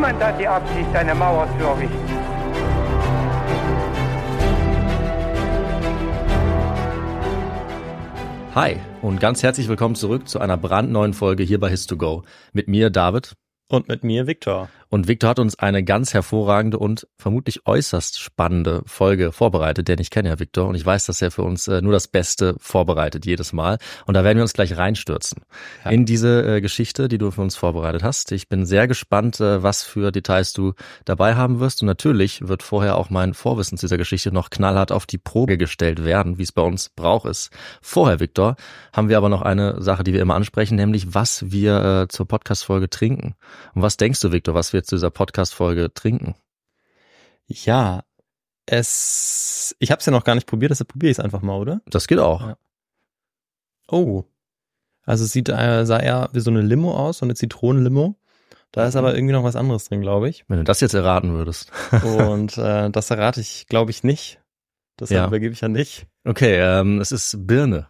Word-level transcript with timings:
Niemand 0.00 0.24
hat 0.24 0.40
die 0.40 0.48
Absicht, 0.48 0.96
eine 0.96 1.14
Mauer 1.14 1.46
zu 1.58 1.62
errichten. 1.62 1.94
Hi 8.54 8.76
und 9.02 9.20
ganz 9.20 9.42
herzlich 9.42 9.68
willkommen 9.68 9.96
zurück 9.96 10.26
zu 10.26 10.40
einer 10.40 10.56
brandneuen 10.56 11.12
Folge 11.12 11.42
hier 11.42 11.60
bei 11.60 11.68
His2Go. 11.68 12.22
Mit 12.54 12.66
mir, 12.66 12.88
David. 12.88 13.34
Und 13.68 13.88
mit 13.88 14.02
mir 14.02 14.26
Viktor. 14.26 14.70
Und 14.90 15.06
Victor 15.06 15.30
hat 15.30 15.38
uns 15.38 15.56
eine 15.56 15.84
ganz 15.84 16.12
hervorragende 16.14 16.76
und 16.76 17.06
vermutlich 17.16 17.64
äußerst 17.64 18.18
spannende 18.18 18.82
Folge 18.86 19.30
vorbereitet, 19.30 19.86
denn 19.86 20.00
ich 20.00 20.10
kenne 20.10 20.30
ja 20.30 20.40
Victor 20.40 20.66
und 20.66 20.74
ich 20.74 20.84
weiß, 20.84 21.06
dass 21.06 21.22
er 21.22 21.30
für 21.30 21.42
uns 21.42 21.68
äh, 21.68 21.80
nur 21.80 21.92
das 21.92 22.08
Beste 22.08 22.56
vorbereitet 22.58 23.24
jedes 23.24 23.52
Mal. 23.52 23.78
Und 24.06 24.14
da 24.14 24.24
werden 24.24 24.38
wir 24.38 24.42
uns 24.42 24.52
gleich 24.52 24.76
reinstürzen 24.76 25.42
ja. 25.84 25.92
in 25.92 26.06
diese 26.06 26.56
äh, 26.56 26.60
Geschichte, 26.60 27.06
die 27.06 27.18
du 27.18 27.30
für 27.30 27.40
uns 27.40 27.54
vorbereitet 27.54 28.02
hast. 28.02 28.32
Ich 28.32 28.48
bin 28.48 28.66
sehr 28.66 28.88
gespannt, 28.88 29.38
äh, 29.38 29.62
was 29.62 29.84
für 29.84 30.10
Details 30.10 30.52
du 30.52 30.72
dabei 31.04 31.36
haben 31.36 31.60
wirst. 31.60 31.82
Und 31.82 31.86
natürlich 31.86 32.48
wird 32.48 32.64
vorher 32.64 32.96
auch 32.96 33.10
mein 33.10 33.32
Vorwissen 33.32 33.78
zu 33.78 33.86
dieser 33.86 33.98
Geschichte 33.98 34.32
noch 34.32 34.50
knallhart 34.50 34.90
auf 34.90 35.06
die 35.06 35.18
Probe 35.18 35.56
gestellt 35.56 36.04
werden, 36.04 36.36
wie 36.38 36.42
es 36.42 36.50
bei 36.50 36.62
uns 36.62 36.88
Brauch 36.88 37.26
ist. 37.26 37.50
Vorher, 37.80 38.18
Victor, 38.18 38.56
haben 38.92 39.08
wir 39.08 39.18
aber 39.18 39.28
noch 39.28 39.42
eine 39.42 39.80
Sache, 39.80 40.02
die 40.02 40.12
wir 40.12 40.20
immer 40.20 40.34
ansprechen, 40.34 40.74
nämlich 40.74 41.14
was 41.14 41.52
wir 41.52 42.06
zur 42.08 42.26
Podcast-Folge 42.26 42.90
trinken. 42.90 43.34
Und 43.74 43.82
was 43.82 43.96
denkst 43.96 44.18
du, 44.20 44.32
Victor, 44.32 44.54
was 44.54 44.72
wir 44.72 44.79
zu 44.82 44.96
dieser 44.96 45.10
Podcast-Folge 45.10 45.92
trinken? 45.94 46.34
Ja, 47.46 48.04
es, 48.66 49.74
ich 49.78 49.90
habe 49.90 50.00
es 50.00 50.06
ja 50.06 50.12
noch 50.12 50.24
gar 50.24 50.34
nicht 50.34 50.46
probiert, 50.46 50.70
deshalb 50.70 50.88
probiere 50.88 51.10
ich 51.10 51.18
es 51.18 51.24
einfach 51.24 51.42
mal, 51.42 51.56
oder? 51.56 51.80
Das 51.86 52.06
geht 52.06 52.18
auch. 52.18 52.40
Ja. 52.42 52.56
Oh, 53.88 54.24
also 55.10 55.24
es 55.24 55.32
sieht, 55.32 55.48
äh, 55.48 55.84
sah 55.86 55.98
eher 55.98 56.28
wie 56.32 56.40
so 56.40 56.50
eine 56.50 56.62
Limo 56.62 56.96
aus, 56.96 57.18
so 57.18 57.26
eine 57.26 57.34
Zitronenlimo. 57.34 58.16
Da 58.72 58.86
ist 58.86 58.94
aber 58.94 59.14
irgendwie 59.16 59.32
noch 59.32 59.42
was 59.42 59.56
anderes 59.56 59.86
drin, 59.86 60.00
glaube 60.00 60.28
ich. 60.28 60.44
Wenn 60.46 60.58
du 60.58 60.64
das 60.64 60.80
jetzt 60.80 60.94
erraten 60.94 61.32
würdest. 61.32 61.72
Und 62.04 62.56
äh, 62.56 62.90
das 62.90 63.10
errate 63.10 63.40
ich, 63.40 63.66
glaube 63.66 63.90
ich, 63.90 64.04
nicht. 64.04 64.40
Deshalb 65.00 65.22
ja. 65.22 65.26
übergebe 65.26 65.52
ich 65.52 65.60
ja 65.60 65.68
nicht. 65.68 66.06
Okay, 66.24 66.60
ähm, 66.60 67.00
es 67.00 67.10
ist 67.10 67.44
Birne. 67.46 67.88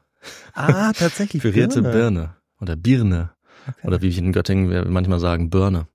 Ah, 0.55 0.93
tatsächlich. 0.95 1.43
Pürierte 1.43 1.83
Birne. 1.83 1.93
Birne. 1.93 2.37
Oder 2.61 2.77
Birne. 2.77 3.33
Okay. 3.69 3.87
Oder 3.87 4.01
wie 4.01 4.09
ich 4.09 4.17
in 4.17 4.33
Göttingen 4.33 4.91
manchmal 4.91 5.21
sagen, 5.21 5.51
Birne. 5.51 5.89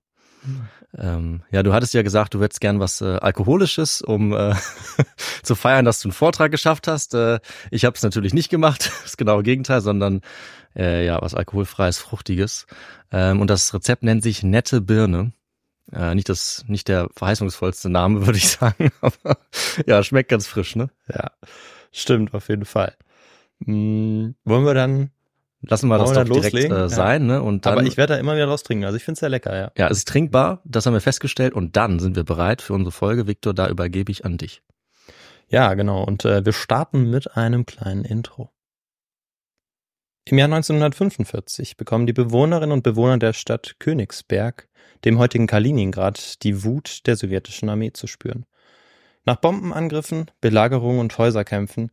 Ähm, 0.98 1.42
ja, 1.50 1.62
du 1.62 1.72
hattest 1.72 1.94
ja 1.94 2.02
gesagt, 2.02 2.34
du 2.34 2.42
hättest 2.42 2.60
gern 2.60 2.80
was 2.80 3.00
äh, 3.00 3.16
Alkoholisches, 3.16 4.00
um 4.00 4.32
äh, 4.32 4.54
zu 5.42 5.54
feiern, 5.54 5.84
dass 5.84 6.00
du 6.00 6.08
einen 6.08 6.12
Vortrag 6.12 6.50
geschafft 6.50 6.88
hast. 6.88 7.14
Äh, 7.14 7.40
ich 7.70 7.84
habe 7.84 7.96
es 7.96 8.02
natürlich 8.02 8.32
nicht 8.32 8.48
gemacht, 8.48 8.90
das 9.02 9.16
genaue 9.16 9.42
Gegenteil, 9.42 9.80
sondern 9.80 10.22
äh, 10.74 11.04
ja, 11.04 11.20
was 11.20 11.34
alkoholfreies, 11.34 11.98
fruchtiges. 11.98 12.66
Ähm, 13.10 13.40
und 13.40 13.48
das 13.48 13.72
Rezept 13.74 14.02
nennt 14.02 14.22
sich 14.22 14.42
nette 14.42 14.80
Birne. 14.80 15.32
Äh, 15.92 16.14
nicht 16.14 16.28
das, 16.28 16.64
nicht 16.66 16.88
der 16.88 17.08
verheißungsvollste 17.14 17.90
Name, 17.90 18.26
würde 18.26 18.38
ich 18.38 18.48
sagen, 18.48 18.90
aber 19.00 19.38
ja, 19.86 20.02
schmeckt 20.02 20.30
ganz 20.30 20.46
frisch, 20.46 20.76
ne? 20.76 20.90
Ja, 21.12 21.30
stimmt 21.92 22.34
auf 22.34 22.48
jeden 22.48 22.64
Fall. 22.64 22.94
Hm, 23.64 24.34
wollen 24.44 24.64
wir 24.64 24.74
dann 24.74 25.10
Lassen 25.62 25.88
wir 25.88 25.98
das 25.98 26.12
doch 26.12 26.24
direkt 26.24 26.54
äh, 26.54 26.88
sein, 26.88 27.28
ja. 27.28 27.38
ne? 27.38 27.42
Und 27.42 27.66
dann, 27.66 27.78
Aber 27.78 27.82
ich 27.82 27.96
werde 27.96 28.14
da 28.14 28.20
immer 28.20 28.34
wieder 28.34 28.46
draus 28.46 28.62
trinken. 28.62 28.84
Also 28.84 28.96
ich 28.96 29.04
finde 29.04 29.14
es 29.14 29.20
sehr 29.20 29.28
lecker, 29.28 29.56
ja. 29.56 29.72
Ja, 29.76 29.88
es 29.88 29.98
ist 29.98 30.08
trinkbar, 30.08 30.60
das 30.64 30.86
haben 30.86 30.92
wir 30.92 31.00
festgestellt 31.00 31.54
und 31.54 31.76
dann 31.76 31.98
sind 31.98 32.14
wir 32.14 32.24
bereit 32.24 32.62
für 32.62 32.74
unsere 32.74 32.92
Folge. 32.92 33.26
Victor, 33.26 33.54
da 33.54 33.68
übergebe 33.68 34.12
ich 34.12 34.24
an 34.24 34.36
dich. 34.36 34.62
Ja, 35.48 35.74
genau. 35.74 36.04
Und 36.04 36.24
äh, 36.24 36.44
wir 36.44 36.52
starten 36.52 37.10
mit 37.10 37.36
einem 37.36 37.66
kleinen 37.66 38.04
Intro. 38.04 38.50
Im 40.28 40.38
Jahr 40.38 40.46
1945 40.46 41.76
bekommen 41.76 42.06
die 42.06 42.12
Bewohnerinnen 42.12 42.72
und 42.72 42.82
Bewohner 42.82 43.18
der 43.18 43.32
Stadt 43.32 43.76
Königsberg, 43.78 44.68
dem 45.04 45.18
heutigen 45.18 45.46
Kaliningrad, 45.46 46.42
die 46.42 46.64
Wut 46.64 47.06
der 47.06 47.16
sowjetischen 47.16 47.68
Armee 47.68 47.92
zu 47.92 48.08
spüren. 48.08 48.44
Nach 49.24 49.36
Bombenangriffen, 49.36 50.30
Belagerungen 50.40 51.00
und 51.00 51.16
Häuserkämpfen 51.16 51.92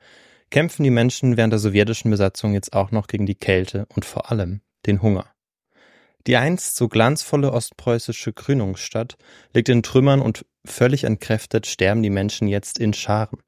kämpfen 0.53 0.83
die 0.83 0.91
Menschen 0.91 1.35
während 1.35 1.51
der 1.51 1.59
sowjetischen 1.59 2.11
Besatzung 2.11 2.53
jetzt 2.53 2.73
auch 2.73 2.91
noch 2.91 3.07
gegen 3.07 3.25
die 3.25 3.33
Kälte 3.33 3.87
und 3.95 4.05
vor 4.05 4.29
allem 4.29 4.61
den 4.85 5.01
Hunger. 5.01 5.25
Die 6.27 6.37
einst 6.37 6.75
so 6.75 6.87
glanzvolle 6.87 7.51
ostpreußische 7.51 8.33
Grünungsstadt 8.33 9.17
liegt 9.55 9.67
in 9.69 9.81
Trümmern 9.81 10.21
und 10.21 10.45
völlig 10.63 11.05
entkräftet 11.05 11.65
sterben 11.65 12.03
die 12.03 12.11
Menschen 12.11 12.47
jetzt 12.47 12.77
in 12.77 12.93
Scharen. 12.93 13.39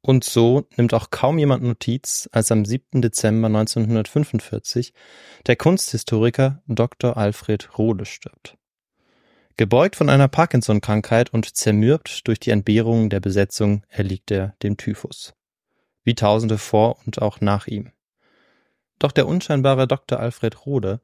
Und 0.00 0.24
so 0.24 0.66
nimmt 0.76 0.92
auch 0.92 1.10
kaum 1.10 1.38
jemand 1.38 1.62
Notiz, 1.62 2.28
als 2.32 2.50
am 2.50 2.64
7. 2.64 3.00
Dezember 3.00 3.46
1945 3.46 4.92
der 5.46 5.54
Kunsthistoriker 5.54 6.64
Dr. 6.66 7.16
Alfred 7.16 7.78
Rohle 7.78 8.06
stirbt. 8.06 8.58
Gebeugt 9.56 9.94
von 9.94 10.08
einer 10.08 10.26
Parkinson-Krankheit 10.26 11.32
und 11.32 11.54
zermürbt 11.54 12.26
durch 12.26 12.40
die 12.40 12.50
Entbehrungen 12.50 13.08
der 13.08 13.20
Besetzung 13.20 13.84
erliegt 13.88 14.32
er 14.32 14.56
dem 14.64 14.76
Typhus 14.76 15.32
wie 16.04 16.14
Tausende 16.14 16.58
vor 16.58 16.98
und 17.04 17.20
auch 17.20 17.40
nach 17.40 17.66
ihm. 17.66 17.90
Doch 18.98 19.12
der 19.12 19.26
unscheinbare 19.26 19.88
Dr. 19.88 20.20
Alfred 20.20 20.64
Rode 20.66 21.00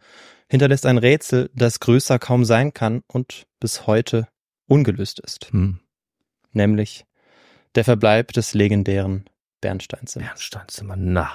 hinterlässt 0.48 0.86
ein 0.86 0.98
Rätsel, 0.98 1.50
das 1.54 1.80
größer 1.80 2.18
kaum 2.18 2.44
sein 2.44 2.72
kann 2.72 3.02
und 3.06 3.46
bis 3.58 3.86
heute 3.86 4.28
ungelöst 4.66 5.20
ist. 5.20 5.50
Hm. 5.52 5.80
Nämlich 6.52 7.04
der 7.74 7.84
Verbleib 7.84 8.32
des 8.32 8.54
legendären 8.54 9.24
Bernsteinzimmers. 9.60 10.28
Bernsteinzimmer, 10.28 10.96
na. 10.96 11.30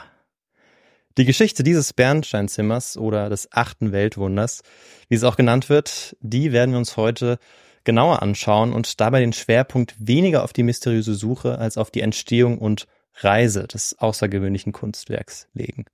Die 1.18 1.26
Geschichte 1.26 1.64
dieses 1.64 1.94
Bernsteinzimmers 1.94 2.98
oder 2.98 3.30
des 3.30 3.50
achten 3.52 3.94
Weltwunders, 3.94 4.64
wie 5.08 5.16
es 5.16 5.24
auch 5.24 5.38
genannt 5.38 5.70
wird, 5.70 6.18
die 6.20 6.52
werden 6.52 6.72
wir 6.72 6.78
uns 6.78 6.98
heute 6.98 7.40
genauer 7.86 8.22
anschauen 8.22 8.74
und 8.74 9.00
dabei 9.00 9.22
den 9.22 9.32
Schwerpunkt 9.32 9.96
weniger 9.98 10.44
auf 10.44 10.52
die 10.52 10.64
mysteriöse 10.64 11.14
Suche 11.14 11.58
als 11.58 11.78
auf 11.78 11.92
die 11.92 12.02
Entstehung 12.02 12.58
und 12.58 12.88
Reise 13.18 13.68
des 13.68 13.98
außergewöhnlichen 13.98 14.74
Kunstwerks 14.74 15.48
legen. 15.54 15.86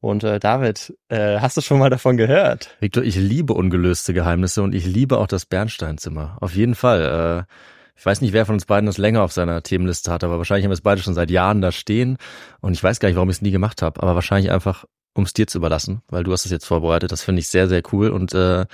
Und 0.00 0.22
äh, 0.22 0.38
David, 0.38 0.96
äh, 1.08 1.40
hast 1.40 1.56
du 1.56 1.60
schon 1.60 1.78
mal 1.78 1.90
davon 1.90 2.16
gehört? 2.16 2.76
Victor, 2.78 3.02
ich 3.02 3.16
liebe 3.16 3.54
ungelöste 3.54 4.14
Geheimnisse 4.14 4.62
und 4.62 4.74
ich 4.74 4.86
liebe 4.86 5.18
auch 5.18 5.26
das 5.26 5.44
Bernsteinzimmer. 5.44 6.36
Auf 6.40 6.54
jeden 6.54 6.76
Fall. 6.76 7.46
Äh, 7.48 7.52
ich 7.96 8.06
weiß 8.06 8.20
nicht, 8.20 8.32
wer 8.32 8.46
von 8.46 8.54
uns 8.54 8.66
beiden 8.66 8.86
das 8.86 8.96
länger 8.96 9.22
auf 9.22 9.32
seiner 9.32 9.60
Themenliste 9.64 10.12
hat, 10.12 10.22
aber 10.22 10.38
wahrscheinlich 10.38 10.64
haben 10.64 10.70
wir 10.70 10.74
es 10.74 10.82
beide 10.82 11.02
schon 11.02 11.14
seit 11.14 11.32
Jahren 11.32 11.60
da 11.60 11.72
stehen. 11.72 12.16
Und 12.60 12.74
ich 12.74 12.82
weiß 12.82 13.00
gar 13.00 13.08
nicht, 13.08 13.16
warum 13.16 13.28
ich 13.28 13.38
es 13.38 13.42
nie 13.42 13.50
gemacht 13.50 13.82
habe, 13.82 14.00
aber 14.00 14.14
wahrscheinlich 14.14 14.52
einfach, 14.52 14.84
um 15.14 15.24
es 15.24 15.32
dir 15.32 15.46
zu 15.46 15.58
überlassen, 15.58 16.02
weil 16.08 16.24
du 16.24 16.32
hast 16.32 16.44
es 16.44 16.52
jetzt 16.52 16.66
vorbereitet. 16.66 17.12
Das 17.12 17.22
finde 17.22 17.40
ich 17.40 17.48
sehr, 17.48 17.68
sehr 17.68 17.82
cool. 17.92 18.10
Und 18.10 18.34
äh, 18.34 18.66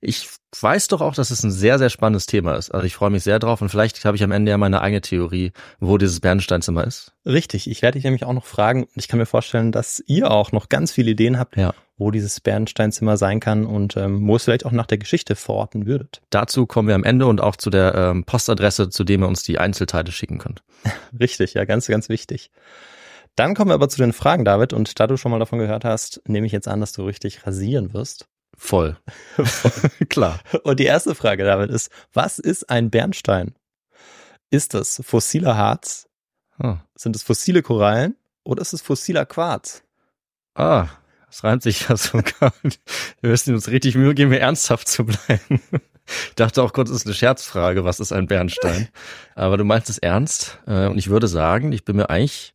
ich 0.00 0.28
weiß 0.60 0.88
doch 0.88 1.00
auch, 1.00 1.14
dass 1.14 1.30
es 1.30 1.42
ein 1.42 1.50
sehr, 1.50 1.78
sehr 1.78 1.90
spannendes 1.90 2.26
Thema 2.26 2.54
ist. 2.54 2.70
Also 2.70 2.86
ich 2.86 2.94
freue 2.94 3.10
mich 3.10 3.22
sehr 3.22 3.38
drauf 3.38 3.60
und 3.60 3.68
vielleicht 3.68 4.04
habe 4.04 4.16
ich 4.16 4.22
am 4.22 4.32
Ende 4.32 4.50
ja 4.50 4.58
meine 4.58 4.80
eigene 4.80 5.00
Theorie, 5.00 5.52
wo 5.78 5.98
dieses 5.98 6.20
Bernsteinzimmer 6.20 6.84
ist. 6.84 7.12
Richtig, 7.26 7.68
ich 7.68 7.82
werde 7.82 7.96
dich 7.96 8.04
nämlich 8.04 8.24
auch 8.24 8.32
noch 8.32 8.46
fragen 8.46 8.84
und 8.84 8.96
ich 8.96 9.08
kann 9.08 9.18
mir 9.18 9.26
vorstellen, 9.26 9.72
dass 9.72 10.02
ihr 10.06 10.30
auch 10.30 10.52
noch 10.52 10.68
ganz 10.68 10.92
viele 10.92 11.10
Ideen 11.10 11.38
habt, 11.38 11.56
ja. 11.56 11.74
wo 11.98 12.10
dieses 12.10 12.40
Bernsteinzimmer 12.40 13.16
sein 13.16 13.40
kann 13.40 13.66
und 13.66 13.96
ähm, 13.96 14.26
wo 14.26 14.36
es 14.36 14.44
vielleicht 14.44 14.64
auch 14.64 14.72
nach 14.72 14.86
der 14.86 14.98
Geschichte 14.98 15.36
verorten 15.36 15.86
würdet. 15.86 16.22
Dazu 16.30 16.66
kommen 16.66 16.88
wir 16.88 16.94
am 16.94 17.04
Ende 17.04 17.26
und 17.26 17.40
auch 17.40 17.56
zu 17.56 17.68
der 17.68 17.94
ähm, 17.94 18.24
Postadresse, 18.24 18.88
zu 18.88 19.04
dem 19.04 19.22
ihr 19.22 19.28
uns 19.28 19.42
die 19.42 19.58
Einzelteile 19.58 20.12
schicken 20.12 20.38
könnt. 20.38 20.62
Richtig, 21.20 21.54
ja, 21.54 21.64
ganz, 21.64 21.88
ganz 21.88 22.08
wichtig. 22.08 22.50
Dann 23.38 23.54
kommen 23.54 23.70
wir 23.70 23.74
aber 23.74 23.88
zu 23.88 23.98
den 23.98 24.12
Fragen, 24.12 24.44
David, 24.44 24.72
und 24.72 24.98
da 24.98 25.06
du 25.06 25.16
schon 25.16 25.30
mal 25.30 25.38
davon 25.38 25.60
gehört 25.60 25.84
hast, 25.84 26.20
nehme 26.26 26.48
ich 26.48 26.52
jetzt 26.52 26.66
an, 26.66 26.80
dass 26.80 26.92
du 26.92 27.04
richtig 27.04 27.46
rasieren 27.46 27.94
wirst. 27.94 28.26
Voll. 28.56 28.96
Voll. 29.36 29.90
Klar. 30.08 30.40
Und 30.64 30.80
die 30.80 30.86
erste 30.86 31.14
Frage 31.14 31.44
damit 31.44 31.70
ist, 31.70 31.88
was 32.12 32.40
ist 32.40 32.68
ein 32.68 32.90
Bernstein? 32.90 33.54
Ist 34.50 34.74
das 34.74 35.00
fossiler 35.04 35.56
Harz? 35.56 36.08
Hm. 36.60 36.80
Sind 36.96 37.14
es 37.14 37.22
fossile 37.22 37.62
Korallen? 37.62 38.16
Oder 38.42 38.60
ist 38.60 38.72
es 38.72 38.82
fossiler 38.82 39.24
Quarz? 39.24 39.84
Ah, 40.56 40.88
das 41.28 41.44
reimt 41.44 41.62
sich 41.62 41.88
ja 41.88 41.96
sogar. 41.96 42.52
Wir 43.20 43.30
müssen 43.30 43.54
uns 43.54 43.68
richtig 43.68 43.94
Mühe 43.94 44.14
geben, 44.14 44.32
hier 44.32 44.40
ernsthaft 44.40 44.88
zu 44.88 45.06
bleiben. 45.06 45.62
Ich 46.30 46.34
dachte 46.34 46.60
auch 46.60 46.72
kurz, 46.72 46.90
es 46.90 46.96
ist 46.96 47.06
eine 47.06 47.14
Scherzfrage, 47.14 47.84
was 47.84 48.00
ist 48.00 48.10
ein 48.10 48.26
Bernstein? 48.26 48.88
Aber 49.36 49.56
du 49.58 49.64
meinst 49.64 49.88
es 49.90 49.98
ernst. 49.98 50.58
Äh, 50.66 50.88
und 50.88 50.98
ich 50.98 51.08
würde 51.08 51.28
sagen, 51.28 51.70
ich 51.70 51.84
bin 51.84 51.94
mir 51.94 52.10
eigentlich 52.10 52.54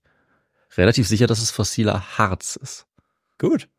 relativ 0.77 1.07
sicher, 1.07 1.27
dass 1.27 1.41
es 1.41 1.51
fossiler 1.51 2.17
Harz 2.17 2.55
ist. 2.55 2.85
Gut. 3.39 3.69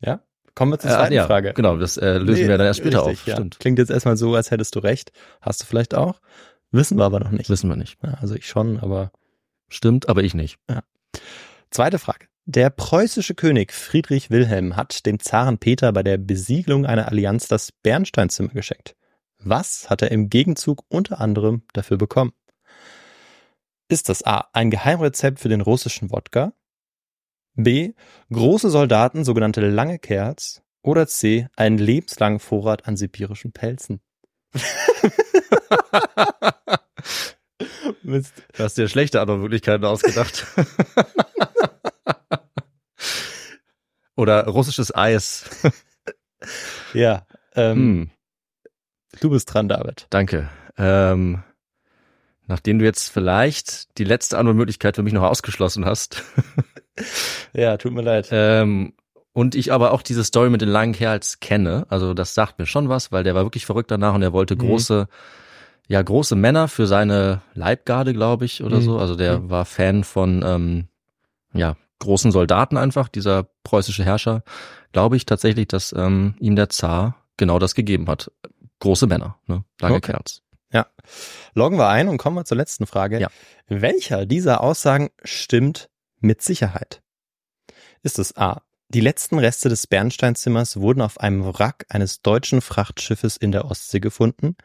Ja, 0.00 0.22
Kommen 0.54 0.72
wir 0.72 0.78
zur 0.78 0.90
Äh, 0.90 0.94
zweiten 0.94 1.14
ja, 1.14 1.26
Frage. 1.26 1.52
Genau, 1.54 1.76
das 1.76 1.96
äh, 1.96 2.18
lösen 2.18 2.42
Nee, 2.42 2.48
wir 2.48 2.58
dann 2.58 2.66
erst 2.66 2.80
später 2.80 3.06
richtig, 3.06 3.20
auf. 3.20 3.26
Ja. 3.28 3.34
Stimmt. 3.36 3.60
Klingt 3.60 3.78
jetzt 3.78 3.90
erstmal 3.90 4.16
so, 4.16 4.34
als 4.34 4.50
hättest 4.50 4.74
du 4.74 4.80
recht. 4.80 5.12
Hast 5.40 5.62
du 5.62 5.66
vielleicht 5.66 5.94
auch. 5.94 6.20
Wissen 6.70 6.98
wir 6.98 7.04
aber 7.04 7.20
noch 7.20 7.30
nicht. 7.30 7.48
Wissen 7.48 7.68
wir 7.68 7.76
nicht. 7.76 7.98
Ja, 8.02 8.14
also 8.20 8.34
ich 8.34 8.46
schon, 8.46 8.78
aber 8.78 9.12
Stimmt, 9.70 10.08
aber 10.08 10.22
ich 10.22 10.34
nicht. 10.34 10.58
Zweite 11.70 11.98
Frage. 11.98 12.26
Der 12.44 12.70
preußische 12.70 13.34
König 13.34 13.72
Friedrich 13.72 14.30
Wilhelm 14.30 14.76
hat 14.76 15.06
dem 15.06 15.20
Zaren 15.20 15.58
Peter 15.58 15.92
bei 15.92 16.02
der 16.02 16.18
Besiegelung 16.18 16.84
einer 16.84 17.06
Allianz 17.06 17.46
das 17.46 17.70
Bernsteinzimmer 17.70 18.48
geschenkt. 18.48 18.96
Was 19.38 19.88
hat 19.88 20.02
er 20.02 20.10
im 20.10 20.28
Gegenzug 20.28 20.82
unter 20.88 21.20
anderem 21.20 21.62
dafür 21.72 21.96
bekommen? 21.96 22.32
Ist 23.90 24.08
das 24.08 24.24
A. 24.24 24.48
ein 24.52 24.70
Geheimrezept 24.70 25.40
für 25.40 25.48
den 25.48 25.60
russischen 25.60 26.10
Wodka? 26.12 26.52
B. 27.54 27.94
große 28.32 28.70
Soldaten, 28.70 29.24
sogenannte 29.24 29.68
lange 29.68 29.98
Kerls? 29.98 30.62
Oder 30.82 31.08
C. 31.08 31.48
einen 31.56 31.76
lebenslangen 31.78 32.38
Vorrat 32.38 32.86
an 32.86 32.96
sibirischen 32.96 33.50
Pelzen? 33.52 34.00
Mist. 38.02 38.32
Du 38.56 38.62
hast 38.62 38.78
dir 38.78 38.88
schlechte 38.88 39.20
Antwortmöglichkeiten 39.20 39.84
ausgedacht. 39.84 40.46
Oder 44.16 44.46
russisches 44.46 44.94
Eis. 44.94 45.44
Ja, 46.94 47.26
ähm, 47.54 47.76
Hm, 47.76 48.10
du 49.20 49.30
bist 49.30 49.52
dran, 49.52 49.68
David. 49.68 50.06
danke. 50.10 50.48
Ähm, 50.78 51.42
nachdem 52.50 52.78
du 52.78 52.84
jetzt 52.84 53.08
vielleicht 53.10 53.96
die 53.98 54.04
letzte 54.04 54.36
Antwortmöglichkeit 54.36 54.96
für 54.96 55.02
mich 55.02 55.14
noch 55.14 55.22
ausgeschlossen 55.22 55.86
hast, 55.86 56.22
Ja, 57.54 57.76
tut 57.78 57.92
mir 57.92 58.02
leid. 58.02 58.28
ähm, 58.30 58.92
und 59.32 59.54
ich 59.54 59.72
aber 59.72 59.92
auch 59.92 60.02
diese 60.02 60.24
Story 60.24 60.50
mit 60.50 60.60
den 60.60 60.68
langen 60.68 60.92
Kerls 60.92 61.40
kenne, 61.40 61.86
also 61.88 62.12
das 62.14 62.34
sagt 62.34 62.58
mir 62.58 62.66
schon 62.66 62.88
was, 62.88 63.12
weil 63.12 63.22
der 63.24 63.34
war 63.34 63.44
wirklich 63.44 63.64
verrückt 63.64 63.90
danach 63.90 64.14
und 64.14 64.22
er 64.22 64.32
wollte 64.32 64.54
Mhm. 64.56 64.58
große, 64.60 65.08
ja, 65.88 66.02
große 66.02 66.34
Männer 66.36 66.68
für 66.68 66.86
seine 66.86 67.40
Leibgarde, 67.54 68.12
glaube 68.12 68.44
ich, 68.44 68.62
oder 68.62 68.78
Mhm. 68.78 68.82
so. 68.82 68.98
Also 68.98 69.14
der 69.16 69.38
Mhm. 69.40 69.50
war 69.50 69.64
Fan 69.64 70.04
von, 70.04 70.42
ähm, 70.44 70.88
ja, 71.54 71.76
großen 72.00 72.32
Soldaten 72.32 72.76
einfach, 72.76 73.08
dieser 73.08 73.44
preußische 73.62 74.04
Herrscher. 74.04 74.42
Glaube 74.92 75.16
ich 75.16 75.26
tatsächlich, 75.26 75.68
dass 75.68 75.92
ähm, 75.96 76.34
ihm 76.40 76.56
der 76.56 76.68
Zar 76.68 77.16
genau 77.36 77.58
das 77.58 77.74
gegeben 77.74 78.08
hat. 78.08 78.30
Große 78.80 79.06
Männer, 79.06 79.36
ne? 79.46 79.64
lange 79.80 79.96
Okay. 79.96 80.12
Kerls. 80.12 80.42
Loggen 81.54 81.78
wir 81.78 81.88
ein 81.88 82.08
und 82.08 82.18
kommen 82.18 82.36
wir 82.36 82.44
zur 82.44 82.56
letzten 82.56 82.86
Frage. 82.86 83.20
Ja. 83.20 83.28
Welcher 83.68 84.26
dieser 84.26 84.60
Aussagen 84.60 85.10
stimmt 85.22 85.90
mit 86.20 86.42
Sicherheit? 86.42 87.02
Ist 88.02 88.18
es 88.18 88.36
A. 88.36 88.62
Die 88.88 89.00
letzten 89.00 89.38
Reste 89.38 89.68
des 89.68 89.86
Bernsteinzimmers 89.86 90.76
wurden 90.78 91.00
auf 91.00 91.20
einem 91.20 91.44
Wrack 91.44 91.86
eines 91.90 92.22
deutschen 92.22 92.60
Frachtschiffes 92.60 93.36
in 93.36 93.52
der 93.52 93.66
Ostsee 93.66 94.00
gefunden. 94.00 94.56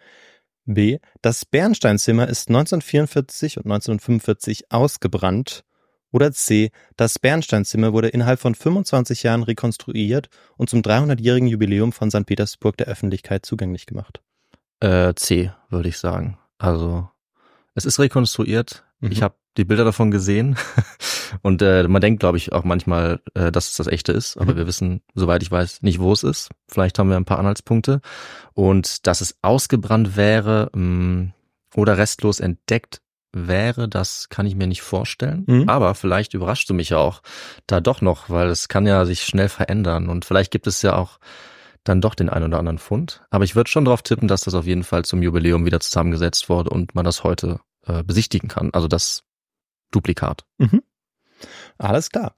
B. 0.65 0.97
Das 1.21 1.45
Bernsteinzimmer 1.45 2.27
ist 2.27 2.49
1944 2.49 3.57
und 3.57 3.65
1945 3.65 4.71
ausgebrannt. 4.71 5.63
Oder 6.11 6.31
C. 6.31 6.71
Das 6.95 7.19
Bernsteinzimmer 7.19 7.93
wurde 7.93 8.07
innerhalb 8.07 8.39
von 8.39 8.55
25 8.55 9.21
Jahren 9.23 9.43
rekonstruiert 9.43 10.29
und 10.57 10.69
zum 10.69 10.81
300-jährigen 10.81 11.47
Jubiläum 11.47 11.91
von 11.91 12.09
St. 12.09 12.25
Petersburg 12.25 12.77
der 12.77 12.87
Öffentlichkeit 12.87 13.45
zugänglich 13.45 13.85
gemacht. 13.85 14.21
Äh, 14.79 15.13
C, 15.15 15.51
würde 15.69 15.89
ich 15.89 15.97
sagen. 15.97 16.37
Also 16.57 17.09
es 17.73 17.85
ist 17.85 17.99
rekonstruiert. 17.99 18.83
Mhm. 18.99 19.11
Ich 19.11 19.21
habe 19.21 19.35
die 19.57 19.65
Bilder 19.65 19.85
davon 19.85 20.11
gesehen 20.11 20.57
und 21.41 21.61
äh, 21.61 21.87
man 21.87 22.01
denkt, 22.01 22.19
glaube 22.19 22.37
ich, 22.37 22.51
auch 22.51 22.63
manchmal, 22.65 23.21
äh, 23.35 23.51
dass 23.51 23.69
es 23.69 23.77
das 23.77 23.87
echte 23.87 24.11
ist, 24.11 24.37
aber 24.37 24.53
Mhm. 24.53 24.57
wir 24.57 24.67
wissen, 24.67 25.01
soweit 25.13 25.43
ich 25.43 25.51
weiß, 25.51 25.81
nicht, 25.81 25.99
wo 25.99 26.11
es 26.11 26.23
ist. 26.23 26.49
Vielleicht 26.67 26.99
haben 26.99 27.09
wir 27.09 27.15
ein 27.17 27.25
paar 27.25 27.39
Anhaltspunkte. 27.39 28.01
Und 28.53 29.07
dass 29.07 29.21
es 29.21 29.37
ausgebrannt 29.41 30.17
wäre 30.17 30.69
mh, 30.73 31.31
oder 31.75 31.97
restlos 31.97 32.39
entdeckt 32.41 33.01
wäre, 33.31 33.89
das 33.89 34.29
kann 34.29 34.45
ich 34.45 34.55
mir 34.55 34.67
nicht 34.67 34.81
vorstellen. 34.81 35.43
Mhm. 35.47 35.69
Aber 35.69 35.95
vielleicht 35.95 36.33
überraschst 36.33 36.69
du 36.69 36.73
mich 36.73 36.89
ja 36.89 36.97
auch 36.97 37.21
da 37.67 37.79
doch 37.81 38.01
noch, 38.01 38.29
weil 38.29 38.47
es 38.49 38.67
kann 38.69 38.85
ja 38.85 39.05
sich 39.05 39.23
schnell 39.23 39.49
verändern 39.49 40.09
und 40.09 40.23
vielleicht 40.25 40.51
gibt 40.51 40.67
es 40.67 40.81
ja 40.81 40.95
auch 40.95 41.19
dann 41.85 42.01
doch 42.01 42.15
den 42.15 42.29
einen 42.29 42.45
oder 42.45 42.59
anderen 42.59 42.79
Fund. 42.79 43.23
Aber 43.29 43.45
ich 43.45 43.55
würde 43.55 43.69
schon 43.69 43.85
darauf 43.85 44.01
tippen, 44.01 44.27
dass 44.27 44.41
das 44.41 44.53
auf 44.55 44.65
jeden 44.65 44.83
Fall 44.83 45.05
zum 45.05 45.21
Jubiläum 45.23 45.65
wieder 45.65 45.79
zusammengesetzt 45.79 46.49
wurde 46.49 46.69
und 46.71 46.93
man 46.95 47.05
das 47.05 47.23
heute 47.23 47.61
äh, 47.85 48.03
besichtigen 48.03 48.49
kann. 48.49 48.71
Also 48.73 48.87
das 48.89 49.23
Duplikat. 49.91 50.43
Alles 51.77 52.09
klar. 52.09 52.35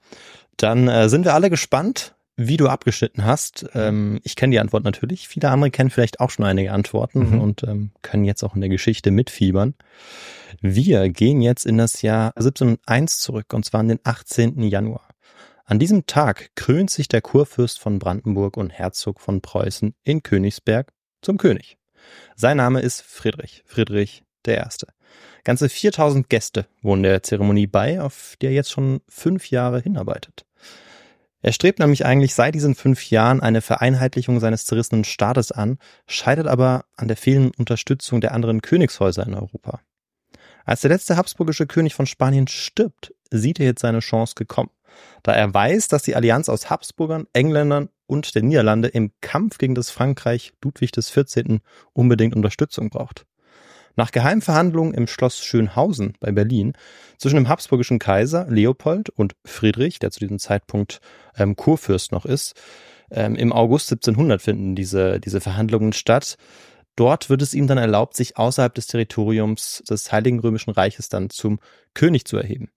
Dann 0.56 0.86
äh, 0.88 1.08
sind 1.08 1.24
wir 1.24 1.34
alle 1.34 1.50
gespannt, 1.50 2.14
wie 2.36 2.56
du 2.56 2.68
abgeschnitten 2.68 3.24
hast. 3.24 3.66
Ähm, 3.74 4.20
ich 4.22 4.36
kenne 4.36 4.52
die 4.52 4.60
Antwort 4.60 4.84
natürlich. 4.84 5.26
Viele 5.28 5.50
andere 5.50 5.70
kennen 5.70 5.90
vielleicht 5.90 6.20
auch 6.20 6.30
schon 6.30 6.44
einige 6.44 6.72
Antworten 6.72 7.30
Mhm. 7.34 7.40
und 7.40 7.62
ähm, 7.64 7.90
können 8.02 8.24
jetzt 8.24 8.44
auch 8.44 8.54
in 8.54 8.60
der 8.60 8.70
Geschichte 8.70 9.10
mitfiebern. 9.10 9.74
Wir 10.60 11.08
gehen 11.08 11.40
jetzt 11.40 11.66
in 11.66 11.78
das 11.78 12.02
Jahr 12.02 12.32
1701 12.36 13.18
zurück 13.20 13.52
und 13.54 13.64
zwar 13.64 13.80
an 13.80 13.88
den 13.88 14.00
18. 14.04 14.62
Januar. 14.62 15.07
An 15.70 15.78
diesem 15.78 16.06
Tag 16.06 16.52
krönt 16.54 16.88
sich 16.88 17.08
der 17.08 17.20
Kurfürst 17.20 17.78
von 17.78 17.98
Brandenburg 17.98 18.56
und 18.56 18.70
Herzog 18.70 19.20
von 19.20 19.42
Preußen 19.42 19.94
in 20.02 20.22
Königsberg 20.22 20.94
zum 21.20 21.36
König. 21.36 21.76
Sein 22.36 22.56
Name 22.56 22.80
ist 22.80 23.02
Friedrich, 23.02 23.64
Friedrich 23.66 24.24
der 24.46 24.56
Erste. 24.56 24.86
Ganze 25.44 25.68
4000 25.68 26.30
Gäste 26.30 26.68
wohnen 26.80 27.02
der 27.02 27.22
Zeremonie 27.22 27.66
bei, 27.66 28.00
auf 28.00 28.36
die 28.40 28.46
er 28.46 28.52
jetzt 28.52 28.70
schon 28.70 29.02
fünf 29.10 29.50
Jahre 29.50 29.80
hinarbeitet. 29.80 30.46
Er 31.42 31.52
strebt 31.52 31.80
nämlich 31.80 32.06
eigentlich 32.06 32.34
seit 32.34 32.54
diesen 32.54 32.74
fünf 32.74 33.10
Jahren 33.10 33.40
eine 33.40 33.60
Vereinheitlichung 33.60 34.40
seines 34.40 34.64
zerrissenen 34.64 35.04
Staates 35.04 35.52
an, 35.52 35.76
scheitert 36.06 36.46
aber 36.46 36.86
an 36.96 37.08
der 37.08 37.18
fehlenden 37.18 37.52
Unterstützung 37.58 38.22
der 38.22 38.32
anderen 38.32 38.62
Königshäuser 38.62 39.26
in 39.26 39.34
Europa. 39.34 39.82
Als 40.64 40.80
der 40.80 40.90
letzte 40.90 41.18
habsburgische 41.18 41.66
König 41.66 41.94
von 41.94 42.06
Spanien 42.06 42.48
stirbt, 42.48 43.12
sieht 43.30 43.60
er 43.60 43.66
jetzt 43.66 43.82
seine 43.82 44.00
Chance 44.00 44.34
gekommen, 44.34 44.70
da 45.22 45.32
er 45.32 45.52
weiß, 45.52 45.88
dass 45.88 46.02
die 46.02 46.16
Allianz 46.16 46.48
aus 46.48 46.70
Habsburgern, 46.70 47.26
Engländern 47.32 47.88
und 48.06 48.34
der 48.34 48.42
Niederlande 48.42 48.88
im 48.88 49.12
Kampf 49.20 49.58
gegen 49.58 49.74
das 49.74 49.90
Frankreich 49.90 50.52
Ludwig 50.62 50.92
XIV. 50.92 51.60
unbedingt 51.92 52.34
Unterstützung 52.34 52.90
braucht. 52.90 53.26
Nach 53.96 54.12
geheimen 54.12 54.42
Verhandlungen 54.42 54.94
im 54.94 55.08
Schloss 55.08 55.40
Schönhausen 55.40 56.14
bei 56.20 56.30
Berlin 56.30 56.74
zwischen 57.18 57.34
dem 57.34 57.48
habsburgischen 57.48 57.98
Kaiser 57.98 58.46
Leopold 58.48 59.10
und 59.10 59.34
Friedrich, 59.44 59.98
der 59.98 60.12
zu 60.12 60.20
diesem 60.20 60.38
Zeitpunkt 60.38 61.00
ähm, 61.36 61.56
Kurfürst 61.56 62.12
noch 62.12 62.24
ist, 62.24 62.54
ähm, 63.10 63.34
im 63.34 63.52
August 63.52 63.90
1700 63.90 64.40
finden 64.40 64.74
diese, 64.74 65.18
diese 65.18 65.40
Verhandlungen 65.40 65.92
statt. 65.92 66.36
Dort 66.94 67.30
wird 67.30 67.42
es 67.42 67.54
ihm 67.54 67.66
dann 67.66 67.78
erlaubt, 67.78 68.16
sich 68.16 68.36
außerhalb 68.36 68.74
des 68.74 68.86
Territoriums 68.86 69.82
des 69.88 70.10
Heiligen 70.12 70.40
Römischen 70.40 70.70
Reiches 70.70 71.08
dann 71.08 71.30
zum 71.30 71.58
König 71.94 72.24
zu 72.24 72.36
erheben. 72.36 72.70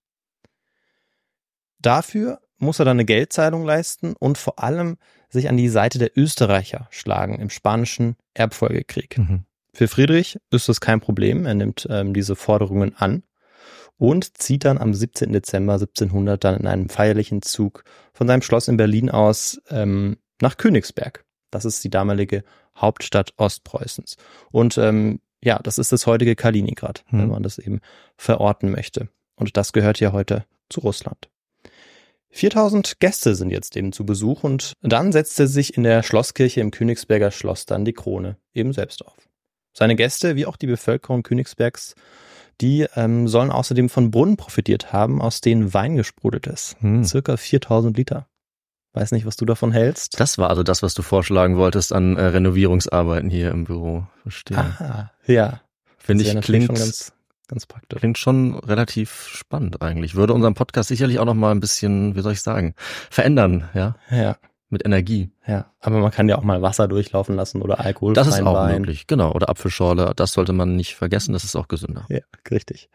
Dafür 1.82 2.40
muss 2.58 2.78
er 2.78 2.84
dann 2.84 2.96
eine 2.96 3.04
Geldzahlung 3.04 3.64
leisten 3.64 4.14
und 4.14 4.38
vor 4.38 4.62
allem 4.62 4.96
sich 5.28 5.48
an 5.48 5.56
die 5.56 5.68
Seite 5.68 5.98
der 5.98 6.16
Österreicher 6.16 6.86
schlagen 6.90 7.38
im 7.40 7.50
spanischen 7.50 8.16
Erbfolgekrieg. 8.34 9.18
Mhm. 9.18 9.44
Für 9.74 9.88
Friedrich 9.88 10.38
ist 10.50 10.68
das 10.68 10.80
kein 10.80 11.00
Problem. 11.00 11.46
Er 11.46 11.54
nimmt 11.54 11.86
ähm, 11.90 12.14
diese 12.14 12.36
Forderungen 12.36 12.94
an 12.96 13.22
und 13.98 14.38
zieht 14.38 14.64
dann 14.64 14.78
am 14.78 14.94
17. 14.94 15.32
Dezember 15.32 15.74
1700 15.74 16.42
dann 16.42 16.56
in 16.56 16.66
einem 16.66 16.88
feierlichen 16.88 17.42
Zug 17.42 17.84
von 18.12 18.26
seinem 18.26 18.42
Schloss 18.42 18.68
in 18.68 18.76
Berlin 18.76 19.10
aus 19.10 19.60
ähm, 19.70 20.18
nach 20.40 20.56
Königsberg. 20.56 21.24
Das 21.50 21.64
ist 21.64 21.82
die 21.84 21.90
damalige 21.90 22.44
Hauptstadt 22.76 23.32
Ostpreußens. 23.36 24.16
Und 24.50 24.78
ähm, 24.78 25.20
ja, 25.42 25.58
das 25.58 25.78
ist 25.78 25.92
das 25.92 26.06
heutige 26.06 26.36
Kaliningrad, 26.36 27.04
Hm. 27.08 27.20
wenn 27.20 27.28
man 27.28 27.42
das 27.42 27.58
eben 27.58 27.80
verorten 28.16 28.70
möchte. 28.70 29.08
Und 29.36 29.56
das 29.56 29.72
gehört 29.72 30.00
ja 30.00 30.12
heute 30.12 30.44
zu 30.68 30.80
Russland. 30.80 31.31
4000 32.32 32.98
Gäste 32.98 33.34
sind 33.34 33.50
jetzt 33.50 33.76
eben 33.76 33.92
zu 33.92 34.06
Besuch 34.06 34.42
und 34.42 34.72
dann 34.80 35.12
setzt 35.12 35.38
er 35.38 35.46
sich 35.46 35.76
in 35.76 35.82
der 35.82 36.02
Schlosskirche 36.02 36.60
im 36.60 36.70
Königsberger 36.70 37.30
Schloss 37.30 37.66
dann 37.66 37.84
die 37.84 37.92
Krone 37.92 38.36
eben 38.54 38.72
selbst 38.72 39.04
auf. 39.04 39.16
Seine 39.74 39.96
Gäste, 39.96 40.34
wie 40.34 40.46
auch 40.46 40.56
die 40.56 40.66
Bevölkerung 40.66 41.22
Königsbergs, 41.22 41.94
die 42.60 42.86
ähm, 42.96 43.28
sollen 43.28 43.50
außerdem 43.50 43.88
von 43.88 44.10
Brunnen 44.10 44.36
profitiert 44.36 44.92
haben, 44.92 45.20
aus 45.20 45.40
denen 45.40 45.74
Wein 45.74 45.96
gesprudelt 45.96 46.46
ist. 46.46 46.76
Hm. 46.80 47.04
Circa 47.04 47.36
4000 47.36 47.96
Liter. 47.96 48.26
Weiß 48.94 49.12
nicht, 49.12 49.24
was 49.24 49.36
du 49.36 49.46
davon 49.46 49.72
hältst. 49.72 50.20
Das 50.20 50.36
war 50.36 50.50
also 50.50 50.62
das, 50.62 50.82
was 50.82 50.92
du 50.92 51.02
vorschlagen 51.02 51.56
wolltest 51.56 51.92
an 51.92 52.16
äh, 52.16 52.24
Renovierungsarbeiten 52.24 53.30
hier 53.30 53.50
im 53.50 53.64
Büro. 53.64 54.06
Verstehe. 54.22 54.58
Ah, 54.58 55.12
ja. 55.26 55.62
Finde 55.96 56.24
ich, 56.24 56.40
klingt, 56.40 56.66
schon 56.66 56.92
ganz, 57.52 57.66
praktisch. 57.66 58.00
klingt 58.00 58.18
schon 58.18 58.54
relativ 58.58 59.28
spannend 59.28 59.82
eigentlich. 59.82 60.14
Würde 60.14 60.32
unseren 60.32 60.54
Podcast 60.54 60.88
sicherlich 60.88 61.18
auch 61.18 61.24
noch 61.26 61.34
mal 61.34 61.50
ein 61.50 61.60
bisschen, 61.60 62.16
wie 62.16 62.20
soll 62.20 62.32
ich 62.32 62.40
sagen, 62.40 62.74
verändern, 63.10 63.68
ja, 63.74 63.96
Ja, 64.10 64.36
mit 64.70 64.86
Energie. 64.86 65.30
ja. 65.46 65.66
Aber 65.80 65.98
man 65.98 66.10
kann 66.10 66.28
ja 66.30 66.38
auch 66.38 66.42
mal 66.42 66.62
Wasser 66.62 66.88
durchlaufen 66.88 67.36
lassen 67.36 67.60
oder 67.60 67.78
Alkohol. 67.80 68.14
Das 68.14 68.26
ist 68.26 68.40
auch 68.40 68.54
Wein. 68.54 68.80
möglich, 68.80 69.06
genau. 69.06 69.32
Oder 69.32 69.50
Apfelschorle, 69.50 70.12
das 70.16 70.32
sollte 70.32 70.54
man 70.54 70.76
nicht 70.76 70.94
vergessen, 70.94 71.34
das 71.34 71.44
ist 71.44 71.54
auch 71.56 71.68
gesünder. 71.68 72.06
Ja, 72.08 72.20
richtig. 72.50 72.88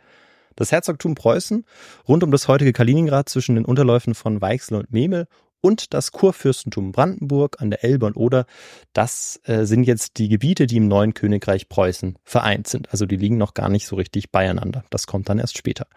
Das 0.55 0.71
Herzogtum 0.71 1.13
Preußen 1.13 1.65
rund 2.07 2.23
um 2.23 2.31
das 2.31 2.47
heutige 2.47 2.73
Kaliningrad 2.73 3.29
zwischen 3.29 3.53
den 3.53 3.63
Unterläufen 3.63 4.15
von 4.15 4.41
Weichsel 4.41 4.77
und 4.77 4.91
Memel 4.91 5.27
und 5.61 5.93
das 5.93 6.11
Kurfürstentum 6.11 6.91
Brandenburg 6.91 7.61
an 7.61 7.69
der 7.69 7.83
Elbe 7.83 8.05
und 8.05 8.15
Oder, 8.15 8.45
das 8.93 9.39
äh, 9.45 9.65
sind 9.65 9.83
jetzt 9.83 10.17
die 10.17 10.29
Gebiete, 10.29 10.67
die 10.67 10.77
im 10.77 10.87
neuen 10.87 11.13
Königreich 11.13 11.67
Preußen 11.69 12.17
vereint 12.23 12.67
sind. 12.67 12.91
Also 12.91 13.05
die 13.05 13.17
liegen 13.17 13.37
noch 13.37 13.53
gar 13.53 13.69
nicht 13.69 13.87
so 13.87 13.95
richtig 13.95 14.31
beieinander. 14.31 14.83
Das 14.89 15.07
kommt 15.07 15.29
dann 15.29 15.39
erst 15.39 15.57
später. 15.57 15.87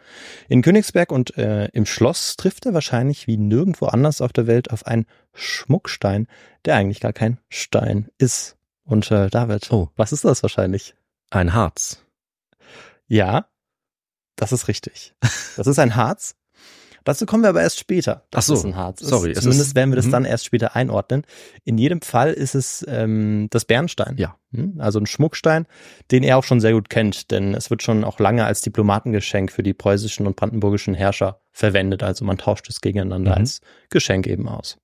In 0.49 0.63
Königsberg 0.63 1.13
und 1.13 1.37
äh, 1.37 1.67
im 1.73 1.87
Schloss 1.87 2.37
trifft 2.37 2.67
er 2.67 2.75
wahrscheinlich 2.75 3.27
wie 3.27 3.37
nirgendwo 3.37 3.87
anders 3.87 4.21
auf 4.21 4.33
der 4.33 4.47
Welt 4.47 4.71
auf 4.71 4.87
einen 4.87 5.07
Schmuckstein, 5.35 6.27
der 6.65 6.77
eigentlich 6.77 7.01
gar 7.01 7.13
kein 7.13 7.39
Stein 7.49 8.09
ist. 8.19 8.57
Und 8.85 9.11
äh, 9.11 9.29
David, 9.31 9.71
Oh. 9.71 9.89
was 9.97 10.13
ist 10.13 10.25
das 10.25 10.43
wahrscheinlich? 10.43 10.95
Ein 11.31 11.55
Harz. 11.55 12.05
Ja, 13.07 13.47
das 14.37 14.53
ist 14.53 14.69
richtig. 14.69 15.15
Das 15.57 15.67
ist 15.67 15.79
ein 15.79 15.97
Harz. 15.97 16.35
Dazu 17.05 17.27
kommen 17.27 17.43
wir 17.43 17.49
aber 17.51 17.63
erst 17.63 17.79
später. 17.79 18.25
dass 18.31 18.47
so, 18.47 18.55
es 18.55 18.65
ein 18.65 18.77
Harz 18.77 19.01
ist. 19.01 19.09
sorry, 19.09 19.31
es 19.33 19.41
Zumindest 19.41 19.69
ist- 19.71 19.75
werden 19.75 19.91
wir 19.91 19.97
das 19.97 20.07
mhm. 20.07 20.11
dann 20.13 20.25
erst 20.25 20.45
später 20.45 20.77
einordnen. 20.77 21.25
In 21.65 21.79
jedem 21.79 22.03
Fall 22.03 22.33
ist 22.33 22.55
es 22.55 22.85
ähm, 22.89 23.49
das 23.51 23.65
Bernstein. 23.65 24.17
Ja. 24.19 24.37
Hm, 24.53 24.75
Also 24.79 24.99
ein 25.01 25.07
Schmuckstein, 25.07 25.67
den 26.11 26.23
er 26.23 26.37
auch 26.39 26.45
schon 26.45 26.61
sehr 26.61 26.73
gut 26.73 26.91
kennt, 26.91 27.31
denn 27.31 27.55
es 27.55 27.71
wird 27.71 27.83
schon 27.83 28.05
auch 28.05 28.19
lange 28.19 28.45
als 28.45 28.61
Diplomatengeschenk 28.63 29.51
für 29.53 29.63
die 29.63 29.75
preußischen 29.75 30.27
und 30.27 30.37
brandenburgischen 30.37 30.95
Herrscher 30.95 31.41
verwendet. 31.53 32.03
Also 32.03 32.25
man 32.25 32.39
tauscht 32.39 32.69
es 32.69 32.81
gegeneinander 32.81 33.33
Mhm. 33.33 33.37
als 33.39 33.61
Geschenk 33.89 34.27
eben 34.27 34.49
aus. 34.49 34.79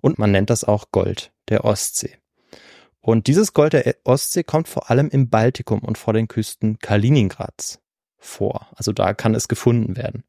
Und 0.00 0.18
man 0.18 0.30
nennt 0.32 0.50
das 0.50 0.64
auch 0.64 0.86
Gold 0.90 1.32
der 1.48 1.64
Ostsee. 1.64 2.16
Und 3.00 3.26
dieses 3.26 3.52
Gold 3.52 3.72
der 3.72 3.96
Ostsee 4.04 4.44
kommt 4.44 4.68
vor 4.68 4.88
allem 4.90 5.08
im 5.08 5.28
Baltikum 5.28 5.80
und 5.80 5.98
vor 5.98 6.12
den 6.14 6.28
Küsten 6.28 6.78
Kaliningrads 6.78 7.80
vor. 8.18 8.68
Also 8.76 8.92
da 8.92 9.12
kann 9.14 9.34
es 9.34 9.48
gefunden 9.48 9.96
werden. 9.96 10.22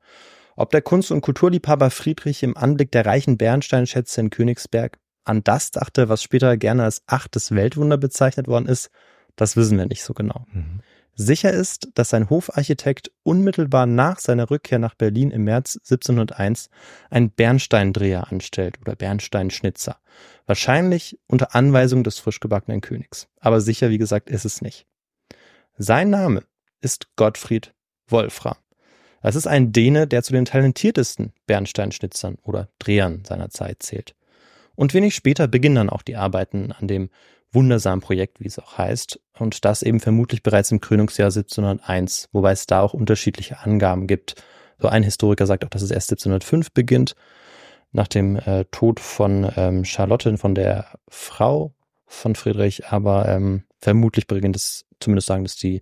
Ob 0.56 0.72
der 0.72 0.82
Kunst- 0.82 1.12
und 1.12 1.22
Kulturliebhaber 1.22 1.90
Friedrich 1.90 2.44
im 2.44 2.56
Anblick 2.58 2.92
der 2.92 3.06
reichen 3.06 3.38
Bernsteinschätze 3.38 4.22
in 4.22 4.30
Königsberg 4.30 5.00
an 5.24 5.44
das 5.44 5.72
dachte, 5.72 6.10
was 6.10 6.22
später 6.22 6.58
gerne 6.58 6.84
als 6.84 7.02
achtes 7.08 7.52
Weltwunder 7.52 7.98
bezeichnet 7.98 8.48
worden 8.48 8.68
ist, 8.68 8.90
das 9.36 9.56
wissen 9.56 9.78
wir 9.78 9.86
nicht 9.86 10.04
so 10.04 10.14
genau. 10.14 10.46
Mhm. 10.52 10.82
Sicher 11.16 11.52
ist, 11.52 11.90
dass 11.94 12.10
sein 12.10 12.30
Hofarchitekt 12.30 13.12
unmittelbar 13.22 13.86
nach 13.86 14.20
seiner 14.20 14.50
Rückkehr 14.50 14.80
nach 14.80 14.96
Berlin 14.96 15.30
im 15.30 15.44
März 15.44 15.78
1701 15.84 16.70
einen 17.12 17.30
Bernsteindreher 17.30 18.32
anstellt 18.32 18.80
oder 18.82 18.96
Bernsteinschnitzer. 18.96 19.98
Wahrscheinlich 20.48 21.20
unter 21.28 21.54
Anweisung 21.54 22.04
des 22.04 22.18
frisch 22.18 22.40
gebackenen 22.40 22.82
Königs. 22.82 23.28
Aber 23.40 23.62
sicher, 23.62 23.92
wie 23.92 24.00
gesagt, 24.00 24.30
ist 24.30 24.46
es 24.46 24.62
nicht. 24.62 24.88
Sein 25.78 26.10
Name 26.10 26.44
ist 26.82 27.16
Gottfried 27.16 27.74
Wolfram. 28.08 28.58
Das 29.24 29.36
ist 29.36 29.48
ein 29.48 29.72
Däne, 29.72 30.06
der 30.06 30.22
zu 30.22 30.34
den 30.34 30.44
talentiertesten 30.44 31.32
Bernsteinschnitzern 31.48 32.38
oder 32.44 32.68
Drehern 32.78 33.24
seiner 33.26 33.50
Zeit 33.50 33.82
zählt. 33.82 34.16
Und 34.76 34.94
wenig 34.94 35.16
später 35.16 35.48
beginnen 35.48 35.76
dann 35.76 35.90
auch 35.90 36.02
die 36.02 36.18
Arbeiten 36.18 36.74
an 36.74 36.88
dem 36.88 37.10
wundersamen 37.54 38.02
Projekt, 38.02 38.42
wie 38.42 38.48
es 38.48 38.60
auch 38.60 38.78
heißt, 38.78 39.20
und 39.40 39.64
das 39.64 39.82
eben 39.82 40.02
vermutlich 40.02 40.44
bereits 40.44 40.72
im 40.72 40.82
Krönungsjahr 40.82 41.28
1701, 41.28 42.30
wobei 42.34 42.52
es 42.52 42.66
da 42.66 42.82
auch 42.82 42.94
unterschiedliche 42.94 43.60
Angaben 43.60 44.08
gibt. 44.08 44.36
So 44.78 44.90
ein 44.90 45.04
Historiker 45.04 45.46
sagt 45.46 45.64
auch, 45.64 45.70
dass 45.70 45.84
es 45.84 45.92
erst 45.92 46.12
1705 46.12 46.72
beginnt, 46.72 47.16
nach 47.94 48.08
dem 48.08 48.36
äh, 48.36 48.66
Tod 48.72 49.00
von 49.00 49.50
ähm, 49.56 49.86
Charlotte, 49.86 50.38
von 50.38 50.56
der 50.56 51.00
Frau 51.08 51.74
von 52.08 52.36
Friedrich, 52.36 52.88
aber 52.88 53.30
ähm, 53.30 53.64
vermutlich 53.80 54.28
beginnt 54.28 54.56
es, 54.56 54.86
zumindest 55.00 55.28
sagen 55.28 55.44
das 55.44 55.56
die, 55.56 55.82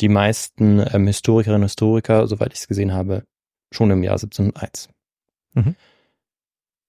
die 0.00 0.08
meisten 0.08 0.84
ähm, 0.92 1.06
Historikerinnen 1.06 1.62
und 1.62 1.68
Historiker, 1.68 2.26
soweit 2.26 2.52
ich 2.52 2.60
es 2.60 2.68
gesehen 2.68 2.92
habe, 2.92 3.24
schon 3.72 3.90
im 3.90 4.02
Jahr 4.02 4.14
1701. 4.14 4.88
Mhm. 5.54 5.76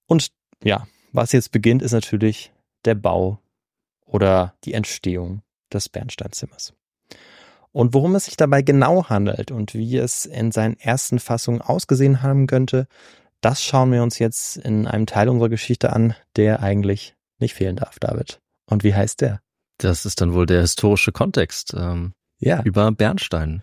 Und 0.08 0.28
ja, 0.64 0.88
was 1.12 1.32
jetzt 1.32 1.52
beginnt, 1.52 1.82
ist 1.82 1.92
natürlich 1.92 2.52
der 2.86 2.96
Bau 2.96 3.40
oder 4.06 4.56
die 4.64 4.74
Entstehung 4.74 5.42
des 5.72 5.90
Bernsteinzimmers. 5.90 6.74
Und 7.72 7.94
worum 7.94 8.16
es 8.16 8.26
sich 8.26 8.38
dabei 8.38 8.62
genau 8.62 9.10
handelt 9.10 9.52
und 9.52 9.74
wie 9.74 9.98
es 9.98 10.26
in 10.26 10.52
seinen 10.52 10.80
ersten 10.80 11.20
Fassungen 11.20 11.62
ausgesehen 11.62 12.22
haben 12.22 12.48
könnte, 12.48 12.88
das 13.42 13.62
schauen 13.62 13.92
wir 13.92 14.02
uns 14.02 14.18
jetzt 14.18 14.58
in 14.58 14.88
einem 14.88 15.06
Teil 15.06 15.28
unserer 15.28 15.50
Geschichte 15.50 15.92
an, 15.92 16.16
der 16.36 16.62
eigentlich 16.62 17.16
nicht 17.38 17.54
fehlen 17.54 17.76
darf, 17.76 18.00
David. 18.00 18.40
Und 18.66 18.84
wie 18.84 18.96
heißt 18.96 19.22
der? 19.22 19.42
Das 19.78 20.06
ist 20.06 20.22
dann 20.22 20.34
wohl 20.34 20.46
der 20.46 20.62
historische 20.62 21.12
Kontext 21.12 21.76
ähm, 21.78 22.14
Ja, 22.46 22.62
über 22.64 22.90
Bernstein. 22.92 23.62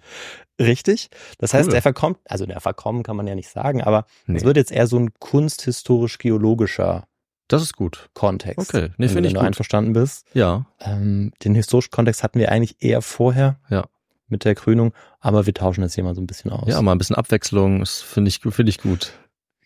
richtig. 0.61 1.09
Das 1.39 1.55
heißt, 1.55 1.69
Cool. 1.71 1.75
er 1.75 1.83
verkommt, 1.83 2.19
also 2.27 2.45
der 2.47 2.61
verkommen 2.61 3.03
kann 3.03 3.17
man 3.17 3.27
ja 3.27 3.35
nicht 3.35 3.49
sagen, 3.49 3.83
aber 3.83 4.05
Nee. 4.27 4.37
es 4.39 4.45
wird 4.45 4.57
jetzt 4.59 4.71
eher 4.73 4.87
so 4.87 4.99
ein 4.99 5.11
kunsthistorisch-geologischer 5.19 7.05
Das 7.49 7.63
ist 7.63 7.75
gut. 7.77 8.09
Kontext. 8.15 8.59
Okay, 8.75 8.89
nee, 8.97 9.07
wenn 9.07 9.09
finde 9.09 9.27
ich 9.29 9.35
du 9.35 9.41
gut. 9.41 9.47
einverstanden 9.47 9.93
bist. 9.93 10.27
Ja, 10.35 10.67
Ähm, 10.81 11.33
den 11.45 11.55
historischen 11.55 11.91
Kontext 11.91 12.23
hatten 12.23 12.39
wir 12.39 12.51
eigentlich 12.51 12.77
eher 12.83 13.03
vorher 13.03 13.59
Ja. 13.69 13.85
mit 14.29 14.45
der 14.45 14.55
Krönung, 14.55 14.93
aber 15.21 15.45
wir 15.47 15.53
tauschen 15.55 15.83
jetzt 15.83 15.95
hier 15.95 16.05
mal 16.05 16.15
so 16.15 16.21
ein 16.23 16.27
bisschen 16.27 16.51
aus. 16.51 16.69
ja, 16.69 16.81
mal 16.81 16.93
ein 16.93 16.99
bisschen 16.99 17.17
Abwechslung, 17.17 17.81
das 17.81 18.01
finde 18.01 18.29
ich, 18.31 18.41
finde 18.41 18.71
ich 18.71 18.79
gut. 18.79 19.13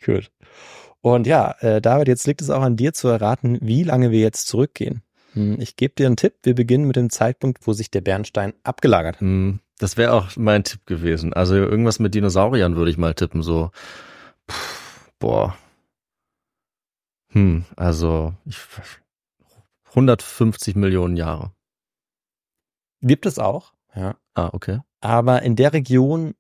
Gut. 0.04 0.30
Und 1.00 1.26
ja, 1.28 1.52
äh, 1.60 1.80
David, 1.80 2.08
jetzt 2.08 2.26
liegt 2.26 2.40
es 2.40 2.50
auch 2.50 2.62
an 2.62 2.76
dir 2.76 2.92
zu 2.92 3.06
erraten, 3.08 3.58
wie 3.62 3.84
lange 3.84 4.10
wir 4.10 4.20
jetzt 4.20 4.48
zurückgehen. 4.48 5.02
Hm, 5.36 5.60
Ich 5.60 5.76
gebe 5.76 5.94
dir 5.94 6.06
einen 6.06 6.16
Tipp. 6.16 6.34
Wir 6.42 6.54
beginnen 6.54 6.86
mit 6.86 6.96
dem 6.96 7.10
Zeitpunkt, 7.10 7.66
wo 7.66 7.72
sich 7.72 7.90
der 7.90 8.00
Bernstein 8.00 8.54
abgelagert 8.64 9.16
hat. 9.16 9.20
Hm, 9.20 9.60
Das 9.78 9.96
wäre 9.96 10.12
auch 10.14 10.34
mein 10.36 10.64
Tipp 10.64 10.86
gewesen. 10.86 11.32
Also 11.34 11.54
irgendwas 11.54 11.98
mit 11.98 12.14
Dinosauriern 12.14 12.76
würde 12.76 12.90
ich 12.90 12.96
mal 12.96 13.14
tippen, 13.14 13.42
so. 13.42 13.70
Puh, 14.46 14.54
boah. 15.18 15.56
Hm, 17.28 17.64
also 17.76 18.34
ich, 18.46 18.56
150 19.90 20.74
Millionen 20.76 21.16
Jahre. 21.16 21.52
Gibt 23.02 23.26
es 23.26 23.38
auch, 23.38 23.74
ja. 23.94 24.16
Ah, 24.34 24.50
okay. 24.52 24.80
Aber 25.00 25.42
in 25.42 25.56
der 25.56 25.72
Region 25.72 26.34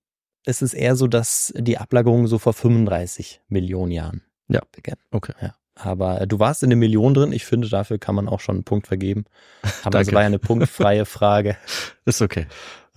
ist 0.46 0.62
es 0.62 0.72
eher 0.74 0.96
so, 0.96 1.06
dass 1.06 1.52
die 1.56 1.76
Ablagerung 1.78 2.26
so 2.28 2.38
vor 2.38 2.52
35 2.54 3.42
Millionen 3.48 3.92
Jahren 3.92 4.22
Ja. 4.48 4.60
begann. 4.72 4.96
Okay. 5.10 5.34
Ja. 5.40 5.54
Aber 5.76 6.22
äh, 6.22 6.26
du 6.26 6.38
warst 6.38 6.62
in 6.62 6.70
der 6.70 6.76
Million 6.76 7.14
drin. 7.14 7.32
Ich 7.32 7.44
finde, 7.44 7.68
dafür 7.68 7.98
kann 7.98 8.14
man 8.14 8.28
auch 8.28 8.40
schon 8.40 8.56
einen 8.56 8.64
Punkt 8.64 8.86
vergeben. 8.86 9.24
Aber 9.84 10.00
es 10.00 10.12
war 10.12 10.22
ja 10.22 10.26
eine 10.26 10.38
punktfreie 10.38 11.04
Frage. 11.04 11.56
Ist 12.04 12.22
okay. 12.22 12.46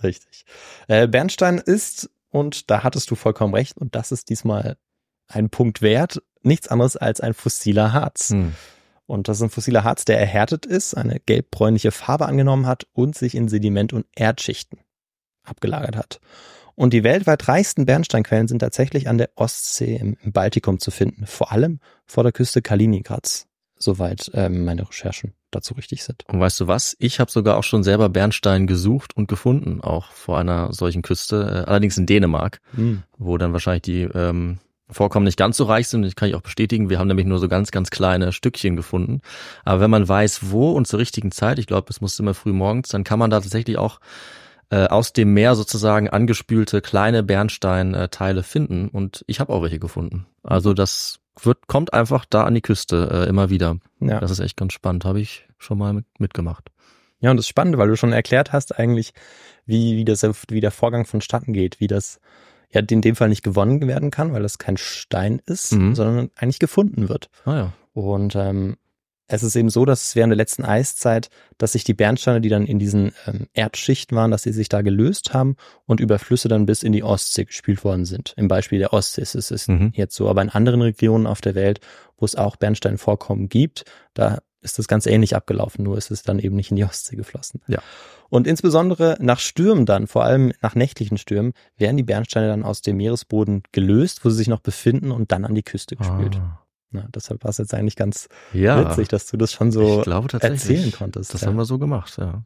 Richtig. 0.02 0.44
Äh, 0.88 1.06
Bernstein 1.06 1.58
ist, 1.58 2.10
und 2.30 2.70
da 2.70 2.82
hattest 2.82 3.10
du 3.10 3.14
vollkommen 3.14 3.54
recht, 3.54 3.76
und 3.76 3.94
das 3.94 4.12
ist 4.12 4.30
diesmal 4.30 4.76
ein 5.28 5.50
Punkt 5.50 5.82
wert, 5.82 6.22
nichts 6.42 6.68
anderes 6.68 6.96
als 6.96 7.20
ein 7.20 7.34
fossiler 7.34 7.92
Harz. 7.92 8.30
Hm. 8.30 8.54
Und 9.06 9.28
das 9.28 9.38
ist 9.38 9.42
ein 9.42 9.50
fossiler 9.50 9.84
Harz, 9.84 10.04
der 10.04 10.18
erhärtet 10.18 10.64
ist, 10.64 10.94
eine 10.94 11.20
gelbbräunliche 11.20 11.90
Farbe 11.90 12.26
angenommen 12.26 12.66
hat 12.66 12.86
und 12.92 13.16
sich 13.16 13.34
in 13.34 13.48
Sediment- 13.48 13.92
und 13.92 14.06
Erdschichten 14.14 14.78
abgelagert 15.42 15.96
hat. 15.96 16.20
Und 16.80 16.94
die 16.94 17.04
weltweit 17.04 17.46
reichsten 17.46 17.84
Bernsteinquellen 17.84 18.48
sind 18.48 18.60
tatsächlich 18.60 19.06
an 19.06 19.18
der 19.18 19.28
Ostsee 19.34 19.96
im, 19.96 20.16
im 20.22 20.32
Baltikum 20.32 20.78
zu 20.78 20.90
finden, 20.90 21.26
vor 21.26 21.52
allem 21.52 21.78
vor 22.06 22.22
der 22.22 22.32
Küste 22.32 22.62
Kaliningrads, 22.62 23.48
soweit 23.76 24.30
ähm, 24.32 24.64
meine 24.64 24.88
Recherchen 24.88 25.34
dazu 25.50 25.74
richtig 25.74 26.02
sind. 26.02 26.24
Und 26.26 26.40
weißt 26.40 26.58
du 26.58 26.68
was? 26.68 26.96
Ich 26.98 27.20
habe 27.20 27.30
sogar 27.30 27.58
auch 27.58 27.64
schon 27.64 27.82
selber 27.82 28.08
Bernstein 28.08 28.66
gesucht 28.66 29.14
und 29.14 29.28
gefunden, 29.28 29.82
auch 29.82 30.10
vor 30.12 30.38
einer 30.38 30.72
solchen 30.72 31.02
Küste, 31.02 31.64
äh, 31.66 31.68
allerdings 31.68 31.98
in 31.98 32.06
Dänemark, 32.06 32.62
wo 33.18 33.36
dann 33.36 33.52
wahrscheinlich 33.52 33.82
die 33.82 34.00
ähm, 34.04 34.58
Vorkommen 34.88 35.26
nicht 35.26 35.36
ganz 35.36 35.58
so 35.58 35.64
reich 35.64 35.86
sind. 35.86 36.02
Das 36.02 36.16
kann 36.16 36.30
ich 36.30 36.34
auch 36.34 36.40
bestätigen. 36.40 36.88
Wir 36.88 36.98
haben 36.98 37.08
nämlich 37.08 37.26
nur 37.26 37.38
so 37.38 37.46
ganz, 37.46 37.70
ganz 37.72 37.90
kleine 37.90 38.32
Stückchen 38.32 38.74
gefunden. 38.74 39.20
Aber 39.64 39.82
wenn 39.82 39.90
man 39.90 40.08
weiß, 40.08 40.50
wo 40.50 40.72
und 40.72 40.86
zur 40.86 40.98
richtigen 40.98 41.30
Zeit, 41.30 41.58
ich 41.58 41.66
glaube, 41.66 41.88
es 41.90 42.00
muss 42.00 42.18
immer 42.18 42.32
früh 42.32 42.54
morgens, 42.54 42.88
dann 42.88 43.04
kann 43.04 43.18
man 43.18 43.30
da 43.30 43.38
tatsächlich 43.38 43.76
auch 43.76 44.00
äh, 44.70 44.86
aus 44.86 45.12
dem 45.12 45.34
Meer 45.34 45.54
sozusagen 45.56 46.08
angespülte 46.08 46.80
kleine 46.80 47.22
Bernsteinteile 47.22 48.42
finden. 48.42 48.88
Und 48.88 49.24
ich 49.26 49.40
habe 49.40 49.52
auch 49.52 49.62
welche 49.62 49.78
gefunden. 49.78 50.26
Also 50.42 50.74
das 50.74 51.18
wird, 51.42 51.66
kommt 51.66 51.92
einfach 51.92 52.24
da 52.24 52.44
an 52.44 52.54
die 52.54 52.60
Küste 52.62 53.08
äh, 53.12 53.28
immer 53.28 53.50
wieder. 53.50 53.78
Ja. 54.00 54.20
Das 54.20 54.30
ist 54.30 54.40
echt 54.40 54.56
ganz 54.56 54.72
spannend. 54.72 55.04
Habe 55.04 55.20
ich 55.20 55.46
schon 55.58 55.78
mal 55.78 55.92
mit, 55.92 56.06
mitgemacht. 56.18 56.70
Ja, 57.20 57.30
und 57.30 57.36
das 57.36 57.44
ist 57.44 57.50
spannend, 57.50 57.76
weil 57.76 57.88
du 57.88 57.96
schon 57.96 58.12
erklärt 58.12 58.52
hast 58.52 58.78
eigentlich, 58.78 59.12
wie, 59.66 59.96
wie, 59.96 60.04
das, 60.04 60.24
wie 60.48 60.60
der 60.60 60.70
Vorgang 60.70 61.04
vonstatten 61.04 61.52
geht, 61.52 61.80
wie 61.80 61.86
das 61.86 62.18
ja 62.72 62.80
in 62.80 63.02
dem 63.02 63.16
Fall 63.16 63.28
nicht 63.28 63.42
gewonnen 63.42 63.86
werden 63.86 64.10
kann, 64.10 64.32
weil 64.32 64.42
das 64.42 64.58
kein 64.58 64.76
Stein 64.76 65.42
ist, 65.44 65.72
Mhm. 65.72 65.94
sondern 65.94 66.30
eigentlich 66.36 66.60
gefunden 66.60 67.08
wird. 67.08 67.28
Ah 67.44 67.56
ja. 67.56 67.72
Und 67.92 68.36
ähm, 68.36 68.76
es 69.32 69.42
ist 69.44 69.54
eben 69.54 69.70
so, 69.70 69.84
dass 69.84 70.16
während 70.16 70.32
der 70.32 70.36
letzten 70.36 70.64
Eiszeit, 70.64 71.30
dass 71.56 71.72
sich 71.72 71.84
die 71.84 71.94
Bernsteine, 71.94 72.40
die 72.40 72.48
dann 72.48 72.66
in 72.66 72.78
diesen 72.78 73.12
ähm, 73.26 73.46
Erdschichten 73.52 74.16
waren, 74.16 74.30
dass 74.32 74.42
sie 74.42 74.52
sich 74.52 74.68
da 74.68 74.82
gelöst 74.82 75.32
haben 75.32 75.56
und 75.86 76.00
über 76.00 76.18
Flüsse 76.18 76.48
dann 76.48 76.66
bis 76.66 76.82
in 76.82 76.92
die 76.92 77.04
Ostsee 77.04 77.44
gespült 77.44 77.84
worden 77.84 78.04
sind. 78.04 78.34
Im 78.36 78.48
Beispiel 78.48 78.80
der 78.80 78.92
Ostsee 78.92 79.22
ist 79.22 79.34
es 79.36 79.68
Mhm. 79.68 79.92
jetzt 79.94 80.16
so, 80.16 80.28
aber 80.28 80.42
in 80.42 80.48
anderen 80.48 80.82
Regionen 80.82 81.26
auf 81.26 81.40
der 81.40 81.54
Welt, 81.54 81.80
wo 82.16 82.24
es 82.24 82.34
auch 82.34 82.56
Bernsteinvorkommen 82.56 83.48
gibt, 83.48 83.84
da 84.14 84.38
ist 84.62 84.78
das 84.78 84.88
ganz 84.88 85.06
ähnlich 85.06 85.36
abgelaufen, 85.36 85.84
nur 85.84 85.96
ist 85.96 86.10
es 86.10 86.22
dann 86.22 86.38
eben 86.38 86.56
nicht 86.56 86.70
in 86.70 86.76
die 86.76 86.84
Ostsee 86.84 87.16
geflossen. 87.16 87.62
Ja. 87.68 87.78
Und 88.28 88.46
insbesondere 88.46 89.16
nach 89.20 89.38
Stürmen 89.38 89.86
dann, 89.86 90.06
vor 90.06 90.24
allem 90.24 90.52
nach 90.60 90.74
nächtlichen 90.74 91.18
Stürmen, 91.18 91.52
werden 91.76 91.96
die 91.96 92.02
Bernsteine 92.02 92.48
dann 92.48 92.64
aus 92.64 92.82
dem 92.82 92.96
Meeresboden 92.96 93.62
gelöst, 93.72 94.24
wo 94.24 94.30
sie 94.30 94.36
sich 94.36 94.48
noch 94.48 94.60
befinden 94.60 95.12
und 95.12 95.32
dann 95.32 95.44
an 95.44 95.54
die 95.54 95.62
Küste 95.62 95.96
gespült. 95.96 96.36
Ah. 96.36 96.60
Na, 96.92 97.06
deshalb 97.14 97.44
war 97.44 97.50
es 97.50 97.58
jetzt 97.58 97.72
eigentlich 97.74 97.96
ganz 97.96 98.28
Ja, 98.52 98.88
witzig, 98.90 99.08
dass 99.08 99.26
du 99.26 99.36
das 99.36 99.52
schon 99.52 99.70
so 99.70 100.00
glaube 100.02 100.28
erzählen 100.40 100.90
konntest. 100.92 101.32
Das 101.34 101.42
ja. 101.42 101.46
haben 101.48 101.56
wir 101.56 101.64
so 101.64 101.78
gemacht, 101.78 102.16
ja. 102.18 102.42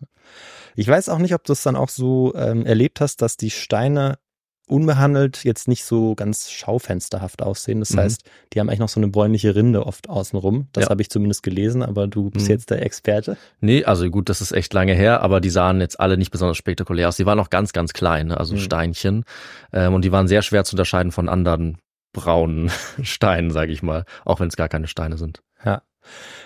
Ich 0.77 0.87
weiß 0.89 1.09
auch 1.09 1.19
nicht, 1.19 1.35
ob 1.35 1.45
du 1.45 1.53
es 1.53 1.63
dann 1.63 1.77
auch 1.77 1.89
so 1.89 2.35
ähm, 2.35 2.67
erlebt 2.67 3.01
hast, 3.01 3.23
dass 3.23 3.37
die 3.37 3.51
Steine 3.51 4.19
unbehandelt 4.67 5.45
jetzt 5.45 5.69
nicht 5.69 5.85
so 5.85 6.15
ganz 6.15 6.51
schaufensterhaft 6.51 7.43
aussehen. 7.43 7.81
Das 7.81 7.91
Mhm. 7.91 7.99
heißt, 7.99 8.23
die 8.53 8.61
haben 8.61 8.69
eigentlich 8.69 8.79
noch 8.81 8.89
so 8.89 8.99
eine 8.99 9.09
bräunliche 9.09 9.55
Rinde 9.55 9.87
oft 9.87 10.09
außenrum. 10.09 10.69
Das 10.73 10.85
Ja. 10.85 10.91
habe 10.91 11.03
ich 11.03 11.11
zumindest 11.11 11.43
gelesen, 11.43 11.83
aber 11.83 12.07
du 12.07 12.31
bist 12.31 12.47
Mhm. 12.47 12.53
jetzt 12.53 12.71
der 12.71 12.83
Experte. 12.83 13.37
Nee, 13.61 13.85
also 13.85 14.09
gut, 14.11 14.29
das 14.31 14.41
ist 14.41 14.53
echt 14.53 14.73
lange 14.73 14.95
her, 14.95 15.21
aber 15.23 15.41
die 15.43 15.51
sahen 15.51 15.81
jetzt 15.81 16.01
alle 16.01 16.17
nicht 16.17 16.31
besonders 16.31 16.57
spektakulär 16.57 17.09
aus. 17.09 17.17
Die 17.17 17.27
waren 17.27 17.39
auch 17.41 17.51
ganz, 17.51 17.73
ganz 17.75 17.93
klein, 17.93 18.29
ne? 18.29 18.39
also 18.39 18.55
Mhm. 18.55 18.59
Steinchen. 18.61 19.25
Ähm, 19.73 19.93
und 19.93 20.03
die 20.03 20.13
waren 20.13 20.29
sehr 20.29 20.41
schwer 20.43 20.65
zu 20.65 20.75
unterscheiden 20.77 21.13
von 21.13 21.29
anderen 21.29 21.77
braunen 22.15 22.71
Steinen, 23.03 23.51
sage 23.51 23.73
ich 23.73 23.83
mal, 23.83 24.07
auch 24.25 24.41
wenn 24.41 24.49
es 24.49 24.57
gar 24.57 24.71
keine 24.71 24.87
Steine 24.87 25.19
sind. 25.19 25.43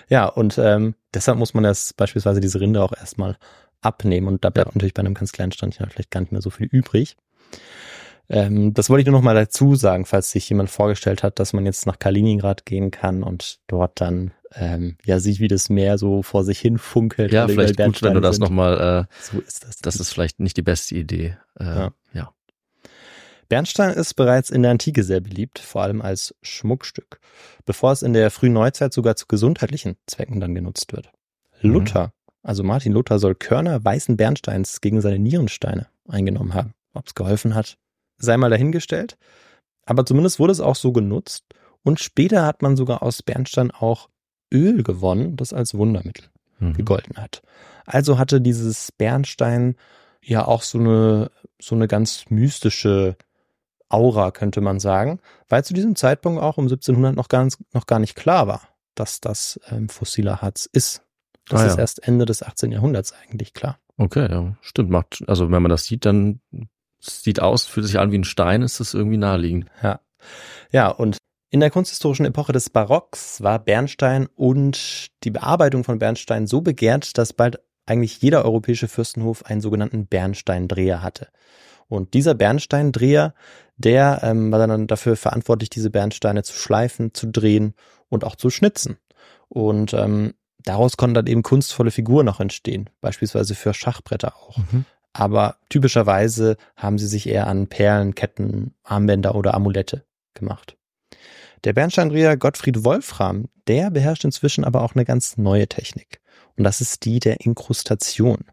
Ja, 0.07 0.25
und 0.25 0.57
ähm, 0.57 0.95
deshalb 1.13 1.37
muss 1.37 1.53
man 1.53 1.65
das 1.65 1.93
beispielsweise 1.93 2.39
diese 2.39 2.61
Rinde 2.61 2.81
auch 2.81 2.93
erstmal 2.93 3.37
abnehmen. 3.81 4.27
Und 4.27 4.45
da 4.45 4.49
bleibt 4.49 4.73
natürlich 4.73 4.93
bei 4.93 5.01
einem 5.01 5.13
ganz 5.13 5.33
kleinen 5.33 5.51
Steinchen 5.51 5.81
halt 5.81 5.91
vielleicht 5.91 6.11
gar 6.11 6.21
nicht 6.21 6.31
mehr 6.31 6.41
so 6.41 6.49
viel 6.49 6.67
übrig. 6.67 7.17
Ähm, 8.29 8.73
das 8.73 8.89
wollte 8.89 9.01
ich 9.01 9.07
nur 9.07 9.17
noch 9.17 9.23
mal 9.23 9.35
dazu 9.35 9.75
sagen, 9.75 10.05
falls 10.05 10.31
sich 10.31 10.47
jemand 10.49 10.69
vorgestellt 10.69 11.23
hat, 11.23 11.39
dass 11.39 11.51
man 11.53 11.65
jetzt 11.65 11.85
nach 11.87 11.99
Kaliningrad 11.99 12.65
gehen 12.65 12.89
kann 12.91 13.21
und 13.21 13.59
dort 13.67 13.99
dann 13.99 14.31
ähm, 14.53 14.97
ja 15.03 15.19
sieht, 15.19 15.39
wie 15.39 15.47
das 15.47 15.69
Meer 15.69 15.97
so 15.97 16.21
vor 16.23 16.43
sich 16.43 16.59
hin 16.59 16.77
funkelt. 16.77 17.33
Ja, 17.33 17.47
vielleicht 17.47 17.77
gut, 17.77 18.01
wenn 18.01 18.13
du 18.13 18.21
das 18.21 18.35
sind. 18.37 18.43
nochmal, 18.43 19.07
äh, 19.09 19.13
So 19.21 19.39
ist 19.39 19.65
das. 19.65 19.77
das 19.77 19.95
ist 19.97 20.13
vielleicht 20.13 20.39
nicht 20.39 20.57
die 20.57 20.61
beste 20.61 20.95
Idee. 20.95 21.37
Äh, 21.59 21.65
Ja. 21.65 21.91
ja. 22.13 22.31
Bernstein 23.49 23.91
ist 23.91 24.13
bereits 24.13 24.49
in 24.49 24.61
der 24.61 24.71
Antike 24.71 25.03
sehr 25.03 25.19
beliebt, 25.19 25.59
vor 25.59 25.81
allem 25.81 26.01
als 26.01 26.35
Schmuckstück, 26.41 27.19
bevor 27.65 27.91
es 27.91 28.03
in 28.03 28.13
der 28.13 28.31
frühen 28.31 28.53
Neuzeit 28.53 28.93
sogar 28.93 29.15
zu 29.15 29.25
gesundheitlichen 29.27 29.97
Zwecken 30.05 30.39
dann 30.39 30.55
genutzt 30.55 30.93
wird. 30.93 31.11
Mhm. 31.61 31.73
Luther, 31.73 32.13
also 32.43 32.63
Martin 32.63 32.93
Luther, 32.93 33.19
soll 33.19 33.35
Körner 33.35 33.83
weißen 33.83 34.17
Bernsteins 34.17 34.81
gegen 34.81 35.01
seine 35.01 35.19
Nierensteine 35.19 35.87
eingenommen 36.07 36.53
haben. 36.53 36.73
Ob 36.93 37.07
es 37.07 37.15
geholfen 37.15 37.55
hat, 37.55 37.77
sei 38.17 38.37
mal 38.37 38.49
dahingestellt. 38.49 39.17
Aber 39.85 40.05
zumindest 40.05 40.39
wurde 40.39 40.51
es 40.51 40.61
auch 40.61 40.75
so 40.75 40.91
genutzt 40.91 41.43
und 41.83 41.99
später 41.99 42.45
hat 42.45 42.61
man 42.61 42.77
sogar 42.77 43.01
aus 43.03 43.23
Bernstein 43.23 43.71
auch 43.71 44.09
Öl 44.53 44.83
gewonnen, 44.83 45.35
das 45.35 45.53
als 45.53 45.73
Wundermittel 45.73 46.25
Mhm. 46.59 46.73
gegolten 46.73 47.17
hat. 47.17 47.41
Also 47.85 48.17
hatte 48.17 48.41
dieses 48.41 48.91
Bernstein 48.91 49.75
ja 50.21 50.45
auch 50.45 50.61
so 50.61 50.77
eine, 50.77 51.31
so 51.61 51.75
eine 51.75 51.87
ganz 51.87 52.25
mystische 52.29 53.15
Aura, 53.89 54.31
könnte 54.31 54.61
man 54.61 54.79
sagen, 54.79 55.19
weil 55.47 55.63
zu 55.63 55.73
diesem 55.73 55.95
Zeitpunkt 55.95 56.41
auch 56.41 56.57
um 56.57 56.65
1700 56.65 57.15
noch 57.15 57.27
ganz, 57.27 57.57
noch 57.73 57.85
gar 57.87 57.99
nicht 57.99 58.15
klar 58.15 58.47
war, 58.47 58.61
dass 58.95 59.19
das 59.19 59.59
ähm, 59.71 59.89
fossiler 59.89 60.41
Harz 60.41 60.69
ist. 60.71 61.01
Das 61.47 61.61
Ah, 61.61 61.65
ist 61.65 61.75
ja. 61.75 61.79
erst 61.79 62.07
Ende 62.07 62.25
des 62.25 62.43
18. 62.43 62.71
Jahrhunderts 62.71 63.13
eigentlich 63.13 63.53
klar. 63.53 63.79
Okay, 63.97 64.31
ja, 64.31 64.55
stimmt. 64.61 64.91
Macht, 64.91 65.23
also 65.27 65.51
wenn 65.51 65.61
man 65.61 65.69
das 65.71 65.85
sieht, 65.85 66.05
dann 66.05 66.39
sieht 66.99 67.41
aus, 67.41 67.65
fühlt 67.65 67.87
sich 67.87 67.97
an 67.99 68.11
wie 68.11 68.19
ein 68.19 68.23
Stein, 68.23 68.61
ist 68.61 68.79
das 68.79 68.93
irgendwie 68.93 69.17
naheliegend. 69.17 69.65
Ja. 69.81 69.99
Ja, 70.71 70.89
und 70.89 71.17
in 71.49 71.59
der 71.61 71.71
kunsthistorischen 71.71 72.25
Epoche 72.25 72.51
des 72.51 72.69
Barocks 72.69 73.41
war 73.41 73.57
Bernstein 73.57 74.27
und 74.35 75.07
die 75.23 75.31
Bearbeitung 75.31 75.83
von 75.83 75.97
Bernstein 75.97 76.45
so 76.45 76.61
begehrt, 76.61 77.17
dass 77.17 77.33
bald 77.33 77.59
eigentlich 77.87 78.21
jeder 78.21 78.45
europäische 78.45 78.87
Fürstenhof 78.87 79.45
einen 79.45 79.61
sogenannten 79.61 80.05
Bernsteindreher 80.05 81.01
hatte. 81.01 81.29
Und 81.89 82.13
dieser 82.13 82.35
Bernsteindreher, 82.35 83.33
der 83.77 84.19
ähm, 84.23 84.51
war 84.51 84.65
dann 84.65 84.87
dafür 84.87 85.15
verantwortlich, 85.15 85.69
diese 85.69 85.89
Bernsteine 85.89 86.43
zu 86.43 86.53
schleifen, 86.53 87.13
zu 87.13 87.27
drehen 87.27 87.73
und 88.07 88.23
auch 88.23 88.35
zu 88.35 88.49
schnitzen. 88.49 88.97
Und 89.49 89.93
ähm, 89.93 90.35
daraus 90.63 90.95
konnten 90.95 91.15
dann 91.15 91.27
eben 91.27 91.43
kunstvolle 91.43 91.91
Figuren 91.91 92.25
noch 92.25 92.39
entstehen, 92.39 92.89
beispielsweise 93.01 93.55
für 93.55 93.73
Schachbretter 93.73 94.35
auch. 94.35 94.57
Aber 95.13 95.57
typischerweise 95.69 96.57
haben 96.75 96.99
sie 96.99 97.07
sich 97.07 97.27
eher 97.27 97.47
an 97.47 97.67
Perlen, 97.67 98.13
Ketten, 98.13 98.75
Armbänder 98.83 99.33
oder 99.35 99.55
Amulette 99.55 100.05
gemacht. 100.35 100.77
Der 101.63 101.73
Bernsteindreher 101.73 102.37
Gottfried 102.37 102.83
Wolfram, 102.85 103.49
der 103.67 103.91
beherrscht 103.91 104.23
inzwischen 104.23 104.63
aber 104.63 104.83
auch 104.83 104.95
eine 104.95 105.05
ganz 105.05 105.37
neue 105.37 105.67
Technik. 105.67 106.21
Und 106.57 106.63
das 106.63 106.79
ist 106.79 107.05
die 107.05 107.19
der 107.19 107.41
Inkrustation. 107.41 108.45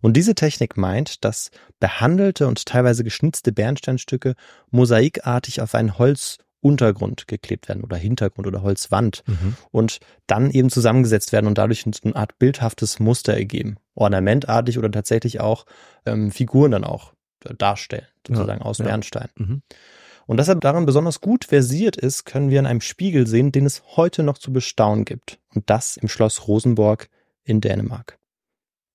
Und 0.00 0.16
diese 0.16 0.34
Technik 0.34 0.76
meint, 0.76 1.24
dass 1.24 1.50
behandelte 1.80 2.46
und 2.46 2.66
teilweise 2.66 3.04
geschnitzte 3.04 3.52
Bernsteinstücke 3.52 4.34
mosaikartig 4.70 5.60
auf 5.60 5.74
einen 5.74 5.98
Holzuntergrund 5.98 7.28
geklebt 7.28 7.68
werden 7.68 7.84
oder 7.84 7.96
Hintergrund 7.96 8.46
oder 8.46 8.62
Holzwand 8.62 9.22
Mhm. 9.26 9.56
und 9.70 10.00
dann 10.26 10.50
eben 10.50 10.70
zusammengesetzt 10.70 11.32
werden 11.32 11.46
und 11.46 11.58
dadurch 11.58 11.84
eine 11.86 12.16
Art 12.16 12.38
bildhaftes 12.38 12.98
Muster 13.00 13.34
ergeben. 13.34 13.76
Ornamentartig 13.94 14.78
oder 14.78 14.90
tatsächlich 14.90 15.40
auch 15.40 15.66
ähm, 16.06 16.30
Figuren 16.30 16.70
dann 16.70 16.84
auch 16.84 17.12
äh, 17.44 17.54
darstellen, 17.54 18.06
sozusagen 18.26 18.62
aus 18.62 18.78
ja. 18.78 18.84
Bernstein. 18.84 19.28
Mhm. 19.36 19.62
Und 20.26 20.36
dass 20.36 20.48
er 20.48 20.56
darin 20.56 20.84
besonders 20.84 21.22
gut 21.22 21.46
versiert 21.46 21.96
ist, 21.96 22.24
können 22.26 22.50
wir 22.50 22.58
in 22.58 22.66
einem 22.66 22.82
Spiegel 22.82 23.26
sehen, 23.26 23.50
den 23.50 23.64
es 23.64 23.82
heute 23.96 24.22
noch 24.22 24.36
zu 24.36 24.52
bestaunen 24.52 25.06
gibt. 25.06 25.38
Und 25.54 25.70
das 25.70 25.96
im 25.96 26.08
Schloss 26.08 26.46
Rosenborg 26.46 27.08
in 27.44 27.62
Dänemark. 27.62 28.17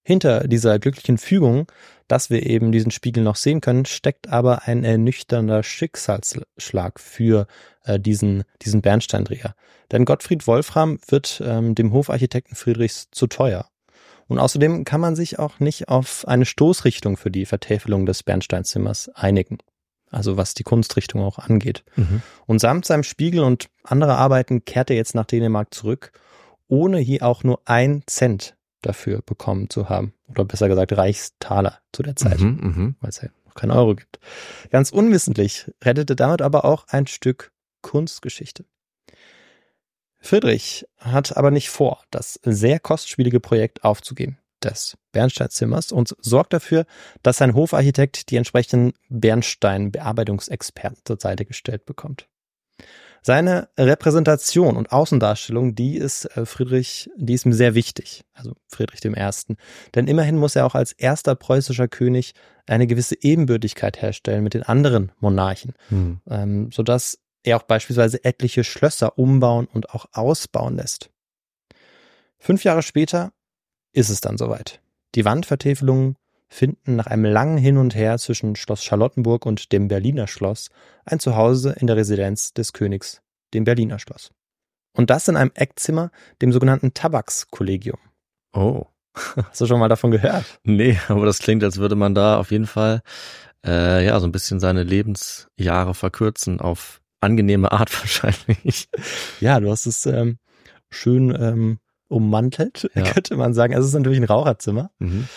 Hinter 0.04 0.48
dieser 0.48 0.80
glücklichen 0.80 1.18
Fügung, 1.18 1.72
dass 2.08 2.30
wir 2.30 2.46
eben 2.46 2.72
diesen 2.72 2.92
Spiegel 2.92 3.24
noch 3.24 3.38
sehen 3.38 3.62
können, 3.62 3.86
steckt 3.86 4.28
aber 4.28 4.68
ein 4.68 4.84
ernüchternder 4.84 5.64
Schicksalsschlag 5.64 7.00
für 7.00 7.48
äh, 7.86 8.00
diesen, 8.00 8.44
diesen 8.62 8.82
Bernsteindreher. 8.82 9.56
Denn 9.92 10.06
Gottfried 10.06 10.46
Wolfram 10.46 11.00
wird 11.08 11.42
ähm, 11.46 11.74
dem 11.74 11.94
Hofarchitekten 11.94 12.56
Friedrichs 12.56 13.08
zu 13.12 13.28
teuer. 13.28 13.68
Und 14.28 14.40
außerdem 14.40 14.84
kann 14.84 15.02
man 15.02 15.16
sich 15.16 15.40
auch 15.40 15.60
nicht 15.60 15.90
auf 15.90 16.28
eine 16.28 16.46
Stoßrichtung 16.46 17.18
für 17.18 17.32
die 17.32 17.46
Vertäfelung 17.46 18.06
des 18.06 18.24
Bernsteinzimmers 18.24 19.10
einigen. 19.10 19.60
Also 20.12 20.38
was 20.38 20.54
die 20.54 20.64
Kunstrichtung 20.64 21.22
auch 21.22 21.40
angeht. 21.40 21.84
Mhm. 21.96 22.22
Und 22.46 22.60
samt 22.60 22.86
seinem 22.86 23.04
Spiegel 23.04 23.44
und 23.44 23.70
anderer 23.84 24.18
Arbeiten 24.18 24.66
kehrt 24.66 24.90
er 24.90 24.96
jetzt 24.96 25.16
nach 25.16 25.26
Dänemark 25.26 25.74
zurück, 25.74 26.12
ohne 26.68 27.00
je 27.00 27.22
auch 27.22 27.44
nur 27.44 27.62
ein 27.66 28.04
Cent 28.06 28.56
dafür 28.84 29.22
bekommen 29.22 29.70
zu 29.70 29.90
haben. 29.90 30.14
Oder 30.28 30.46
besser 30.46 30.68
gesagt 30.68 30.92
Reichstaler 30.94 31.80
zu 31.92 32.04
der 32.04 32.16
Zeit, 32.16 32.40
Mhm, 32.40 32.60
mhm. 32.62 32.96
weil 33.02 33.10
es 33.10 33.22
ja 33.22 33.30
noch 33.46 33.56
keinen 33.56 33.72
Euro 33.72 33.96
gibt. 33.96 34.20
Ganz 34.70 34.92
unwissentlich 34.92 35.72
rettete 35.84 36.16
damit 36.16 36.42
aber 36.42 36.66
auch 36.66 36.88
ein 36.88 37.08
Stück 37.08 37.52
Kunstgeschichte. 37.82 38.66
Friedrich 40.20 40.86
hat 40.98 41.36
aber 41.36 41.52
nicht 41.52 41.70
vor, 41.70 42.02
das 42.10 42.40
sehr 42.44 42.80
kostspielige 42.80 43.40
Projekt 43.42 43.84
aufzugeben 43.84 44.38
des 44.64 44.98
Bernsteinzimmers 45.12 45.92
und 45.92 46.16
sorgt 46.20 46.54
dafür, 46.54 46.86
dass 47.22 47.38
sein 47.38 47.54
Hofarchitekt 47.54 48.30
die 48.30 48.38
entsprechenden 48.38 48.94
Bernstein-Bearbeitungsexperten 49.10 51.02
zur 51.06 51.20
Seite 51.20 51.46
gestellt 51.46 51.86
bekommt. 51.86 52.30
Seine 53.26 53.70
Repräsentation 53.78 54.76
und 54.76 54.92
Außendarstellung, 54.92 55.76
die 55.76 55.96
ist 55.96 56.26
äh, 56.36 56.46
Friedrich, 56.46 57.10
die 57.16 57.34
ist 57.34 57.46
ihm 57.46 57.54
sehr 57.54 57.74
wichtig, 57.74 58.26
also 58.34 58.54
Friedrich 58.68 59.00
dem 59.00 59.14
Ersten. 59.14 59.56
Denn 59.96 60.08
immerhin 60.08 60.38
muss 60.38 60.58
er 60.58 60.66
auch 60.66 60.76
als 60.76 60.92
erster 60.92 61.34
preußischer 61.34 61.88
König 61.88 62.34
eine 62.68 62.86
gewisse 62.86 63.16
Ebenbürtigkeit 63.22 64.02
herstellen 64.02 64.44
mit 64.44 64.54
den 64.54 64.64
anderen 64.64 65.14
Monarchen, 65.20 65.74
Mhm. 65.90 66.20
ähm, 66.30 66.72
sodass 66.72 67.18
er 67.44 67.58
auch 67.58 67.64
beispielsweise 67.64 68.24
etliche 68.26 68.66
Schlösser 68.66 69.18
umbauen 69.18 69.68
und 69.72 69.92
auch 69.92 70.06
ausbauen 70.12 70.76
lässt. 70.76 71.10
Fünf 72.40 72.66
Jahre 72.66 72.84
später 72.84 73.32
ist 73.94 74.10
es 74.10 74.20
dann 74.20 74.38
soweit. 74.38 74.82
Die 75.16 75.24
Wandvertäfelungen 75.24 76.18
finden 76.54 76.96
nach 76.96 77.08
einem 77.08 77.26
langen 77.26 77.58
Hin 77.58 77.78
und 77.78 77.96
Her 77.96 78.18
zwischen 78.20 78.56
Schloss 78.56 78.84
Charlottenburg 78.84 79.46
und 79.46 79.72
dem 79.72 79.88
Berliner 79.88 80.28
Schloss 80.28 80.70
ein 81.06 81.20
Zuhause 81.20 81.76
in 81.80 81.88
der 81.88 81.96
Residenz 81.96 82.54
des 82.54 82.74
Königs, 82.74 83.22
dem 83.54 83.64
Berliner 83.64 84.00
Schloss. 84.00 84.32
Und 84.96 85.10
das 85.10 85.28
in 85.28 85.36
einem 85.36 85.52
Eckzimmer, 85.56 86.12
dem 86.42 86.52
sogenannten 86.52 86.94
Tabakskollegium. 86.94 87.98
Oh. 88.54 88.86
Hast 89.50 89.62
du 89.62 89.66
schon 89.66 89.80
mal 89.80 89.90
davon 89.90 90.12
gehört? 90.12 90.46
Nee, 90.64 91.00
aber 91.08 91.26
das 91.26 91.40
klingt, 91.40 91.64
als 91.64 91.78
würde 91.78 91.96
man 91.96 92.14
da 92.14 92.38
auf 92.38 92.52
jeden 92.52 92.68
Fall 92.68 93.02
äh, 93.66 94.06
ja 94.06 94.20
so 94.20 94.28
ein 94.28 94.32
bisschen 94.32 94.60
seine 94.60 94.84
Lebensjahre 94.84 95.94
verkürzen 95.94 96.60
auf 96.60 97.02
angenehme 97.22 97.72
Art 97.72 97.92
wahrscheinlich. 98.00 98.90
Ja, 99.40 99.60
du 99.60 99.72
hast 99.72 99.88
es 99.88 100.06
ähm, 100.06 100.38
schön 100.92 101.36
ähm, 101.40 101.80
ummantelt, 102.10 102.90
Ja. 102.94 103.04
könnte 103.12 103.36
man 103.36 103.54
sagen. 103.56 103.74
Also 103.74 103.86
es 103.86 103.94
ist 103.94 103.98
natürlich 103.98 104.20
ein 104.20 104.26
Raucherzimmer. 104.26 104.92
Mhm. 105.00 105.28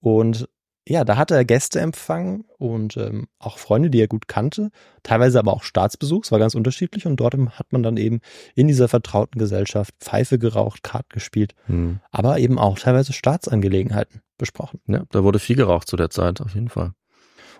Und 0.00 0.48
ja, 0.88 1.04
da 1.04 1.16
hat 1.16 1.30
er 1.30 1.44
Gäste 1.44 1.78
empfangen 1.78 2.44
und 2.58 2.96
ähm, 2.96 3.28
auch 3.38 3.58
Freunde, 3.58 3.90
die 3.90 4.00
er 4.00 4.08
gut 4.08 4.26
kannte, 4.28 4.70
teilweise 5.02 5.38
aber 5.38 5.52
auch 5.52 5.62
Staatsbesuch, 5.62 6.24
es 6.24 6.32
war 6.32 6.38
ganz 6.38 6.54
unterschiedlich 6.54 7.06
und 7.06 7.16
dort 7.16 7.34
hat 7.34 7.72
man 7.72 7.82
dann 7.82 7.96
eben 7.96 8.20
in 8.54 8.66
dieser 8.66 8.88
vertrauten 8.88 9.38
Gesellschaft 9.38 9.94
Pfeife 10.00 10.38
geraucht, 10.38 10.82
Kart 10.82 11.10
gespielt, 11.10 11.54
Mhm. 11.68 12.00
aber 12.10 12.38
eben 12.38 12.58
auch 12.58 12.78
teilweise 12.78 13.12
Staatsangelegenheiten 13.12 14.22
besprochen. 14.38 14.80
Ja, 14.86 15.04
da 15.10 15.22
wurde 15.22 15.38
viel 15.38 15.56
geraucht 15.56 15.86
zu 15.86 15.96
der 15.96 16.10
Zeit, 16.10 16.40
auf 16.40 16.54
jeden 16.54 16.70
Fall. 16.70 16.92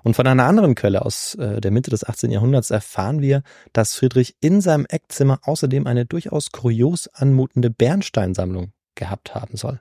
Und 0.03 0.15
von 0.17 0.27
einer 0.27 0.45
anderen 0.47 0.75
Quelle 0.75 1.05
aus 1.05 1.35
äh, 1.35 1.61
der 1.61 1.71
Mitte 1.71 1.91
des 1.91 2.05
18. 2.05 2.31
Jahrhunderts 2.31 2.71
erfahren 2.71 3.21
wir, 3.21 3.43
dass 3.75 3.95
Friedrich 3.95 4.35
in 4.41 4.63
seinem 4.63 4.87
Eckzimmer 4.87 5.41
außerdem 5.43 5.87
eine 5.87 6.07
durchaus 6.07 6.53
kurios 6.53 7.07
anmutende 7.09 7.71
Bernsteinsammlung 7.71 8.73
gehabt 8.95 9.35
haben 9.35 9.57
soll. 9.57 9.81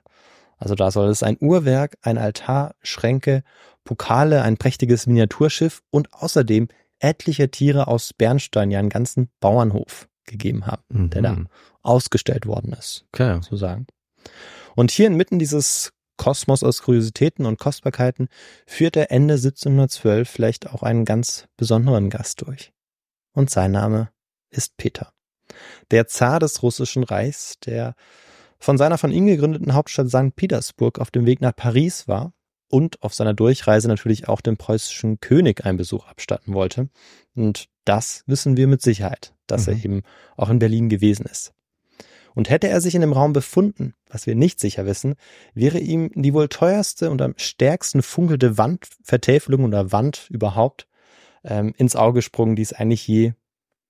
Also 0.60 0.74
da 0.74 0.90
soll 0.90 1.08
es 1.08 1.22
ein 1.22 1.38
Uhrwerk, 1.40 1.96
ein 2.02 2.18
Altar, 2.18 2.74
Schränke, 2.82 3.42
Pokale, 3.84 4.42
ein 4.42 4.58
prächtiges 4.58 5.06
Miniaturschiff 5.06 5.82
und 5.90 6.12
außerdem 6.12 6.68
etliche 6.98 7.50
Tiere 7.50 7.88
aus 7.88 8.12
Bernstein, 8.12 8.70
ja 8.70 8.78
einen 8.78 8.90
ganzen 8.90 9.30
Bauernhof 9.40 10.08
gegeben 10.26 10.66
haben, 10.66 10.82
Mhm. 10.90 11.10
der 11.10 11.22
da 11.22 11.36
ausgestellt 11.82 12.46
worden 12.46 12.74
ist, 12.74 13.06
Okay. 13.12 13.36
sozusagen. 13.36 13.86
Und 14.76 14.90
hier 14.90 15.06
inmitten 15.06 15.38
dieses 15.38 15.92
Kosmos 16.18 16.62
aus 16.62 16.82
Kuriositäten 16.82 17.46
und 17.46 17.58
Kostbarkeiten 17.58 18.28
führt 18.66 18.96
er 18.96 19.10
Ende 19.10 19.38
1712 19.38 20.28
vielleicht 20.28 20.68
auch 20.70 20.82
einen 20.82 21.06
ganz 21.06 21.46
besonderen 21.56 22.10
Gast 22.10 22.42
durch. 22.42 22.72
Und 23.32 23.48
sein 23.48 23.72
Name 23.72 24.10
ist 24.50 24.76
Peter. 24.76 25.14
Der 25.90 26.06
Zar 26.06 26.38
des 26.38 26.62
Russischen 26.62 27.02
Reichs, 27.02 27.58
der 27.64 27.94
von 28.60 28.78
seiner 28.78 28.98
von 28.98 29.10
ihm 29.10 29.26
gegründeten 29.26 29.74
Hauptstadt 29.74 30.08
St. 30.10 30.36
Petersburg 30.36 30.98
auf 30.98 31.10
dem 31.10 31.26
Weg 31.26 31.40
nach 31.40 31.56
Paris 31.56 32.06
war 32.06 32.32
und 32.68 33.02
auf 33.02 33.14
seiner 33.14 33.34
Durchreise 33.34 33.88
natürlich 33.88 34.28
auch 34.28 34.40
dem 34.40 34.56
preußischen 34.56 35.18
König 35.20 35.64
einen 35.64 35.78
Besuch 35.78 36.06
abstatten 36.06 36.54
wollte. 36.54 36.88
Und 37.34 37.68
das 37.84 38.22
wissen 38.26 38.56
wir 38.56 38.68
mit 38.68 38.82
Sicherheit, 38.82 39.34
dass 39.46 39.66
Mhm. 39.66 39.72
er 39.72 39.84
eben 39.84 40.02
auch 40.36 40.50
in 40.50 40.58
Berlin 40.60 40.88
gewesen 40.88 41.26
ist. 41.26 41.52
Und 42.34 42.48
hätte 42.48 42.68
er 42.68 42.80
sich 42.80 42.94
in 42.94 43.00
dem 43.00 43.12
Raum 43.12 43.32
befunden, 43.32 43.94
was 44.08 44.26
wir 44.26 44.36
nicht 44.36 44.60
sicher 44.60 44.86
wissen, 44.86 45.16
wäre 45.52 45.78
ihm 45.80 46.12
die 46.14 46.32
wohl 46.32 46.48
teuerste 46.48 47.10
und 47.10 47.20
am 47.22 47.34
stärksten 47.36 48.02
funkelte 48.02 48.56
Wandvertäfelung 48.56 49.64
oder 49.64 49.90
Wand 49.90 50.28
überhaupt 50.30 50.86
ähm, 51.42 51.74
ins 51.76 51.96
Auge 51.96 52.18
gesprungen, 52.18 52.54
die 52.54 52.62
es 52.62 52.72
eigentlich 52.72 53.08
je 53.08 53.32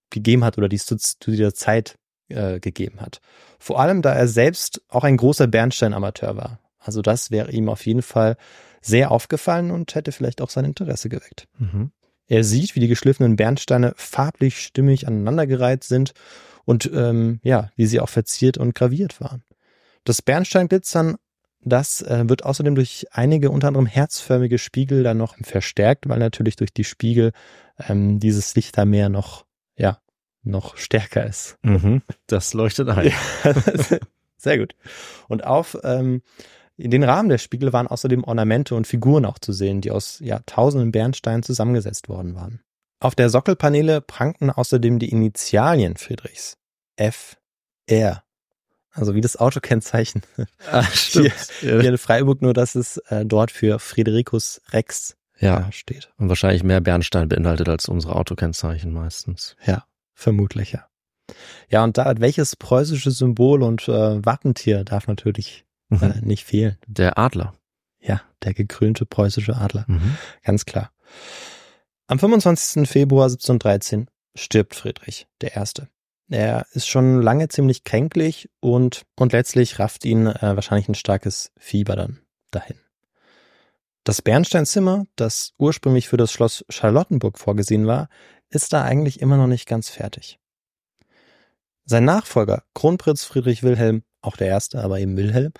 gegeben 0.08 0.42
hat 0.42 0.56
oder 0.56 0.68
die 0.68 0.76
es 0.76 0.86
zu, 0.86 0.96
zu 0.96 1.30
dieser 1.30 1.52
Zeit 1.52 1.98
äh, 2.30 2.60
gegeben 2.60 3.00
hat. 3.00 3.20
Vor 3.58 3.80
allem, 3.80 4.02
da 4.02 4.12
er 4.12 4.28
selbst 4.28 4.82
auch 4.88 5.04
ein 5.04 5.16
großer 5.16 5.46
Bernstein-Amateur 5.46 6.36
war. 6.36 6.58
Also 6.78 7.02
das 7.02 7.30
wäre 7.30 7.50
ihm 7.50 7.68
auf 7.68 7.84
jeden 7.86 8.02
Fall 8.02 8.36
sehr 8.80 9.10
aufgefallen 9.10 9.70
und 9.70 9.94
hätte 9.94 10.12
vielleicht 10.12 10.40
auch 10.40 10.50
sein 10.50 10.64
Interesse 10.64 11.08
geweckt. 11.08 11.46
Mhm. 11.58 11.92
Er 12.26 12.44
sieht, 12.44 12.74
wie 12.74 12.80
die 12.80 12.88
geschliffenen 12.88 13.36
Bernsteine 13.36 13.92
farblich 13.96 14.60
stimmig 14.60 15.06
aneinandergereiht 15.06 15.84
sind 15.84 16.12
und 16.64 16.90
ähm, 16.94 17.40
ja, 17.42 17.70
wie 17.76 17.86
sie 17.86 18.00
auch 18.00 18.08
verziert 18.08 18.56
und 18.56 18.74
graviert 18.74 19.20
waren. 19.20 19.42
Das 20.04 20.22
Bernsteinglitzern, 20.22 21.16
das 21.62 22.00
äh, 22.02 22.28
wird 22.28 22.44
außerdem 22.44 22.74
durch 22.74 23.06
einige 23.10 23.50
unter 23.50 23.68
anderem 23.68 23.86
herzförmige 23.86 24.58
Spiegel 24.58 25.02
dann 25.02 25.18
noch 25.18 25.36
verstärkt, 25.42 26.08
weil 26.08 26.18
natürlich 26.18 26.56
durch 26.56 26.72
die 26.72 26.84
Spiegel 26.84 27.32
ähm, 27.88 28.20
dieses 28.20 28.54
Lichtermeer 28.54 29.08
noch 29.08 29.10
ja 29.10 29.40
noch 29.40 29.49
stärker 30.76 31.26
ist. 31.26 31.58
Mhm. 31.62 32.02
Das 32.26 32.54
leuchtet 32.54 32.88
ein. 32.88 33.12
Sehr 34.36 34.58
gut. 34.58 34.74
Und 35.28 35.44
auf 35.44 35.76
ähm, 35.84 36.22
in 36.76 36.90
den 36.90 37.02
Rahmen 37.04 37.28
der 37.28 37.38
Spiegel 37.38 37.72
waren 37.74 37.86
außerdem 37.86 38.24
Ornamente 38.24 38.74
und 38.74 38.86
Figuren 38.86 39.26
auch 39.26 39.38
zu 39.38 39.52
sehen, 39.52 39.82
die 39.82 39.90
aus 39.90 40.18
ja, 40.20 40.40
tausenden 40.46 40.92
Bernsteinen 40.92 41.42
zusammengesetzt 41.42 42.08
worden 42.08 42.34
waren. 42.34 42.60
Auf 43.00 43.14
der 43.14 43.28
Sockelpaneele 43.28 44.00
prangten 44.00 44.50
außerdem 44.50 44.98
die 44.98 45.10
Initialien 45.10 45.96
Friedrichs. 45.96 46.56
F. 46.96 47.36
R. 47.86 48.22
Also 48.92 49.14
wie 49.14 49.20
das 49.20 49.36
Autokennzeichen 49.36 50.22
Ah, 50.70 50.84
Hier, 50.90 51.32
hier 51.60 51.84
in 51.84 51.98
Freiburg, 51.98 52.42
nur 52.42 52.54
dass 52.54 52.74
es 52.74 52.96
äh, 53.08 53.24
dort 53.24 53.50
für 53.50 53.78
Fridericus 53.78 54.60
Rex 54.72 55.16
Ja, 55.38 55.70
steht. 55.72 56.10
und 56.18 56.28
wahrscheinlich 56.28 56.62
mehr 56.64 56.80
Bernstein 56.80 57.28
beinhaltet 57.28 57.68
als 57.68 57.88
unsere 57.88 58.16
Autokennzeichen 58.16 58.92
meistens. 58.92 59.54
Ja, 59.64 59.84
vermutlich 60.20 60.72
ja. 60.72 60.86
Ja, 61.68 61.84
und 61.84 61.96
da 61.96 62.12
welches 62.18 62.56
preußische 62.56 63.10
Symbol 63.10 63.62
und 63.62 63.88
äh, 63.88 64.24
Wappentier 64.24 64.84
darf 64.84 65.06
natürlich 65.06 65.64
Mhm. 65.90 66.02
äh, 66.02 66.20
nicht 66.22 66.44
fehlen. 66.44 66.78
Der 66.86 67.18
Adler. 67.18 67.54
Ja, 68.00 68.22
der 68.42 68.54
gekrönte 68.54 69.04
preußische 69.04 69.56
Adler. 69.56 69.84
Mhm. 69.88 70.16
Ganz 70.42 70.64
klar. 70.64 70.92
Am 72.06 72.18
25. 72.18 72.88
Februar 72.88 73.24
1713 73.24 74.08
stirbt 74.34 74.74
Friedrich 74.74 75.26
der 75.40 75.54
Erste. 75.56 75.88
Er 76.28 76.64
ist 76.72 76.86
schon 76.86 77.20
lange 77.20 77.48
ziemlich 77.48 77.82
kränklich 77.84 78.48
und, 78.60 79.02
und 79.16 79.32
letztlich 79.32 79.80
rafft 79.80 80.04
ihn 80.04 80.26
äh, 80.26 80.54
wahrscheinlich 80.54 80.88
ein 80.88 80.94
starkes 80.94 81.50
Fieber 81.58 81.96
dann 81.96 82.20
dahin. 82.52 82.76
Das 84.04 84.22
Bernsteinzimmer, 84.22 85.06
das 85.16 85.52
ursprünglich 85.58 86.08
für 86.08 86.16
das 86.16 86.32
Schloss 86.32 86.64
Charlottenburg 86.70 87.38
vorgesehen 87.38 87.86
war, 87.86 88.08
ist 88.50 88.72
da 88.72 88.82
eigentlich 88.82 89.20
immer 89.20 89.36
noch 89.36 89.46
nicht 89.46 89.66
ganz 89.66 89.88
fertig. 89.88 90.38
Sein 91.84 92.04
Nachfolger, 92.04 92.64
Kronprinz 92.74 93.24
Friedrich 93.24 93.62
Wilhelm, 93.62 94.02
auch 94.20 94.36
der 94.36 94.48
Erste, 94.48 94.82
aber 94.82 95.00
eben 95.00 95.16
Wilhelm, 95.16 95.52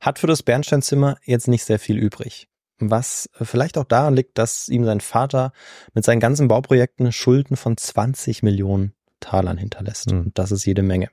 hat 0.00 0.18
für 0.18 0.26
das 0.26 0.42
Bernsteinzimmer 0.42 1.16
jetzt 1.24 1.48
nicht 1.48 1.64
sehr 1.64 1.78
viel 1.78 1.96
übrig. 1.98 2.48
Was 2.78 3.30
vielleicht 3.40 3.78
auch 3.78 3.84
daran 3.84 4.14
liegt, 4.14 4.38
dass 4.38 4.68
ihm 4.68 4.84
sein 4.84 5.00
Vater 5.00 5.52
mit 5.94 6.04
seinen 6.04 6.20
ganzen 6.20 6.48
Bauprojekten 6.48 7.12
Schulden 7.12 7.56
von 7.56 7.76
20 7.76 8.42
Millionen 8.42 8.92
Talern 9.20 9.56
hinterlässt. 9.56 10.10
Mhm. 10.10 10.20
Und 10.20 10.38
das 10.38 10.50
ist 10.52 10.66
jede 10.66 10.82
Menge. 10.82 11.08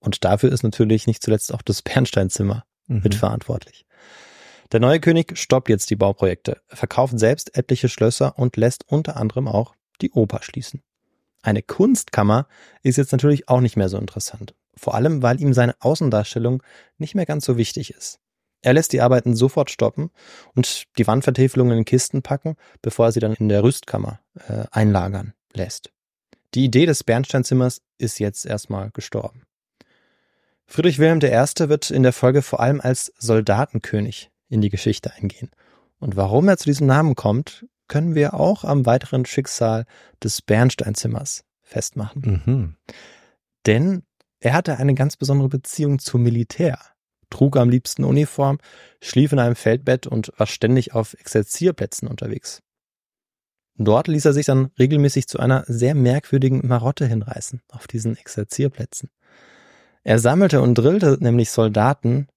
Und 0.00 0.24
dafür 0.24 0.52
ist 0.52 0.64
natürlich 0.64 1.06
nicht 1.06 1.22
zuletzt 1.22 1.54
auch 1.54 1.62
das 1.62 1.82
Bernsteinzimmer 1.82 2.64
Mhm. 2.86 3.00
mitverantwortlich. 3.02 3.86
Der 4.72 4.80
neue 4.80 5.00
König 5.00 5.38
stoppt 5.38 5.68
jetzt 5.68 5.90
die 5.90 5.96
Bauprojekte, 5.96 6.60
verkauft 6.68 7.18
selbst 7.18 7.56
etliche 7.56 7.88
Schlösser 7.88 8.38
und 8.38 8.56
lässt 8.56 8.84
unter 8.88 9.16
anderem 9.16 9.48
auch 9.48 9.74
die 10.00 10.10
Oper 10.10 10.42
schließen. 10.42 10.82
Eine 11.42 11.62
Kunstkammer 11.62 12.46
ist 12.82 12.96
jetzt 12.96 13.12
natürlich 13.12 13.48
auch 13.48 13.60
nicht 13.60 13.76
mehr 13.76 13.88
so 13.88 13.98
interessant. 13.98 14.54
Vor 14.76 14.94
allem, 14.94 15.22
weil 15.22 15.40
ihm 15.40 15.52
seine 15.52 15.74
Außendarstellung 15.80 16.62
nicht 16.98 17.14
mehr 17.14 17.26
ganz 17.26 17.44
so 17.44 17.56
wichtig 17.56 17.90
ist. 17.90 18.18
Er 18.62 18.72
lässt 18.72 18.94
die 18.94 19.02
Arbeiten 19.02 19.36
sofort 19.36 19.70
stoppen 19.70 20.10
und 20.54 20.84
die 20.96 21.06
Wandvertäfelungen 21.06 21.76
in 21.76 21.84
Kisten 21.84 22.22
packen, 22.22 22.56
bevor 22.80 23.06
er 23.06 23.12
sie 23.12 23.20
dann 23.20 23.34
in 23.34 23.50
der 23.50 23.62
Rüstkammer 23.62 24.20
äh, 24.48 24.64
einlagern 24.70 25.34
lässt. 25.52 25.92
Die 26.54 26.64
Idee 26.64 26.86
des 26.86 27.04
Bernsteinzimmers 27.04 27.82
ist 27.98 28.18
jetzt 28.20 28.46
erstmal 28.46 28.90
gestorben. 28.90 29.42
Friedrich 30.66 30.98
Wilhelm 30.98 31.20
I. 31.22 31.68
wird 31.68 31.90
in 31.90 32.02
der 32.02 32.14
Folge 32.14 32.40
vor 32.40 32.60
allem 32.60 32.80
als 32.80 33.12
Soldatenkönig 33.18 34.30
in 34.48 34.62
die 34.62 34.70
Geschichte 34.70 35.12
eingehen. 35.12 35.50
Und 35.98 36.16
warum 36.16 36.48
er 36.48 36.56
zu 36.56 36.64
diesem 36.64 36.86
Namen 36.86 37.16
kommt, 37.16 37.66
können 37.88 38.14
wir 38.14 38.34
auch 38.34 38.64
am 38.64 38.86
weiteren 38.86 39.26
Schicksal 39.26 39.84
des 40.22 40.42
Bernsteinzimmers 40.42 41.44
festmachen. 41.62 42.42
Mhm. 42.44 42.76
Denn 43.66 44.02
er 44.40 44.52
hatte 44.52 44.78
eine 44.78 44.94
ganz 44.94 45.16
besondere 45.16 45.48
Beziehung 45.48 45.98
zum 45.98 46.22
Militär, 46.22 46.78
trug 47.30 47.56
am 47.56 47.70
liebsten 47.70 48.04
Uniform, 48.04 48.58
schlief 49.00 49.32
in 49.32 49.38
einem 49.38 49.56
Feldbett 49.56 50.06
und 50.06 50.32
war 50.36 50.46
ständig 50.46 50.94
auf 50.94 51.14
Exerzierplätzen 51.14 52.08
unterwegs. 52.08 52.62
Dort 53.76 54.06
ließ 54.06 54.24
er 54.24 54.32
sich 54.32 54.46
dann 54.46 54.70
regelmäßig 54.78 55.26
zu 55.26 55.40
einer 55.40 55.64
sehr 55.66 55.94
merkwürdigen 55.94 56.66
Marotte 56.66 57.06
hinreißen, 57.06 57.60
auf 57.68 57.86
diesen 57.88 58.16
Exerzierplätzen. 58.16 59.10
Er 60.04 60.18
sammelte 60.18 60.60
und 60.60 60.74
drillte 60.74 61.16
nämlich 61.20 61.50
Soldaten, 61.50 62.28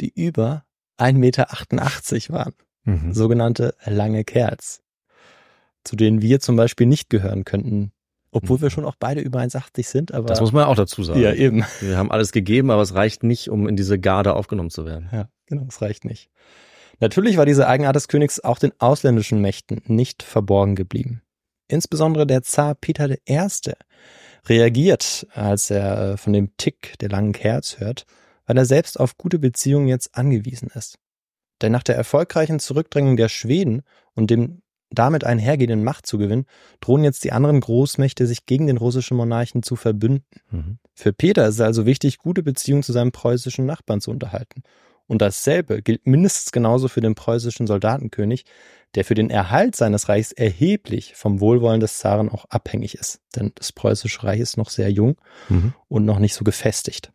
die 0.00 0.12
über 0.14 0.64
1,88 0.98 1.12
Meter 1.18 1.48
waren, 2.34 2.54
Mhm. 2.84 3.12
sogenannte 3.12 3.74
lange 3.84 4.24
Kerls, 4.24 4.80
zu 5.84 5.96
denen 5.96 6.22
wir 6.22 6.40
zum 6.40 6.56
Beispiel 6.56 6.86
nicht 6.86 7.10
gehören 7.10 7.44
könnten, 7.44 7.92
obwohl 8.32 8.60
wir 8.60 8.70
schon 8.70 8.84
auch 8.84 8.96
beide 8.98 9.20
über 9.20 9.40
1,80 9.40 9.86
sind, 9.86 10.14
aber 10.14 10.28
Das 10.28 10.40
muss 10.40 10.52
man 10.52 10.64
auch 10.64 10.76
dazu 10.76 11.02
sagen. 11.02 11.20
ja 11.20 11.32
eben. 11.34 11.64
Wir 11.80 11.96
haben 11.98 12.10
alles 12.10 12.32
gegeben, 12.32 12.70
aber 12.70 12.82
es 12.82 12.94
reicht 12.94 13.22
nicht, 13.22 13.48
um 13.50 13.68
in 13.68 13.76
diese 13.76 13.98
Garde 13.98 14.34
aufgenommen 14.34 14.70
zu 14.70 14.86
werden. 14.86 15.08
Ja, 15.12 15.28
genau, 15.46 15.64
das 15.64 15.82
reicht 15.82 16.04
nicht. 16.04 16.30
Natürlich 17.00 17.36
war 17.38 17.46
diese 17.46 17.66
Eigenart 17.66 17.96
des 17.96 18.08
Königs 18.08 18.40
auch 18.40 18.58
den 18.58 18.72
ausländischen 18.78 19.40
Mächten 19.40 19.82
nicht 19.86 20.22
verborgen 20.22 20.76
geblieben. 20.76 21.22
Insbesondere 21.66 22.26
der 22.26 22.42
Zar 22.42 22.74
Peter 22.74 23.08
I. 23.28 23.46
reagiert, 24.46 25.26
als 25.32 25.70
er 25.70 26.12
äh, 26.12 26.16
von 26.16 26.32
dem 26.32 26.56
Tick 26.56 26.98
der 27.00 27.08
langen 27.08 27.32
Kerz 27.32 27.78
hört, 27.78 28.04
weil 28.46 28.58
er 28.58 28.64
selbst 28.64 28.98
auf 28.98 29.16
gute 29.16 29.38
Beziehungen 29.38 29.88
jetzt 29.88 30.14
angewiesen 30.14 30.68
ist. 30.74 30.98
Denn 31.62 31.72
nach 31.72 31.82
der 31.82 31.96
erfolgreichen 31.96 32.58
Zurückdrängung 32.58 33.16
der 33.16 33.28
Schweden 33.28 33.82
und 34.14 34.30
dem 34.30 34.62
damit 34.92 35.24
einhergehenden 35.24 35.84
Machtzugewinn 35.84 36.46
drohen 36.80 37.04
jetzt 37.04 37.22
die 37.22 37.32
anderen 37.32 37.60
Großmächte 37.60 38.26
sich 38.26 38.46
gegen 38.46 38.66
den 38.66 38.76
russischen 38.76 39.16
Monarchen 39.16 39.62
zu 39.62 39.76
verbünden. 39.76 40.24
Mhm. 40.50 40.78
Für 40.94 41.12
Peter 41.12 41.46
ist 41.46 41.54
es 41.56 41.60
also 41.60 41.86
wichtig, 41.86 42.18
gute 42.18 42.42
Beziehungen 42.42 42.82
zu 42.82 42.92
seinem 42.92 43.12
preußischen 43.12 43.64
Nachbarn 43.66 44.00
zu 44.00 44.10
unterhalten. 44.10 44.62
Und 45.06 45.22
dasselbe 45.22 45.82
gilt 45.82 46.06
mindestens 46.06 46.52
genauso 46.52 46.86
für 46.88 47.00
den 47.00 47.14
preußischen 47.16 47.66
Soldatenkönig, 47.66 48.44
der 48.94 49.04
für 49.04 49.14
den 49.14 49.30
Erhalt 49.30 49.74
seines 49.74 50.08
Reichs 50.08 50.30
erheblich 50.32 51.14
vom 51.14 51.40
Wohlwollen 51.40 51.80
des 51.80 51.98
Zaren 51.98 52.28
auch 52.28 52.44
abhängig 52.48 52.94
ist. 52.96 53.20
Denn 53.34 53.52
das 53.56 53.72
preußische 53.72 54.22
Reich 54.22 54.40
ist 54.40 54.56
noch 54.56 54.70
sehr 54.70 54.90
jung 54.90 55.16
Mhm. 55.48 55.72
und 55.88 56.04
noch 56.04 56.18
nicht 56.18 56.34
so 56.34 56.44
gefestigt. 56.44 57.12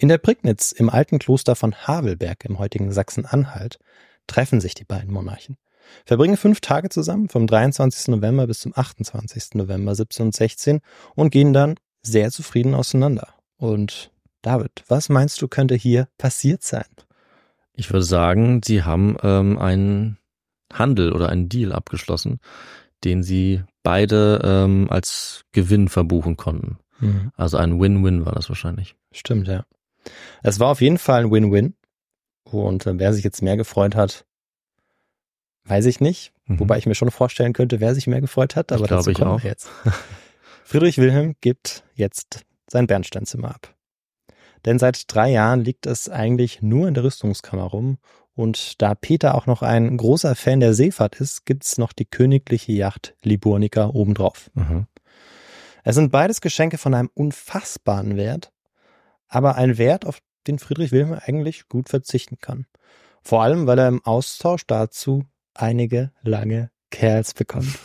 In 0.00 0.08
der 0.08 0.18
Prignitz 0.18 0.70
im 0.70 0.90
alten 0.90 1.18
Kloster 1.18 1.56
von 1.56 1.74
Havelberg 1.74 2.44
im 2.44 2.60
heutigen 2.60 2.92
Sachsen-Anhalt 2.92 3.80
treffen 4.28 4.60
sich 4.60 4.74
die 4.74 4.84
beiden 4.84 5.12
Monarchen. 5.12 5.56
verbringen 6.04 6.36
fünf 6.36 6.60
Tage 6.60 6.88
zusammen, 6.88 7.28
vom 7.28 7.48
23. 7.48 8.08
November 8.08 8.46
bis 8.46 8.60
zum 8.60 8.72
28. 8.76 9.54
November 9.54 9.90
1716 9.92 10.80
und 11.16 11.30
gehen 11.30 11.52
dann 11.52 11.74
sehr 12.02 12.30
zufrieden 12.30 12.76
auseinander. 12.76 13.34
Und 13.56 14.12
David, 14.42 14.84
was 14.86 15.08
meinst 15.08 15.42
du, 15.42 15.48
könnte 15.48 15.74
hier 15.74 16.06
passiert 16.16 16.62
sein? 16.62 16.86
Ich 17.74 17.90
würde 17.90 18.04
sagen, 18.04 18.60
sie 18.64 18.84
haben 18.84 19.16
ähm, 19.24 19.58
einen 19.58 20.18
Handel 20.72 21.12
oder 21.12 21.28
einen 21.28 21.48
Deal 21.48 21.72
abgeschlossen, 21.72 22.38
den 23.02 23.24
sie 23.24 23.64
beide 23.82 24.40
ähm, 24.44 24.86
als 24.90 25.44
Gewinn 25.50 25.88
verbuchen 25.88 26.36
konnten. 26.36 26.78
Mhm. 27.00 27.32
Also 27.34 27.56
ein 27.56 27.80
Win-Win 27.80 28.26
war 28.26 28.32
das 28.32 28.48
wahrscheinlich. 28.48 28.94
Stimmt, 29.10 29.48
ja. 29.48 29.64
Es 30.42 30.60
war 30.60 30.68
auf 30.70 30.80
jeden 30.80 30.98
Fall 30.98 31.24
ein 31.24 31.30
Win-Win. 31.30 31.74
Und 32.44 32.86
äh, 32.86 32.98
wer 32.98 33.12
sich 33.12 33.24
jetzt 33.24 33.42
mehr 33.42 33.56
gefreut 33.56 33.94
hat, 33.94 34.24
weiß 35.64 35.86
ich 35.86 36.00
nicht. 36.00 36.32
Mhm. 36.46 36.60
Wobei 36.60 36.78
ich 36.78 36.86
mir 36.86 36.94
schon 36.94 37.10
vorstellen 37.10 37.52
könnte, 37.52 37.80
wer 37.80 37.94
sich 37.94 38.06
mehr 38.06 38.20
gefreut 38.20 38.56
hat, 38.56 38.72
aber 38.72 38.84
Ich 38.84 38.88
dazu 38.88 39.12
kommen 39.12 39.32
auch. 39.32 39.42
wir 39.42 39.50
jetzt. 39.50 39.68
Friedrich 40.64 40.98
Wilhelm 40.98 41.34
gibt 41.40 41.84
jetzt 41.94 42.44
sein 42.68 42.86
Bernsteinzimmer 42.86 43.50
ab. 43.54 43.74
Denn 44.64 44.78
seit 44.78 45.04
drei 45.14 45.30
Jahren 45.30 45.60
liegt 45.60 45.86
es 45.86 46.08
eigentlich 46.08 46.62
nur 46.62 46.88
in 46.88 46.94
der 46.94 47.04
Rüstungskammer 47.04 47.64
rum. 47.64 47.98
Und 48.34 48.80
da 48.80 48.94
Peter 48.94 49.34
auch 49.34 49.46
noch 49.46 49.62
ein 49.62 49.96
großer 49.96 50.34
Fan 50.36 50.60
der 50.60 50.72
Seefahrt 50.74 51.20
ist, 51.20 51.44
gibt's 51.44 51.76
noch 51.78 51.92
die 51.92 52.04
königliche 52.04 52.72
Yacht 52.72 53.14
Liburnica 53.22 53.88
obendrauf. 53.88 54.50
Mhm. 54.54 54.86
Es 55.84 55.94
sind 55.94 56.12
beides 56.12 56.40
Geschenke 56.40 56.78
von 56.78 56.94
einem 56.94 57.10
unfassbaren 57.14 58.16
Wert, 58.16 58.52
aber 59.28 59.56
ein 59.56 59.78
Wert, 59.78 60.06
auf 60.06 60.18
den 60.46 60.58
Friedrich 60.58 60.92
Wilhelm 60.92 61.18
eigentlich 61.20 61.68
gut 61.68 61.88
verzichten 61.88 62.38
kann. 62.40 62.66
Vor 63.22 63.42
allem, 63.42 63.66
weil 63.66 63.78
er 63.78 63.88
im 63.88 64.04
Austausch 64.04 64.66
dazu 64.66 65.24
einige 65.54 66.12
lange 66.22 66.70
Kerls 66.90 67.34
bekommt. 67.34 67.68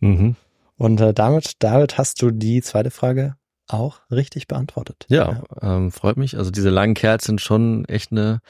Mhm. 0.00 0.36
Und 0.76 1.00
äh, 1.00 1.14
damit, 1.14 1.62
David, 1.62 1.96
hast 1.96 2.20
du 2.20 2.30
die 2.30 2.60
zweite 2.60 2.90
Frage 2.90 3.36
auch 3.66 4.00
richtig 4.10 4.46
beantwortet. 4.46 5.06
Ja, 5.08 5.42
Ähm, 5.62 5.90
freut 5.90 6.18
mich. 6.18 6.36
Also 6.36 6.50
diese 6.50 6.68
langen 6.68 6.92
Kerls 6.92 7.24
sind 7.24 7.40
schon 7.40 7.86
echt 7.86 8.12
eine 8.12 8.40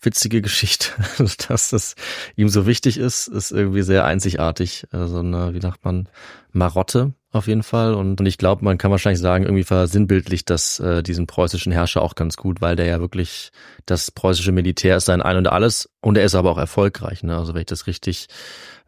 witzige 0.00 0.42
Geschichte. 0.42 0.90
Dass 1.48 1.70
das 1.70 1.94
ihm 2.34 2.48
so 2.48 2.66
wichtig 2.66 2.98
ist, 2.98 3.28
ist 3.28 3.52
irgendwie 3.52 3.82
sehr 3.82 4.04
einzigartig. 4.04 4.86
Also 4.90 5.20
eine, 5.20 5.54
wie 5.54 5.60
sagt 5.60 5.84
man, 5.84 6.08
Marotte 6.52 7.14
auf 7.30 7.46
jeden 7.46 7.62
Fall. 7.62 7.94
Und, 7.94 8.20
und 8.20 8.26
ich 8.26 8.38
glaube, 8.38 8.64
man 8.64 8.78
kann 8.78 8.90
wahrscheinlich 8.90 9.20
sagen, 9.20 9.44
irgendwie 9.44 9.64
versinnbildlicht 9.64 10.48
das 10.48 10.80
äh, 10.80 11.02
diesen 11.02 11.26
preußischen 11.26 11.72
Herrscher 11.72 12.02
auch 12.02 12.14
ganz 12.14 12.36
gut, 12.36 12.60
weil 12.60 12.76
der 12.76 12.86
ja 12.86 13.00
wirklich, 13.00 13.50
das 13.86 14.10
preußische 14.10 14.52
Militär 14.52 14.96
ist 14.96 15.06
sein 15.06 15.22
Ein 15.22 15.36
und 15.36 15.46
Alles 15.46 15.90
und 16.00 16.16
er 16.16 16.24
ist 16.24 16.34
aber 16.34 16.50
auch 16.50 16.58
erfolgreich. 16.58 17.22
Ne? 17.22 17.36
Also 17.36 17.54
wenn 17.54 17.60
ich 17.60 17.66
das 17.66 17.86
richtig 17.86 18.28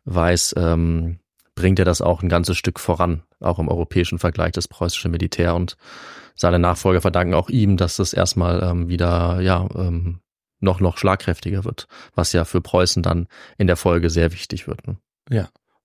weiß, 0.05 0.55
ähm, 0.57 1.19
bringt 1.55 1.79
er 1.79 1.85
das 1.85 2.01
auch 2.01 2.23
ein 2.23 2.31
ganzes 2.31 2.57
Stück 2.57 2.81
voran, 2.81 3.23
auch 3.41 3.59
im 3.59 3.69
europäischen 3.69 4.19
Vergleich, 4.19 4.53
das 4.53 4.69
preußische 4.69 5.11
Militär. 5.11 5.55
Und 5.55 5.77
seine 6.35 6.59
Nachfolger 6.59 7.03
verdanken 7.03 7.35
auch 7.35 7.51
ihm, 7.51 7.77
dass 7.77 7.97
das 7.97 8.15
erstmal 8.15 8.63
ähm, 8.63 8.89
wieder, 8.89 9.41
ja, 9.43 9.69
ähm, 9.75 10.21
noch, 10.61 10.81
noch 10.81 10.99
schlagkräftiger 10.99 11.65
wird, 11.65 11.87
was 12.15 12.33
ja 12.33 12.45
für 12.45 12.61
Preußen 12.61 13.03
dann 13.03 13.29
in 13.59 13.67
der 13.67 13.77
Folge 13.77 14.11
sehr 14.11 14.33
wichtig 14.33 14.67
wird. 14.67 14.87
Ne? 14.87 14.97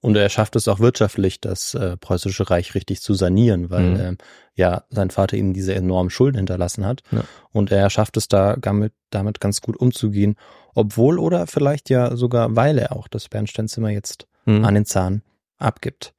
Und 0.05 0.15
er 0.15 0.29
schafft 0.29 0.55
es 0.55 0.67
auch 0.67 0.79
wirtschaftlich, 0.79 1.41
das 1.41 1.73
äh, 1.73 1.97
preußische 1.97 2.49
Reich 2.49 2.75
richtig 2.75 3.01
zu 3.01 3.13
sanieren, 3.15 3.69
weil 3.71 3.83
Mhm. 3.89 3.99
ähm, 3.99 4.17
ja 4.53 4.83
sein 4.89 5.09
Vater 5.09 5.35
ihm 5.35 5.53
diese 5.53 5.73
enormen 5.73 6.09
Schulden 6.11 6.37
hinterlassen 6.37 6.85
hat. 6.85 7.01
Ja. 7.11 7.23
Und 7.51 7.71
er 7.71 7.89
schafft 7.89 8.15
es 8.17 8.27
da 8.27 8.55
damit, 8.55 8.93
damit 9.09 9.39
ganz 9.39 9.61
gut 9.61 9.75
umzugehen, 9.77 10.35
obwohl 10.75 11.17
oder 11.19 11.47
vielleicht 11.47 11.89
ja 11.89 12.15
sogar, 12.15 12.55
weil 12.55 12.77
er 12.77 12.95
auch 12.95 13.07
das 13.07 13.27
Bernsteinzimmer 13.29 13.89
jetzt 13.89 14.27
Mhm. 14.45 14.63
an 14.63 14.75
den 14.75 14.85
Zahn 14.85 15.23
abgibt. 15.57 16.13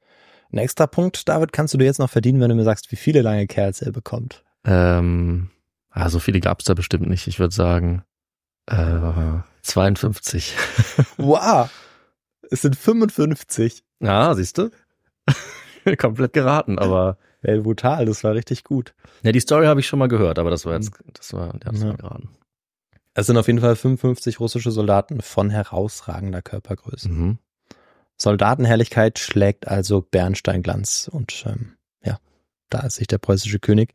Ein 0.51 0.57
extra 0.59 0.85
Punkt, 0.87 1.27
David, 1.29 1.53
kannst 1.53 1.73
du 1.73 1.77
dir 1.77 1.85
jetzt 1.85 1.99
noch 1.99 2.09
verdienen, 2.09 2.39
wenn 2.41 2.49
du 2.49 2.55
mir 2.55 2.63
sagst, 2.63 2.91
wie 2.91 2.95
viele 2.97 3.21
lange 3.21 3.47
Kerls 3.47 3.81
er 3.81 3.91
bekommt. 3.91 4.43
Ähm, 4.65 5.49
ah, 5.91 6.09
so 6.09 6.19
viele 6.19 6.39
gab's 6.41 6.65
da 6.65 6.73
bestimmt 6.73 7.07
nicht. 7.09 7.27
Ich 7.27 7.39
würde 7.39 7.53
sagen 7.55 8.03
äh, 8.69 8.99
52. 9.61 10.55
Wow! 11.17 11.69
Es 12.51 12.61
sind 12.61 12.75
55. 12.75 13.83
Ja, 13.99 14.33
siehst 14.35 14.57
du? 14.57 14.69
Komplett 15.97 16.33
geraten, 16.33 16.79
aber 16.79 17.17
Ey, 17.43 17.59
brutal, 17.61 18.05
das 18.05 18.23
war 18.23 18.33
richtig 18.33 18.63
gut. 18.63 18.93
ja, 19.23 19.31
die 19.31 19.39
Story 19.39 19.67
habe 19.67 19.79
ich 19.79 19.87
schon 19.87 19.99
mal 19.99 20.07
gehört, 20.07 20.39
aber 20.39 20.49
das 20.49 20.65
war 20.65 20.73
jetzt, 20.73 20.91
das 21.13 21.33
war, 21.33 21.53
ja, 21.53 21.71
das 21.71 21.81
Ja. 21.81 21.89
war 21.89 21.97
geraten. 21.97 22.29
Es 23.13 23.27
sind 23.27 23.37
auf 23.37 23.47
jeden 23.47 23.59
Fall 23.61 23.75
55 23.75 24.39
russische 24.39 24.71
Soldaten 24.71 25.21
von 25.21 25.49
herausragender 25.49 26.41
Körpergröße. 26.41 27.09
Mhm. 27.09 27.37
Soldatenherrlichkeit 28.17 29.19
schlägt 29.19 29.67
also 29.67 30.01
Bernsteinglanz 30.01 31.07
und 31.11 31.43
ähm, 31.47 31.73
ja, 32.03 32.17
da 32.69 32.79
ist 32.81 32.95
sich 32.95 33.07
der 33.07 33.19
preußische 33.19 33.59
König 33.59 33.93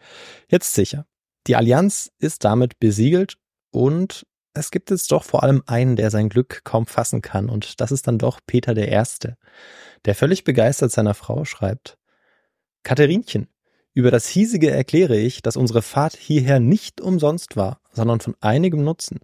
jetzt 0.49 0.73
sicher. 0.75 1.07
Die 1.49 1.57
Allianz 1.57 2.11
ist 2.19 2.45
damit 2.45 2.79
besiegelt 2.79 3.37
und 3.73 4.25
es 4.55 4.71
gibt 4.71 4.91
jetzt 4.91 5.11
doch 5.13 5.25
vor 5.25 5.43
allem 5.43 5.63
einen, 5.67 5.97
der 5.97 6.11
sein 6.11 6.29
Glück 6.29 6.63
kaum 6.65 6.87
fassen 6.87 7.23
kann 7.23 7.49
und 7.49 7.81
das 7.81 7.93
ist 7.93 8.07
dann 8.07 8.19
doch 8.19 8.41
Peter 8.47 8.75
der 8.75 8.89
Erste, 8.89 9.37
der 10.05 10.15
völlig 10.15 10.45
begeistert 10.45 10.93
seiner 10.93 11.15
Frau 11.15 11.45
schreibt, 11.45 11.99
Katherinchen, 12.83 13.49
über 13.95 14.11
das 14.11 14.27
hiesige 14.27 14.71
erkläre 14.71 15.17
ich, 15.17 15.43
dass 15.43 15.57
unsere 15.57 15.83
Fahrt 15.83 16.17
hierher 16.17 16.61
nicht 16.61 17.01
umsonst 17.01 17.57
war, 17.57 17.81
sondern 17.93 18.21
von 18.21 18.35
einigem 18.41 18.83
Nutzen. 18.83 19.21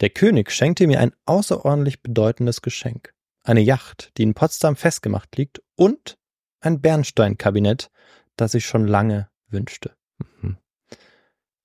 Der 0.00 0.10
König 0.10 0.50
schenkte 0.50 0.86
mir 0.86 1.00
ein 1.00 1.12
außerordentlich 1.24 2.02
bedeutendes 2.02 2.60
Geschenk 2.60 3.14
eine 3.44 3.60
Yacht, 3.60 4.10
die 4.16 4.22
in 4.22 4.34
Potsdam 4.34 4.74
festgemacht 4.74 5.36
liegt, 5.36 5.62
und 5.76 6.16
ein 6.60 6.80
Bernsteinkabinett, 6.80 7.90
das 8.36 8.54
ich 8.54 8.66
schon 8.66 8.86
lange 8.86 9.28
wünschte. 9.48 9.94
Mhm. 10.40 10.56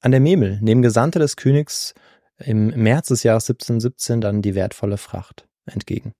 An 0.01 0.11
der 0.11 0.19
Memel 0.19 0.59
nehmen 0.61 0.81
Gesandte 0.81 1.19
des 1.19 1.35
Königs 1.35 1.93
im 2.39 2.67
März 2.67 3.07
des 3.07 3.23
Jahres 3.23 3.49
1717 3.49 4.21
dann 4.21 4.41
die 4.41 4.55
wertvolle 4.55 4.97
Fracht 4.97 5.47
entgegen. 5.65 6.13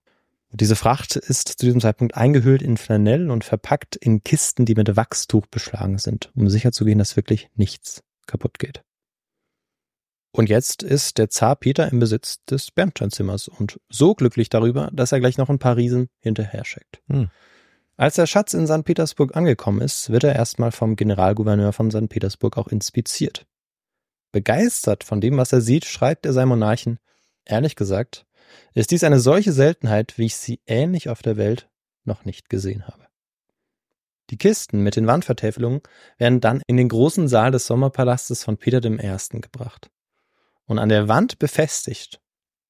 Diese 0.52 0.76
Fracht 0.76 1.16
ist 1.16 1.48
zu 1.60 1.66
diesem 1.66 1.80
Zeitpunkt 1.80 2.16
eingehüllt 2.16 2.62
in 2.62 2.78
Flanell 2.78 3.30
und 3.30 3.44
verpackt 3.44 3.96
in 3.96 4.24
Kisten, 4.24 4.66
die 4.66 4.74
mit 4.74 4.96
Wachstuch 4.96 5.46
beschlagen 5.46 6.00
sind, 6.00 6.32
um 6.36 6.50
sicherzugehen, 6.50 6.98
dass 6.98 7.16
wirklich 7.16 7.50
nichts 7.56 8.02
kaputt 8.26 8.58
geht. 8.58 8.82
Und 10.32 10.50
jetzt 10.50 10.84
ist 10.84 11.18
der 11.18 11.30
Zar 11.30 11.56
Peter 11.56 11.92
im 11.92 12.00
Besitz 12.00 12.44
des 12.46 12.72
Bernsteinzimmers 12.72 13.48
und 13.48 13.80
so 13.90 14.14
glücklich 14.14 14.50
darüber, 14.50 14.90
dass 14.94 15.12
er 15.12 15.20
gleich 15.20 15.38
noch 15.38 15.50
ein 15.50 15.60
paar 15.60 15.76
Riesen 15.76 16.10
hinterher 16.20 16.66
schickt. 16.66 17.02
Hm. 17.08 17.30
Als 17.98 18.16
der 18.16 18.28
Schatz 18.28 18.54
in 18.54 18.66
St. 18.66 18.86
Petersburg 18.86 19.36
angekommen 19.36 19.82
ist, 19.82 20.10
wird 20.10 20.24
er 20.24 20.36
erstmal 20.36 20.72
vom 20.72 20.96
Generalgouverneur 20.96 21.74
von 21.74 21.92
St. 21.92 22.08
Petersburg 22.10 22.58
auch 22.58 22.68
inspiziert. 22.68 23.46
Begeistert 24.32 25.04
von 25.04 25.22
dem, 25.22 25.38
was 25.38 25.54
er 25.54 25.62
sieht, 25.62 25.86
schreibt 25.86 26.26
er 26.26 26.34
seinem 26.34 26.50
Monarchen, 26.50 27.00
ehrlich 27.46 27.76
gesagt, 27.76 28.26
ist 28.74 28.92
dies 28.92 29.04
eine 29.04 29.20
solche 29.20 29.52
Seltenheit, 29.52 30.18
wie 30.18 30.26
ich 30.26 30.36
sie 30.36 30.62
ähnlich 30.66 31.10
auf 31.10 31.22
der 31.22 31.38
Welt 31.38 31.70
noch 32.04 32.26
nicht 32.26 32.50
gesehen 32.50 32.88
habe. 32.88 33.08
Die 34.30 34.38
Kisten 34.38 34.82
mit 34.82 34.96
den 34.96 35.08
Wandvertäfelungen 35.08 35.82
werden 36.18 36.40
dann 36.40 36.62
in 36.68 36.78
den 36.78 36.90
großen 36.90 37.28
Saal 37.28 37.52
des 37.52 37.66
Sommerpalastes 37.66 38.44
von 38.44 38.58
Peter 38.58 38.84
I. 38.84 39.42
gebracht. 39.42 39.90
Und 40.66 40.78
an 40.78 40.90
der 40.90 41.08
Wand 41.08 41.40
befestigt, 41.40 42.22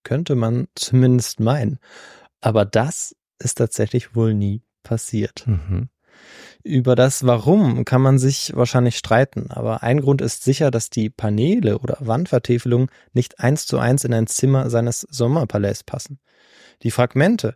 könnte 0.04 0.36
man 0.36 0.68
zumindest 0.76 1.40
meinen. 1.42 1.80
Aber 2.40 2.66
das 2.66 3.16
ist 3.40 3.56
tatsächlich 3.56 4.16
wohl 4.16 4.34
nie 4.34 4.64
passiert. 4.84 5.46
Mhm. 5.46 5.90
Über 6.64 6.96
das 6.96 7.26
Warum 7.26 7.86
kann 7.86 8.02
man 8.02 8.20
sich 8.20 8.52
wahrscheinlich 8.56 8.98
streiten, 8.98 9.50
aber 9.50 9.82
ein 9.82 10.02
Grund 10.02 10.22
ist 10.22 10.44
sicher, 10.44 10.72
dass 10.72 10.90
die 10.90 11.10
Paneele 11.10 11.80
oder 11.80 11.98
Wandvertäfelungen 12.02 12.90
nicht 13.14 13.40
eins 13.40 13.66
zu 13.66 13.80
eins 13.80 14.04
in 14.04 14.14
ein 14.14 14.28
Zimmer 14.28 14.70
seines 14.70 15.02
Sommerpalais 15.10 15.84
passen. 15.86 16.20
Die 16.84 16.92
Fragmente 16.92 17.56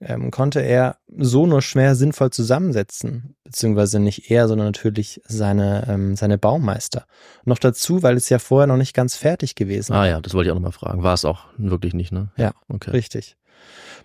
ähm, 0.00 0.30
konnte 0.30 0.60
er 0.60 0.98
so 1.16 1.46
nur 1.46 1.62
schwer 1.62 1.94
sinnvoll 1.94 2.30
zusammensetzen, 2.30 3.36
beziehungsweise 3.44 4.00
nicht 4.00 4.30
er, 4.30 4.48
sondern 4.48 4.68
natürlich 4.68 5.20
seine, 5.26 5.86
ähm, 5.88 6.16
seine 6.16 6.38
Baumeister. 6.38 7.06
Noch 7.44 7.58
dazu, 7.58 8.02
weil 8.02 8.16
es 8.16 8.28
ja 8.28 8.38
vorher 8.38 8.66
noch 8.66 8.76
nicht 8.76 8.94
ganz 8.94 9.16
fertig 9.16 9.54
gewesen 9.54 9.92
Ah 9.94 10.06
ja, 10.06 10.20
das 10.20 10.34
wollte 10.34 10.48
ich 10.48 10.50
auch 10.52 10.56
nochmal 10.56 10.72
fragen. 10.72 11.02
War 11.02 11.14
es 11.14 11.24
auch 11.24 11.46
wirklich 11.56 11.94
nicht, 11.94 12.12
ne? 12.12 12.30
Ja, 12.36 12.52
Okay. 12.68 12.90
Richtig. 12.90 13.36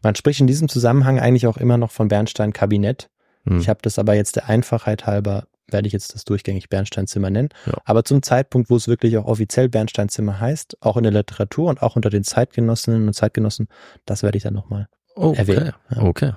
Man 0.02 0.16
spricht 0.16 0.40
in 0.40 0.48
diesem 0.48 0.70
Zusammenhang 0.70 1.20
eigentlich 1.20 1.48
auch 1.48 1.58
immer 1.58 1.78
noch 1.78 1.92
von 1.92 2.08
Bernstein-Kabinett. 2.08 3.10
Hm. 3.50 3.60
Ich 3.60 3.70
habe 3.70 3.80
das 3.82 4.00
aber 4.00 4.14
jetzt 4.14 4.36
der 4.36 4.48
Einfachheit 4.48 5.06
halber, 5.06 5.46
werde 5.68 5.88
ich 5.88 5.94
jetzt 5.94 6.16
das 6.16 6.24
durchgängig 6.26 6.70
Bernsteinzimmer 6.70 7.30
nennen. 7.30 7.50
Ja. 7.66 7.74
Aber 7.86 8.04
zum 8.04 8.22
Zeitpunkt, 8.22 8.70
wo 8.70 8.76
es 8.76 8.88
wirklich 8.88 9.18
auch 9.18 9.26
offiziell 9.26 9.70
Bernsteinzimmer 9.70 10.40
heißt, 10.40 10.78
auch 10.82 10.98
in 10.98 11.04
der 11.04 11.12
Literatur 11.12 11.70
und 11.70 11.82
auch 11.82 11.96
unter 11.96 12.10
den 12.10 12.24
Zeitgenossinnen 12.24 13.08
und 13.08 13.14
Zeitgenossen, 13.14 13.68
das 14.06 14.24
werde 14.24 14.38
ich 14.38 14.44
dann 14.44 14.54
nochmal. 14.54 14.88
okay. 15.16 15.38
erwähnen. 15.38 15.74
Ja. 15.92 16.02
okay. 16.04 16.34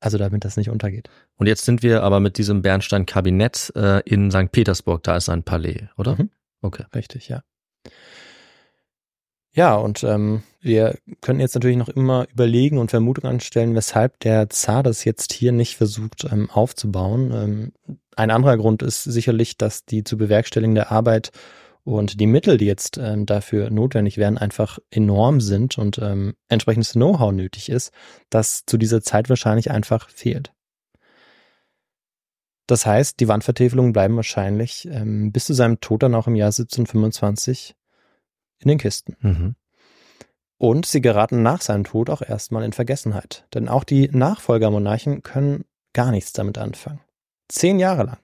Also 0.00 0.16
damit 0.16 0.44
das 0.44 0.56
nicht 0.56 0.70
untergeht. 0.70 1.10
Und 1.36 1.48
jetzt 1.48 1.64
sind 1.64 1.82
wir 1.82 2.02
aber 2.04 2.20
mit 2.20 2.38
diesem 2.38 2.62
Bernstein-Kabinett 2.62 3.72
äh, 3.74 4.00
in 4.04 4.30
St. 4.30 4.52
Petersburg. 4.52 5.02
Da 5.02 5.16
ist 5.16 5.28
ein 5.28 5.42
Palais, 5.42 5.88
oder? 5.96 6.14
Mhm. 6.16 6.30
Okay. 6.62 6.84
Richtig, 6.94 7.28
ja. 7.28 7.42
Ja, 9.58 9.74
und 9.74 10.04
ähm, 10.04 10.44
wir 10.60 10.98
können 11.20 11.40
jetzt 11.40 11.56
natürlich 11.56 11.78
noch 11.78 11.88
immer 11.88 12.28
überlegen 12.32 12.78
und 12.78 12.90
Vermutungen 12.92 13.32
anstellen, 13.32 13.74
weshalb 13.74 14.20
der 14.20 14.48
Zar 14.50 14.84
das 14.84 15.02
jetzt 15.02 15.32
hier 15.32 15.50
nicht 15.50 15.76
versucht 15.76 16.28
ähm, 16.30 16.48
aufzubauen. 16.48 17.32
Ähm, 17.32 17.72
ein 18.14 18.30
anderer 18.30 18.56
Grund 18.56 18.84
ist 18.84 19.02
sicherlich, 19.02 19.56
dass 19.58 19.84
die 19.84 20.04
zu 20.04 20.16
bewerkstelligende 20.16 20.92
Arbeit 20.92 21.32
und 21.82 22.20
die 22.20 22.28
Mittel, 22.28 22.56
die 22.56 22.66
jetzt 22.66 22.98
ähm, 22.98 23.26
dafür 23.26 23.70
notwendig 23.70 24.16
wären, 24.16 24.38
einfach 24.38 24.78
enorm 24.92 25.40
sind 25.40 25.76
und 25.76 25.98
ähm, 25.98 26.34
entsprechendes 26.48 26.92
Know-how 26.92 27.32
nötig 27.32 27.68
ist, 27.68 27.90
das 28.30 28.62
zu 28.64 28.78
dieser 28.78 29.02
Zeit 29.02 29.28
wahrscheinlich 29.28 29.72
einfach 29.72 30.08
fehlt. 30.08 30.52
Das 32.68 32.86
heißt, 32.86 33.18
die 33.18 33.26
Wandvertäfelungen 33.26 33.92
bleiben 33.92 34.14
wahrscheinlich 34.14 34.86
ähm, 34.88 35.32
bis 35.32 35.46
zu 35.46 35.52
seinem 35.52 35.80
Tod 35.80 36.04
dann 36.04 36.14
auch 36.14 36.28
im 36.28 36.36
Jahr 36.36 36.52
1725 36.52 37.74
in 38.58 38.68
den 38.68 38.78
Kisten. 38.78 39.16
Mhm. 39.20 39.54
Und 40.58 40.86
sie 40.86 41.00
geraten 41.00 41.42
nach 41.42 41.60
seinem 41.60 41.84
Tod 41.84 42.10
auch 42.10 42.22
erstmal 42.22 42.64
in 42.64 42.72
Vergessenheit. 42.72 43.46
Denn 43.54 43.68
auch 43.68 43.84
die 43.84 44.08
Nachfolgermonarchen 44.08 45.22
können 45.22 45.64
gar 45.92 46.10
nichts 46.10 46.32
damit 46.32 46.58
anfangen. 46.58 47.00
Zehn 47.48 47.78
Jahre 47.78 48.04
lang 48.04 48.18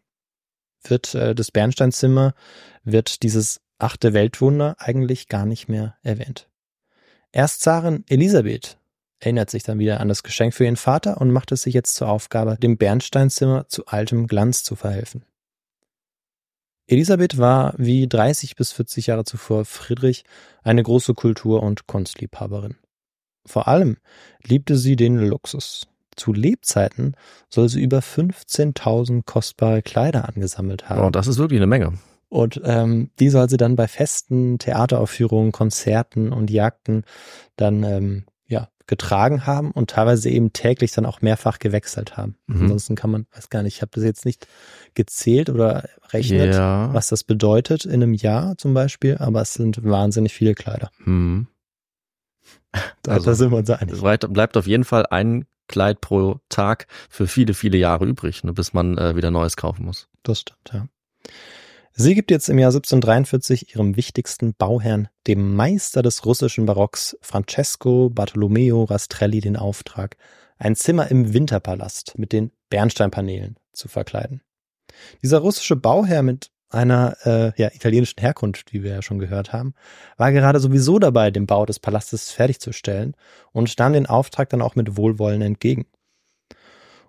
wird 0.82 1.14
äh, 1.14 1.34
das 1.34 1.50
Bernsteinzimmer, 1.50 2.34
wird 2.82 3.22
dieses 3.22 3.60
achte 3.78 4.12
Weltwunder 4.12 4.76
eigentlich 4.78 5.28
gar 5.28 5.46
nicht 5.46 5.68
mehr 5.68 5.96
erwähnt. 6.02 6.48
Erst 7.32 7.62
Zarin 7.62 8.04
Elisabeth 8.08 8.78
erinnert 9.18 9.50
sich 9.50 9.62
dann 9.62 9.78
wieder 9.78 10.00
an 10.00 10.08
das 10.08 10.22
Geschenk 10.22 10.54
für 10.54 10.64
ihren 10.64 10.76
Vater 10.76 11.20
und 11.20 11.30
macht 11.30 11.52
es 11.52 11.62
sich 11.62 11.74
jetzt 11.74 11.94
zur 11.94 12.08
Aufgabe, 12.08 12.56
dem 12.56 12.76
Bernsteinzimmer 12.76 13.68
zu 13.68 13.86
altem 13.86 14.26
Glanz 14.26 14.62
zu 14.62 14.76
verhelfen. 14.76 15.24
Elisabeth 16.86 17.38
war 17.38 17.74
wie 17.78 18.06
30 18.06 18.56
bis 18.56 18.72
40 18.72 19.06
Jahre 19.06 19.24
zuvor 19.24 19.64
Friedrich 19.64 20.24
eine 20.62 20.82
große 20.82 21.14
Kultur- 21.14 21.62
und 21.62 21.86
Kunstliebhaberin. 21.86 22.76
Vor 23.46 23.68
allem 23.68 23.96
liebte 24.42 24.76
sie 24.76 24.96
den 24.96 25.18
Luxus. 25.18 25.86
Zu 26.16 26.32
Lebzeiten 26.32 27.16
soll 27.48 27.68
sie 27.68 27.82
über 27.82 27.98
15.000 27.98 29.22
kostbare 29.24 29.82
Kleider 29.82 30.28
angesammelt 30.28 30.88
haben. 30.88 31.02
Oh, 31.02 31.10
das 31.10 31.26
ist 31.26 31.38
wirklich 31.38 31.58
eine 31.58 31.66
Menge. 31.66 31.94
Und 32.28 32.60
ähm, 32.64 33.10
die 33.20 33.28
soll 33.28 33.48
sie 33.48 33.56
dann 33.56 33.76
bei 33.76 33.88
Festen, 33.88 34.58
Theateraufführungen, 34.58 35.52
Konzerten 35.52 36.32
und 36.32 36.50
Jagden 36.50 37.04
dann 37.56 37.82
ähm, 37.84 38.24
getragen 38.86 39.46
haben 39.46 39.70
und 39.70 39.90
teilweise 39.90 40.28
eben 40.28 40.52
täglich 40.52 40.92
dann 40.92 41.06
auch 41.06 41.22
mehrfach 41.22 41.58
gewechselt 41.58 42.16
haben. 42.16 42.36
Mhm. 42.46 42.62
Ansonsten 42.62 42.94
kann 42.96 43.10
man, 43.10 43.26
weiß 43.34 43.48
gar 43.50 43.62
nicht, 43.62 43.76
ich 43.76 43.82
habe 43.82 43.92
das 43.94 44.04
jetzt 44.04 44.26
nicht 44.26 44.46
gezählt 44.94 45.48
oder 45.48 45.88
rechnet, 46.12 46.54
Ja. 46.54 46.92
was 46.92 47.08
das 47.08 47.24
bedeutet 47.24 47.84
in 47.86 48.02
einem 48.02 48.14
Jahr 48.14 48.56
zum 48.58 48.74
Beispiel, 48.74 49.16
aber 49.18 49.40
es 49.40 49.54
sind 49.54 49.82
wahnsinnig 49.84 50.34
viele 50.34 50.54
Kleider. 50.54 50.90
Mhm. 51.04 51.48
Da, 53.02 53.12
Also, 53.12 53.26
da 53.26 53.34
sind 53.34 53.50
wir 53.52 53.58
uns 53.58 53.70
einig. 53.70 53.94
Es 53.94 54.00
bleibt, 54.00 54.32
bleibt 54.32 54.56
auf 54.56 54.66
jeden 54.66 54.84
Fall 54.84 55.06
ein 55.06 55.46
Kleid 55.66 56.02
pro 56.02 56.40
Tag 56.50 56.86
für 57.08 57.26
viele, 57.26 57.54
viele 57.54 57.78
Jahre 57.78 58.04
übrig, 58.04 58.44
ne, 58.44 58.52
bis 58.52 58.74
man 58.74 58.98
äh, 58.98 59.16
wieder 59.16 59.30
Neues 59.30 59.56
kaufen 59.56 59.86
muss. 59.86 60.08
Das 60.22 60.40
stimmt, 60.40 60.70
ja. 60.74 60.86
Sie 61.96 62.16
gibt 62.16 62.32
jetzt 62.32 62.48
im 62.48 62.58
Jahr 62.58 62.70
1743 62.70 63.72
ihrem 63.72 63.94
wichtigsten 63.94 64.52
Bauherrn, 64.52 65.06
dem 65.28 65.54
Meister 65.54 66.02
des 66.02 66.26
russischen 66.26 66.66
Barocks, 66.66 67.16
Francesco 67.20 68.10
Bartolomeo 68.10 68.82
Rastrelli, 68.82 69.40
den 69.40 69.56
Auftrag, 69.56 70.16
ein 70.58 70.74
Zimmer 70.74 71.08
im 71.12 71.32
Winterpalast 71.32 72.18
mit 72.18 72.32
den 72.32 72.50
Bernsteinpaneelen 72.68 73.60
zu 73.72 73.86
verkleiden. 73.86 74.42
Dieser 75.22 75.38
russische 75.38 75.76
Bauherr 75.76 76.24
mit 76.24 76.50
einer 76.68 77.16
äh, 77.24 77.52
ja, 77.62 77.70
italienischen 77.72 78.18
Herkunft, 78.18 78.72
wie 78.72 78.82
wir 78.82 78.90
ja 78.90 79.02
schon 79.02 79.20
gehört 79.20 79.52
haben, 79.52 79.74
war 80.16 80.32
gerade 80.32 80.58
sowieso 80.58 80.98
dabei, 80.98 81.30
den 81.30 81.46
Bau 81.46 81.64
des 81.64 81.78
Palastes 81.78 82.32
fertigzustellen 82.32 83.14
und 83.52 83.78
nahm 83.78 83.92
den 83.92 84.06
Auftrag 84.06 84.48
dann 84.48 84.62
auch 84.62 84.74
mit 84.74 84.96
Wohlwollen 84.96 85.42
entgegen. 85.42 85.86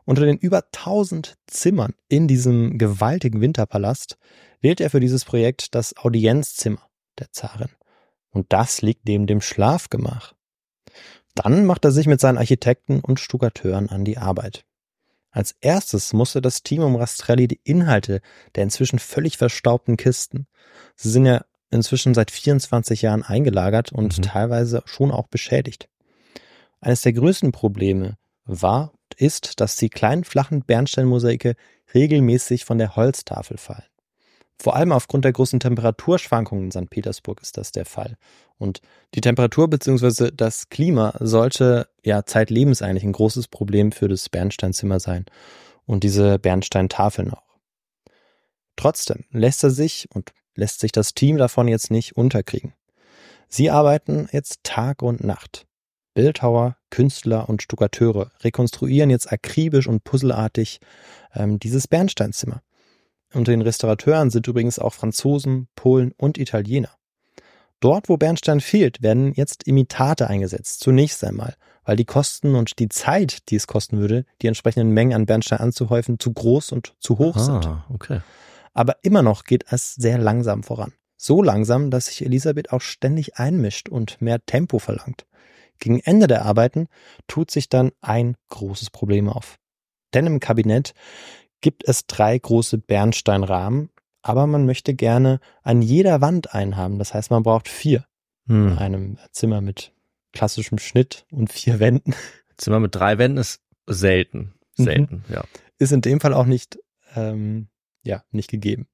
Unter 0.05 0.25
den 0.25 0.37
über 0.37 0.63
1000 0.65 1.35
Zimmern 1.47 1.93
in 2.07 2.27
diesem 2.27 2.77
gewaltigen 2.77 3.41
Winterpalast 3.41 4.17
wählt 4.61 4.79
er 4.79 4.89
für 4.89 4.99
dieses 4.99 5.25
Projekt 5.25 5.73
das 5.75 5.97
Audienzzimmer 5.97 6.87
der 7.19 7.31
Zarin. 7.31 7.69
Und 8.29 8.53
das 8.53 8.81
liegt 8.81 9.07
neben 9.07 9.27
dem 9.27 9.41
Schlafgemach. 9.41 10.33
Dann 11.33 11.65
macht 11.65 11.85
er 11.85 11.91
sich 11.91 12.07
mit 12.07 12.21
seinen 12.21 12.37
Architekten 12.37 12.99
und 13.01 13.19
Stuckateuren 13.19 13.89
an 13.89 14.05
die 14.05 14.17
Arbeit. 14.17 14.65
Als 15.31 15.55
erstes 15.59 16.13
musste 16.13 16.41
das 16.41 16.63
Team 16.63 16.81
um 16.81 16.95
Rastrelli 16.95 17.47
die 17.47 17.59
Inhalte 17.63 18.21
der 18.55 18.63
inzwischen 18.63 18.99
völlig 18.99 19.37
verstaubten 19.37 19.97
Kisten, 19.97 20.47
sie 20.95 21.09
sind 21.09 21.25
ja 21.25 21.43
inzwischen 21.71 22.13
seit 22.13 22.31
24 22.31 23.01
Jahren 23.01 23.23
eingelagert 23.23 23.91
und 23.91 24.17
Mhm. 24.17 24.21
teilweise 24.21 24.81
schon 24.85 25.11
auch 25.11 25.27
beschädigt. 25.27 25.89
Eines 26.79 27.01
der 27.01 27.11
größten 27.13 27.51
Probleme 27.51 28.17
war 28.45 28.93
ist, 29.13 29.59
dass 29.59 29.75
die 29.75 29.89
kleinen 29.89 30.23
flachen 30.23 30.63
Bernsteinmosaike 30.63 31.55
regelmäßig 31.93 32.65
von 32.65 32.77
der 32.77 32.95
Holztafel 32.95 33.57
fallen. 33.57 33.83
Vor 34.57 34.75
allem 34.75 34.91
aufgrund 34.91 35.25
der 35.25 35.33
großen 35.33 35.59
Temperaturschwankungen 35.59 36.65
in 36.65 36.71
St. 36.71 36.89
Petersburg 36.89 37.41
ist 37.41 37.57
das 37.57 37.71
der 37.71 37.85
Fall. 37.85 38.17
Und 38.57 38.79
die 39.13 39.21
Temperatur 39.21 39.69
bzw. 39.69 40.31
das 40.33 40.69
Klima 40.69 41.13
sollte 41.19 41.89
ja 42.03 42.25
zeitlebens 42.25 42.81
eigentlich 42.81 43.03
ein 43.03 43.11
großes 43.11 43.49
Problem 43.49 43.91
für 43.91 44.07
das 44.07 44.29
Bernsteinzimmer 44.29 44.99
sein. 44.99 45.25
Und 45.85 46.03
diese 46.03 46.39
Bernsteintafeln 46.39 47.31
auch. 47.31 47.43
Trotzdem 48.75 49.25
lässt 49.31 49.63
er 49.63 49.69
sich 49.69 50.07
und 50.13 50.33
lässt 50.55 50.79
sich 50.79 50.91
das 50.91 51.13
Team 51.13 51.37
davon 51.37 51.67
jetzt 51.67 51.91
nicht 51.91 52.15
unterkriegen. 52.15 52.73
Sie 53.47 53.69
arbeiten 53.69 54.27
jetzt 54.31 54.63
Tag 54.63 55.01
und 55.01 55.23
Nacht. 55.23 55.67
Bildhauer, 56.15 56.77
Künstler 56.89 57.47
und 57.47 57.61
Stuckateure 57.61 58.31
rekonstruieren 58.41 59.11
jetzt 59.11 59.31
akribisch 59.31 59.85
und 59.85 60.03
puzzelartig 60.03 60.79
ähm, 61.35 61.59
dieses 61.59 61.87
Bernsteinzimmer. 61.87 62.63
Unter 63.33 63.51
den 63.51 63.61
Restaurateuren 63.61 64.31
sind 64.31 64.47
übrigens 64.47 64.79
auch 64.79 64.93
Franzosen, 64.93 65.67
Polen 65.75 66.13
und 66.17 66.37
Italiener. 66.37 66.89
Dort, 67.81 68.07
wo 68.07 68.15
Bernstein 68.15 68.61
fehlt, 68.61 69.03
werden 69.03 69.33
jetzt 69.33 69.67
Imitate 69.67 70.27
eingesetzt, 70.27 70.79
zunächst 70.79 71.23
einmal, 71.23 71.55
weil 71.83 71.97
die 71.97 72.05
Kosten 72.05 72.55
und 72.55 72.79
die 72.79 72.87
Zeit, 72.87 73.49
die 73.49 73.57
es 73.57 73.67
kosten 73.67 73.99
würde, 73.99 74.25
die 74.41 74.47
entsprechenden 74.47 74.91
Mengen 74.91 75.13
an 75.13 75.25
Bernstein 75.25 75.59
anzuhäufen, 75.59 76.17
zu 76.17 76.31
groß 76.31 76.71
und 76.71 76.95
zu 76.99 77.17
hoch 77.17 77.37
sind. 77.37 77.67
Ah, 77.67 77.85
okay. 77.93 78.21
Aber 78.73 78.95
immer 79.03 79.21
noch 79.21 79.43
geht 79.43 79.65
es 79.69 79.93
sehr 79.95 80.17
langsam 80.17 80.63
voran. 80.63 80.93
So 81.17 81.41
langsam, 81.41 81.91
dass 81.91 82.07
sich 82.07 82.25
Elisabeth 82.25 82.71
auch 82.71 82.81
ständig 82.81 83.37
einmischt 83.37 83.89
und 83.89 84.21
mehr 84.21 84.45
Tempo 84.45 84.79
verlangt. 84.79 85.25
Gegen 85.79 85.99
Ende 85.99 86.27
der 86.27 86.45
Arbeiten 86.45 86.87
tut 87.27 87.51
sich 87.51 87.69
dann 87.69 87.91
ein 88.01 88.35
großes 88.49 88.89
Problem 88.89 89.29
auf. 89.29 89.57
Denn 90.13 90.25
im 90.27 90.39
Kabinett 90.39 90.93
gibt 91.61 91.87
es 91.87 92.05
drei 92.07 92.37
große 92.37 92.77
Bernsteinrahmen, 92.77 93.89
aber 94.21 94.47
man 94.47 94.65
möchte 94.65 94.93
gerne 94.93 95.39
an 95.63 95.81
jeder 95.81 96.21
Wand 96.21 96.53
einen 96.53 96.77
haben. 96.77 96.99
Das 96.99 97.13
heißt, 97.13 97.31
man 97.31 97.43
braucht 97.43 97.67
vier 97.67 98.05
in 98.47 98.71
Hm. 98.71 98.77
einem 98.77 99.17
Zimmer 99.31 99.61
mit 99.61 99.91
klassischem 100.31 100.77
Schnitt 100.77 101.25
und 101.31 101.51
vier 101.51 101.79
Wänden. 101.79 102.13
Zimmer 102.57 102.79
mit 102.79 102.95
drei 102.95 103.17
Wänden 103.17 103.37
ist 103.39 103.61
selten. 103.87 104.53
Mhm. 104.77 104.83
Selten, 104.83 105.25
ja. 105.29 105.43
Ist 105.77 105.91
in 105.91 106.01
dem 106.01 106.19
Fall 106.19 106.33
auch 106.33 106.45
nicht, 106.45 106.77
ähm, 107.15 107.67
ja, 108.03 108.23
nicht 108.31 108.49
gegeben. 108.49 108.87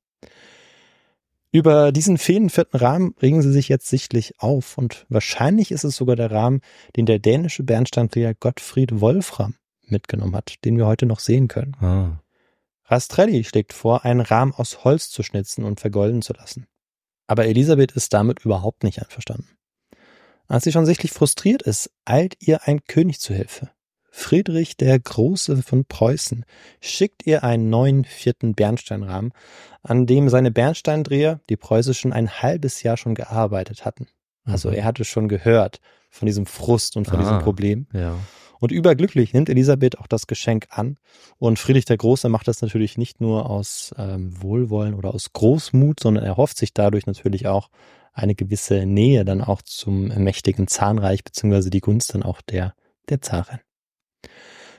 Über 1.54 1.92
diesen 1.92 2.18
fehlenden 2.18 2.50
vierten 2.50 2.78
Rahmen 2.78 3.14
regen 3.22 3.42
sie 3.42 3.52
sich 3.52 3.68
jetzt 3.68 3.90
sichtlich 3.90 4.40
auf 4.40 4.78
und 4.78 5.06
wahrscheinlich 5.10 5.72
ist 5.72 5.84
es 5.84 5.98
sogar 5.98 6.16
der 6.16 6.32
Rahmen, 6.32 6.62
den 6.96 7.06
der 7.06 7.20
dänische 7.20 7.64
Bernsteindreher 7.64 8.34
Gottfried 8.34 9.02
Wolfram 9.02 9.56
mitgenommen 9.86 10.36
hat, 10.36 10.64
den 10.64 10.78
wir 10.78 10.88
heute 10.88 11.06
noch 11.06 11.20
sehen 11.20 11.50
können. 11.50 11.76
Ah. 11.82 12.22
Rastrelli 12.86 13.44
schlägt 13.44 13.74
vor, 13.74 14.06
einen 14.06 14.22
Rahmen 14.22 14.54
aus 14.54 14.86
Holz 14.86 15.10
zu 15.10 15.24
schnitzen 15.24 15.66
und 15.66 15.82
vergolden 15.82 16.22
zu 16.22 16.34
lassen. 16.34 16.68
Aber 17.28 17.46
Elisabeth 17.46 17.92
ist 17.94 18.14
damit 18.14 18.46
überhaupt 18.46 18.84
nicht 18.84 19.00
einverstanden. 19.00 19.50
Als 20.48 20.64
sie 20.64 20.72
schon 20.72 20.86
sichtlich 20.86 21.12
frustriert 21.12 21.62
ist, 21.62 21.92
eilt 22.06 22.36
ihr 22.40 22.68
ein 22.68 22.84
König 22.84 23.20
zu 23.20 23.34
Hilfe. 23.34 23.72
Friedrich 24.14 24.76
der 24.78 25.00
Große 25.00 25.64
von 25.64 25.86
Preußen 25.86 26.46
schickt 26.82 27.26
ihr 27.26 27.44
einen 27.44 27.70
neuen 27.70 28.04
vierten 28.04 28.54
Bernsteinrahmen, 28.54 29.32
an 29.82 30.06
dem 30.06 30.28
seine 30.30 30.52
Bernsteindreher, 30.52 31.40
die 31.50 31.56
preußischen, 31.56 32.12
ein 32.14 32.30
halbes 32.30 32.84
Jahr 32.84 32.98
schon 32.98 33.16
gearbeitet 33.16 33.86
hatten. 33.86 34.08
Also 34.44 34.70
Mhm. 34.70 34.76
er 34.76 34.84
hatte 34.86 35.06
schon 35.06 35.30
gehört 35.30 35.80
von 36.10 36.26
diesem 36.26 36.46
Frust 36.46 36.98
und 36.98 37.06
von 37.08 37.20
diesem 37.20 37.36
Ah. 37.36 37.42
Problem. 37.42 37.88
Ja. 37.94 38.16
Und 38.60 38.72
überglücklich 38.72 39.34
nimmt 39.34 39.50
Elisabeth 39.50 39.98
auch 39.98 40.08
das 40.08 40.28
Geschenk 40.28 40.68
an. 40.70 40.98
Und 41.40 41.58
Friedrich 41.58 41.86
der 41.86 41.98
Große 41.98 42.28
macht 42.30 42.48
das 42.48 42.62
natürlich 42.62 42.98
nicht 42.98 43.22
nur 43.22 43.50
aus 43.50 43.92
ähm, 43.98 44.40
Wohlwollen 44.42 44.94
oder 44.94 45.16
aus 45.16 45.32
Großmut, 45.34 46.00
sondern 46.00 46.24
er 46.26 46.38
hofft 46.38 46.58
sich 46.58 46.74
dadurch 46.74 47.08
natürlich 47.08 47.48
auch 47.48 47.70
eine 48.14 48.36
gewisse 48.36 48.86
Nähe 48.86 49.24
dann 49.26 49.42
auch 49.42 49.62
zum 49.62 50.10
mächtigen 50.10 50.68
Zahnreich, 50.68 51.24
beziehungsweise 51.24 51.70
die 51.70 51.80
Gunst 51.80 52.14
dann 52.14 52.24
auch 52.24 52.42
der, 52.42 52.76
der 53.10 53.22
Zarin. 53.22 53.60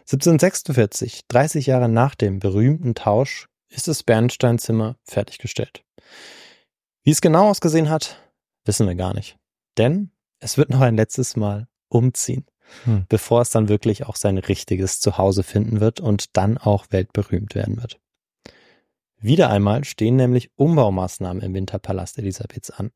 1746, 0.02 1.26
30 1.28 1.66
Jahre 1.66 1.88
nach 1.88 2.14
dem 2.14 2.38
berühmten 2.38 2.94
Tausch, 2.94 3.48
ist 3.68 3.88
das 3.88 4.02
Bernsteinzimmer 4.02 4.96
fertiggestellt. 5.04 5.84
Wie 7.02 7.10
es 7.10 7.20
genau 7.20 7.48
ausgesehen 7.48 7.88
hat, 7.88 8.20
wissen 8.64 8.86
wir 8.86 8.94
gar 8.94 9.14
nicht. 9.14 9.36
Denn 9.78 10.10
es 10.38 10.58
wird 10.58 10.70
noch 10.70 10.80
ein 10.80 10.96
letztes 10.96 11.36
Mal 11.36 11.68
umziehen, 11.88 12.46
Hm. 12.84 13.04
bevor 13.08 13.42
es 13.42 13.50
dann 13.50 13.68
wirklich 13.68 14.06
auch 14.06 14.16
sein 14.16 14.38
richtiges 14.38 15.00
Zuhause 15.00 15.42
finden 15.42 15.80
wird 15.80 16.00
und 16.00 16.36
dann 16.36 16.58
auch 16.58 16.86
weltberühmt 16.90 17.54
werden 17.54 17.80
wird. 17.80 18.00
Wieder 19.18 19.50
einmal 19.50 19.84
stehen 19.84 20.16
nämlich 20.16 20.50
Umbaumaßnahmen 20.56 21.42
im 21.42 21.54
Winterpalast 21.54 22.18
Elisabeths 22.18 22.70
an. 22.70 22.90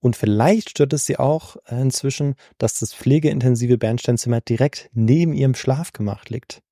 Und 0.00 0.14
vielleicht 0.16 0.70
stört 0.70 0.92
es 0.92 1.06
sie 1.06 1.18
auch 1.18 1.56
äh, 1.66 1.80
inzwischen, 1.80 2.34
dass 2.58 2.78
das 2.78 2.92
pflegeintensive 2.94 3.78
Bernsteinzimmer 3.78 4.40
direkt 4.40 4.90
neben 4.92 5.32
ihrem 5.32 5.54
Schlafgemach 5.54 6.26
liegt. 6.26 6.62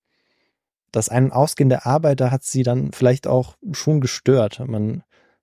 Das 0.93 1.09
ein- 1.09 1.33
Ausgehen 1.33 1.69
der 1.69 1.87
Arbeiter 1.87 2.31
hat 2.31 2.45
sie 2.45 2.63
dann 2.63 2.93
vielleicht 2.93 3.27
auch 3.27 3.57
schon 3.73 4.01
gestört. 4.01 4.61
Man 4.67 5.03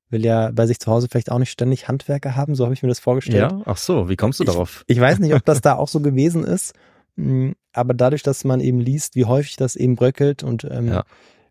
will 0.10 0.24
ja 0.26 0.52
bei 0.52 0.66
sich 0.68 0.80
zu 0.80 0.92
Hause 0.92 1.08
vielleicht 1.10 1.32
auch 1.32 1.40
nicht 1.40 1.52
ständig 1.52 1.88
Handwerker 1.88 2.36
haben, 2.36 2.56
so 2.56 2.66
habe 2.66 2.74
ich 2.74 2.84
mir 2.84 2.90
das 2.90 3.00
vorgestellt. 3.00 3.52
Ja, 3.52 3.62
ach 3.66 3.78
so, 3.78 4.10
wie 4.10 4.16
kommst 4.16 4.40
du 4.40 4.44
darauf? 4.44 4.84
Ich 4.88 5.00
weiß 5.00 5.20
nicht, 5.20 5.34
ob 5.34 5.44
das 5.46 5.62
da 5.62 5.76
auch 5.76 5.88
so 5.88 6.00
gewesen 6.02 6.44
ist, 6.44 6.74
mh, 7.16 7.54
aber 7.74 7.94
dadurch, 7.94 8.22
dass 8.24 8.44
man 8.44 8.60
eben 8.62 8.80
liest, 8.80 9.16
wie 9.16 9.26
häufig 9.26 9.56
das 9.56 9.76
eben 9.76 9.96
bröckelt 9.96 10.44
und 10.44 10.66
ähm, 10.66 10.88
Ja. 10.90 11.04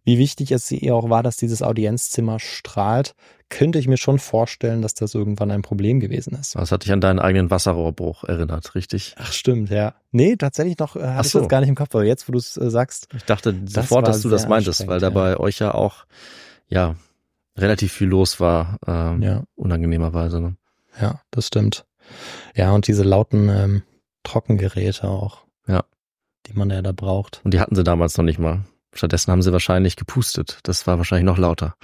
Wie 0.05 0.19
wichtig 0.19 0.53
es 0.53 0.71
ihr 0.71 0.95
auch 0.95 1.11
war, 1.11 1.23
dass 1.23 1.37
dieses 1.37 1.63
Audienzzimmer 1.63 2.39
strahlt, 2.39 3.15
könnte 3.49 3.79
ich 3.79 3.89
mir 3.89 3.97
schon 3.97 4.19
vorstellen, 4.19 4.81
dass 4.81 4.95
das 4.95 5.15
irgendwann 5.15 5.51
ein 5.51 5.63
Problem 5.63 6.01
gewesen 6.01 6.35
ist. 6.35 6.55
Das 6.55 6.71
hat 6.71 6.85
dich 6.85 6.93
an 6.93 7.01
deinen 7.01 7.19
eigenen 7.19 7.51
Wasserrohrbruch 7.51 8.25
erinnert, 8.25 8.75
richtig? 8.75 9.15
Ach 9.19 9.33
stimmt, 9.33 9.71
ja. 9.71 9.95
Nee, 10.13 10.37
tatsächlich 10.37 10.79
noch 10.79 10.97
äh, 10.97 11.01
hatte 11.01 11.27
ich 11.27 11.33
so. 11.33 11.41
das 11.41 11.49
gar 11.49 11.61
nicht 11.61 11.69
im 11.69 11.75
Kopf, 11.75 11.95
aber 11.95 12.05
jetzt, 12.05 12.29
wo 12.29 12.33
du 12.33 12.39
es 12.39 12.57
äh, 12.57 12.71
sagst, 12.71 13.09
Ich 13.15 13.25
dachte 13.25 13.55
sofort, 13.67 14.07
war 14.07 14.13
dass 14.13 14.23
du 14.23 14.29
das 14.29 14.49
meintest, 14.49 14.87
weil 14.87 15.01
da 15.01 15.09
anstrengend, 15.09 15.39
bei 15.39 15.45
euch 15.45 15.59
ja 15.59 15.75
auch, 15.75 16.07
ja, 16.69 16.95
relativ 17.57 17.93
viel 17.93 18.09
los 18.09 18.39
war, 18.39 18.79
ähm, 18.87 19.23
ja, 19.23 19.43
unangenehmerweise. 19.57 20.41
Ne? 20.41 20.57
ja, 21.01 21.21
das 21.31 21.49
stimmt. 21.49 21.85
Ja, 22.55 22.73
und 22.73 22.87
diese 22.87 23.03
lauten 23.03 23.49
ähm, 23.49 23.83
Trockengeräte 24.23 25.09
auch. 25.09 25.45
Ja. 25.67 25.85
Die 26.47 26.53
man 26.55 26.71
ja 26.71 26.83
da 26.83 26.93
braucht. 26.93 27.41
Und 27.45 27.55
die 27.55 27.61
hatten 27.61 27.75
sie 27.75 27.85
damals 27.85 28.17
noch 28.17 28.25
nicht 28.25 28.39
mal. 28.39 28.65
Stattdessen 28.93 29.31
haben 29.33 29.43
sie 29.43 29.53
wahrscheinlich 29.53 29.97
gepustet. 29.97 30.59
Das 30.65 30.87
war 30.87 30.99
wahrscheinlich 30.99 31.27
noch 31.27 31.39
lauter. 31.39 31.75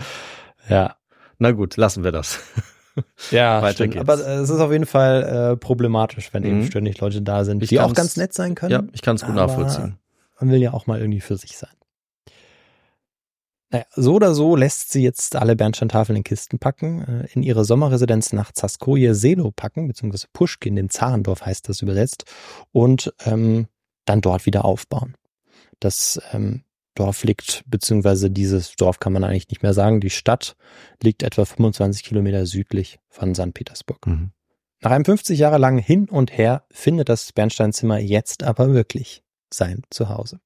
Ja, 0.68 0.96
Na 1.38 1.52
gut, 1.52 1.76
lassen 1.76 2.04
wir 2.04 2.12
das. 2.12 2.40
Ja, 3.30 3.60
Weiter 3.60 3.74
stimmt. 3.74 3.92
geht's. 3.92 4.00
Aber 4.08 4.26
äh, 4.26 4.36
es 4.36 4.48
ist 4.48 4.58
auf 4.58 4.72
jeden 4.72 4.86
Fall 4.86 5.52
äh, 5.52 5.56
problematisch, 5.58 6.32
wenn 6.32 6.44
eben 6.44 6.60
Mhm. 6.60 6.66
ständig 6.66 6.98
Leute 6.98 7.20
da 7.20 7.44
sind, 7.44 7.62
Ich 7.62 7.68
die 7.68 7.78
auch 7.78 7.92
ganz 7.92 8.16
nett 8.16 8.32
sein 8.32 8.54
können. 8.54 8.70
ja, 8.72 8.82
ich 8.94 9.02
kann 9.02 9.16
es 9.16 9.22
gut 9.22 9.34
nachvollziehen. 9.34 9.98
Man 10.40 10.50
will 10.50 10.62
ja 10.62 10.72
auch 10.72 10.86
mal 10.86 10.98
irgendwie 10.98 11.20
für 11.20 11.36
sich 11.36 11.58
sein. 11.58 11.68
Naja, 13.70 13.84
so 13.94 14.14
oder 14.14 14.32
so 14.34 14.54
lässt 14.56 14.92
sie 14.92 15.02
jetzt 15.02 15.36
alle 15.36 15.56
Bernsteintafeln 15.56 16.16
in 16.16 16.24
Kisten 16.24 16.58
packen, 16.58 17.02
äh, 17.02 17.28
in 17.34 17.42
ihre 17.42 17.64
Sommerresidenz 17.66 18.32
nach 18.32 18.52
Zaskoje 18.52 19.14
Selo 19.14 19.50
packen, 19.50 19.88
beziehungsweise 19.88 20.28
Puschkin, 20.32 20.76
dem 20.76 20.88
Zarendorf 20.88 21.44
heißt 21.44 21.68
das 21.68 21.82
übersetzt, 21.82 22.24
und 22.72 23.12
ähm, 23.26 23.66
dann 24.04 24.20
dort 24.22 24.46
wieder 24.46 24.64
aufbauen. 24.64 25.16
Das 25.80 26.20
ähm, 26.32 26.62
Dorf 26.96 27.24
liegt, 27.24 27.62
beziehungsweise 27.66 28.30
dieses 28.30 28.74
Dorf 28.76 28.98
kann 28.98 29.12
man 29.12 29.24
eigentlich 29.24 29.48
nicht 29.48 29.62
mehr 29.62 29.74
sagen, 29.74 30.00
die 30.00 30.10
Stadt 30.10 30.56
liegt 31.02 31.22
etwa 31.22 31.44
25 31.44 32.02
Kilometer 32.02 32.44
südlich 32.46 32.98
von 33.08 33.34
St. 33.34 33.54
Petersburg. 33.54 34.06
Mhm. 34.06 34.30
Nach 34.80 34.90
einem 34.90 35.04
50 35.04 35.38
Jahre 35.38 35.58
langen 35.58 35.78
Hin 35.78 36.08
und 36.08 36.36
Her 36.36 36.64
findet 36.70 37.08
das 37.08 37.32
Bernsteinzimmer 37.32 37.98
jetzt 37.98 38.42
aber 38.42 38.74
wirklich 38.74 39.22
sein 39.52 39.82
Zuhause. 39.90 40.40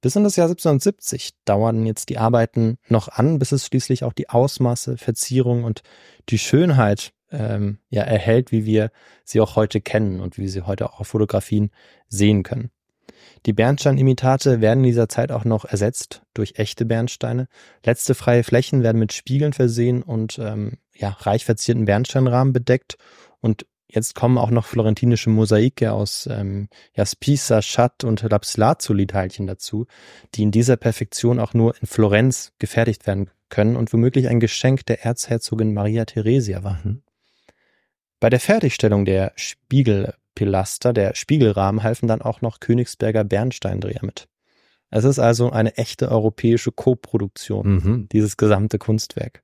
Bis 0.00 0.16
in 0.16 0.24
das 0.24 0.36
Jahr 0.36 0.46
1770 0.46 1.32
dauern 1.44 1.84
jetzt 1.84 2.08
die 2.08 2.18
Arbeiten 2.18 2.78
noch 2.88 3.08
an, 3.08 3.38
bis 3.38 3.52
es 3.52 3.66
schließlich 3.66 4.04
auch 4.04 4.14
die 4.14 4.30
Ausmaße, 4.30 4.96
Verzierung 4.96 5.64
und 5.64 5.82
die 6.30 6.38
Schönheit 6.38 7.12
ähm, 7.30 7.78
ja 7.90 8.02
erhält, 8.02 8.50
wie 8.50 8.64
wir 8.64 8.90
sie 9.24 9.40
auch 9.40 9.56
heute 9.56 9.80
kennen 9.80 10.20
und 10.20 10.38
wie 10.38 10.42
wir 10.42 10.48
sie 10.48 10.62
heute 10.62 10.88
auch 10.88 11.00
auf 11.00 11.08
Fotografien 11.08 11.70
sehen 12.08 12.42
können. 12.42 12.70
Die 13.46 13.52
Bernsteinimitate 13.52 14.60
werden 14.60 14.80
in 14.80 14.90
dieser 14.90 15.08
Zeit 15.08 15.32
auch 15.32 15.44
noch 15.44 15.64
ersetzt 15.64 16.22
durch 16.34 16.54
echte 16.56 16.84
Bernsteine. 16.84 17.48
Letzte 17.84 18.14
freie 18.14 18.44
Flächen 18.44 18.82
werden 18.82 18.98
mit 18.98 19.12
Spiegeln 19.12 19.52
versehen 19.52 20.02
und 20.02 20.38
ähm, 20.38 20.78
ja, 20.94 21.10
reich 21.20 21.44
verzierten 21.44 21.86
Bernsteinrahmen 21.86 22.52
bedeckt. 22.52 22.96
Und 23.40 23.66
jetzt 23.88 24.14
kommen 24.14 24.36
auch 24.36 24.50
noch 24.50 24.66
florentinische 24.66 25.30
Mosaike 25.30 25.92
aus 25.92 26.28
ähm, 26.30 26.68
ja, 26.94 27.06
Spisa, 27.06 27.62
Schat 27.62 28.04
und 28.04 28.22
Lapslazuli-Teilchen 28.22 29.46
dazu, 29.46 29.86
die 30.34 30.42
in 30.42 30.50
dieser 30.50 30.76
Perfektion 30.76 31.40
auch 31.40 31.54
nur 31.54 31.74
in 31.80 31.86
Florenz 31.86 32.52
gefertigt 32.58 33.06
werden 33.06 33.30
können 33.48 33.76
und 33.76 33.92
womöglich 33.92 34.28
ein 34.28 34.40
Geschenk 34.40 34.86
der 34.86 35.04
Erzherzogin 35.04 35.74
Maria 35.74 36.04
Theresia 36.04 36.62
waren. 36.62 36.80
Mhm. 36.84 37.02
Bei 38.20 38.28
der 38.28 38.40
Fertigstellung 38.40 39.06
der 39.06 39.32
Spiegelpilaster, 40.34 40.92
der 40.92 41.14
Spiegelrahmen, 41.14 41.82
halfen 41.82 42.06
dann 42.06 42.22
auch 42.22 42.40
noch 42.40 42.60
Königsberger 42.60 43.24
Bernsteindreher 43.24 44.00
mit. 44.02 44.28
Es 44.90 45.04
ist 45.04 45.18
also 45.18 45.50
eine 45.50 45.76
echte 45.76 46.10
europäische 46.10 46.72
Koproduktion, 46.72 47.74
Mhm. 47.76 48.08
dieses 48.10 48.36
gesamte 48.36 48.78
Kunstwerk. 48.78 49.42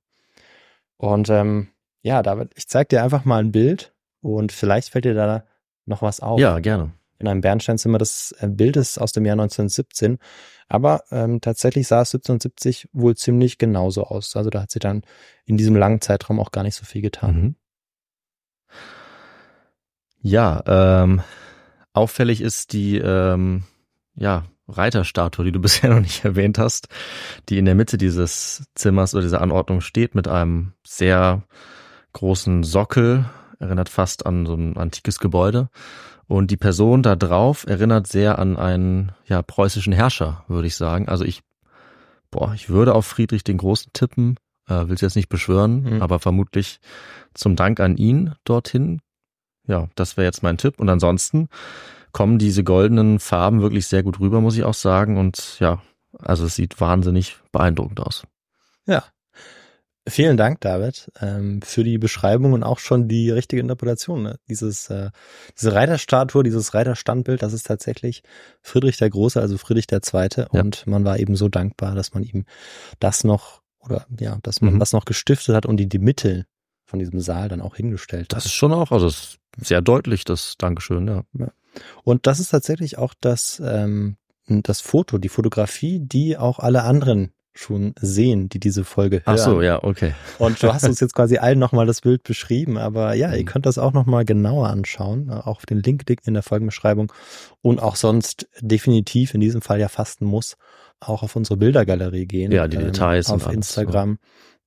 Und 0.96 1.28
ähm, 1.28 1.68
ja, 2.02 2.22
David, 2.22 2.52
ich 2.56 2.68
zeig 2.68 2.88
dir 2.88 3.02
einfach 3.02 3.24
mal 3.24 3.38
ein 3.38 3.52
Bild 3.52 3.92
und 4.20 4.52
vielleicht 4.52 4.90
fällt 4.90 5.04
dir 5.04 5.14
da 5.14 5.44
noch 5.84 6.02
was 6.02 6.20
auf. 6.20 6.40
Ja, 6.40 6.58
gerne. 6.58 6.92
In 7.18 7.28
einem 7.28 7.40
Bernsteinzimmer, 7.40 7.98
das 7.98 8.34
äh, 8.40 8.48
Bild 8.48 8.76
ist 8.76 8.98
aus 8.98 9.12
dem 9.12 9.24
Jahr 9.24 9.34
1917, 9.34 10.18
aber 10.68 11.04
ähm, 11.10 11.40
tatsächlich 11.40 11.86
sah 11.86 12.02
es 12.02 12.14
1770 12.14 12.88
wohl 12.92 13.16
ziemlich 13.16 13.58
genauso 13.58 14.04
aus. 14.04 14.36
Also 14.36 14.50
da 14.50 14.62
hat 14.62 14.70
sie 14.70 14.80
dann 14.80 15.02
in 15.44 15.56
diesem 15.56 15.76
langen 15.76 16.00
Zeitraum 16.00 16.40
auch 16.40 16.50
gar 16.50 16.62
nicht 16.64 16.74
so 16.74 16.84
viel 16.84 17.02
getan. 17.02 17.34
Mhm. 17.34 17.54
Ja, 20.22 20.62
ähm, 20.66 21.22
auffällig 21.92 22.40
ist 22.40 22.72
die 22.72 22.98
ähm, 22.98 23.64
ja, 24.16 24.44
Reiterstatue, 24.68 25.44
die 25.44 25.52
du 25.52 25.60
bisher 25.60 25.90
noch 25.90 26.00
nicht 26.00 26.24
erwähnt 26.24 26.58
hast, 26.58 26.88
die 27.48 27.58
in 27.58 27.64
der 27.64 27.74
Mitte 27.74 27.98
dieses 27.98 28.64
Zimmers 28.74 29.14
oder 29.14 29.22
dieser 29.22 29.40
Anordnung 29.40 29.80
steht 29.80 30.14
mit 30.14 30.28
einem 30.28 30.72
sehr 30.86 31.42
großen 32.12 32.62
Sockel, 32.64 33.26
erinnert 33.58 33.88
fast 33.88 34.26
an 34.26 34.46
so 34.46 34.54
ein 34.54 34.76
antikes 34.76 35.18
Gebäude. 35.18 35.68
Und 36.28 36.50
die 36.50 36.56
Person 36.56 37.02
da 37.02 37.14
drauf 37.14 37.66
erinnert 37.68 38.08
sehr 38.08 38.38
an 38.38 38.56
einen 38.56 39.12
ja, 39.26 39.42
preußischen 39.42 39.92
Herrscher, 39.92 40.44
würde 40.48 40.66
ich 40.66 40.74
sagen. 40.74 41.08
Also 41.08 41.24
ich, 41.24 41.42
boah, 42.30 42.52
ich 42.54 42.68
würde 42.68 42.94
auf 42.94 43.06
Friedrich 43.06 43.44
den 43.44 43.58
Großen 43.58 43.92
tippen, 43.92 44.36
äh, 44.68 44.88
will 44.88 44.94
es 44.96 45.02
jetzt 45.02 45.14
nicht 45.14 45.28
beschwören, 45.28 45.82
Mhm. 45.84 46.02
aber 46.02 46.18
vermutlich 46.18 46.80
zum 47.32 47.54
Dank 47.54 47.78
an 47.78 47.96
ihn 47.96 48.34
dorthin. 48.44 49.00
Ja, 49.66 49.88
das 49.94 50.16
wäre 50.16 50.26
jetzt 50.26 50.42
mein 50.42 50.58
Tipp. 50.58 50.78
Und 50.80 50.88
ansonsten 50.88 51.48
kommen 52.12 52.38
diese 52.38 52.64
goldenen 52.64 53.18
Farben 53.18 53.60
wirklich 53.60 53.86
sehr 53.86 54.02
gut 54.02 54.20
rüber, 54.20 54.40
muss 54.40 54.56
ich 54.56 54.64
auch 54.64 54.74
sagen. 54.74 55.18
Und 55.18 55.58
ja, 55.60 55.82
also 56.18 56.46
es 56.46 56.54
sieht 56.54 56.80
wahnsinnig 56.80 57.36
beeindruckend 57.52 58.00
aus. 58.00 58.24
Ja. 58.86 59.04
Vielen 60.08 60.36
Dank, 60.36 60.60
David, 60.60 61.10
ähm, 61.20 61.60
für 61.62 61.82
die 61.82 61.98
Beschreibung 61.98 62.52
und 62.52 62.62
auch 62.62 62.78
schon 62.78 63.08
die 63.08 63.28
richtige 63.32 63.60
Interpretation. 63.60 64.22
Ne? 64.22 64.38
Dieses, 64.48 64.88
äh, 64.88 65.10
diese 65.58 65.72
Reiterstatue, 65.74 66.44
dieses 66.44 66.74
Reiterstandbild, 66.74 67.42
das 67.42 67.52
ist 67.52 67.66
tatsächlich 67.66 68.22
Friedrich 68.62 68.98
der 68.98 69.10
Große, 69.10 69.40
also 69.40 69.58
Friedrich 69.58 69.88
der 69.88 70.02
Zweite. 70.02 70.46
Ja. 70.52 70.60
Und 70.60 70.86
man 70.86 71.04
war 71.04 71.18
eben 71.18 71.34
so 71.34 71.48
dankbar, 71.48 71.96
dass 71.96 72.14
man 72.14 72.22
ihm 72.22 72.44
das 73.00 73.24
noch, 73.24 73.62
oder 73.80 74.06
ja, 74.20 74.38
dass 74.44 74.60
man 74.60 74.74
Mhm. 74.74 74.78
das 74.78 74.92
noch 74.92 75.06
gestiftet 75.06 75.56
hat 75.56 75.66
und 75.66 75.76
die, 75.76 75.88
die 75.88 75.98
Mitte 75.98 76.46
von 76.86 76.98
diesem 76.98 77.20
Saal 77.20 77.48
dann 77.48 77.60
auch 77.60 77.76
hingestellt 77.76 78.32
Das 78.32 78.46
ist 78.46 78.54
schon 78.54 78.72
auch, 78.72 78.92
also 78.92 79.06
ist 79.08 79.38
sehr 79.58 79.82
deutlich, 79.82 80.24
das 80.24 80.54
Dankeschön, 80.58 81.06
ja. 81.08 81.24
Und 82.04 82.26
das 82.26 82.40
ist 82.40 82.50
tatsächlich 82.50 82.96
auch 82.98 83.12
das, 83.20 83.60
ähm, 83.64 84.16
das 84.46 84.80
Foto, 84.80 85.18
die 85.18 85.28
Fotografie, 85.28 85.98
die 86.00 86.38
auch 86.38 86.58
alle 86.58 86.84
anderen 86.84 87.32
schon 87.58 87.94
sehen, 87.98 88.48
die 88.50 88.60
diese 88.60 88.84
Folge 88.84 89.16
hören. 89.24 89.34
Ach 89.34 89.38
so, 89.38 89.62
ja, 89.62 89.82
okay. 89.82 90.12
Und 90.38 90.62
du 90.62 90.72
hast 90.74 90.84
uns 90.84 91.00
jetzt 91.00 91.14
quasi 91.14 91.38
allen 91.38 91.58
nochmal 91.58 91.86
das 91.86 92.02
Bild 92.02 92.22
beschrieben, 92.22 92.76
aber 92.76 93.14
ja, 93.14 93.32
ihr 93.32 93.42
Mhm. 93.42 93.46
könnt 93.46 93.66
das 93.66 93.78
auch 93.78 93.92
nochmal 93.94 94.24
genauer 94.26 94.68
anschauen. 94.68 95.30
Auch 95.30 95.64
den 95.64 95.82
Link 95.82 96.04
liegt 96.08 96.28
in 96.28 96.34
der 96.34 96.42
Folgenbeschreibung. 96.42 97.12
Und 97.62 97.80
auch 97.80 97.96
sonst 97.96 98.46
definitiv, 98.60 99.32
in 99.34 99.40
diesem 99.40 99.62
Fall 99.62 99.80
ja 99.80 99.88
fast 99.88 100.20
ein 100.20 100.26
muss, 100.26 100.56
auch 101.00 101.22
auf 101.22 101.34
unsere 101.34 101.56
Bildergalerie 101.56 102.26
gehen. 102.26 102.52
Ja, 102.52 102.68
die 102.68 102.76
Details 102.76 103.30
und 103.30 103.36
Auf 103.36 103.46
alles, 103.46 103.56
Instagram. 103.56 104.18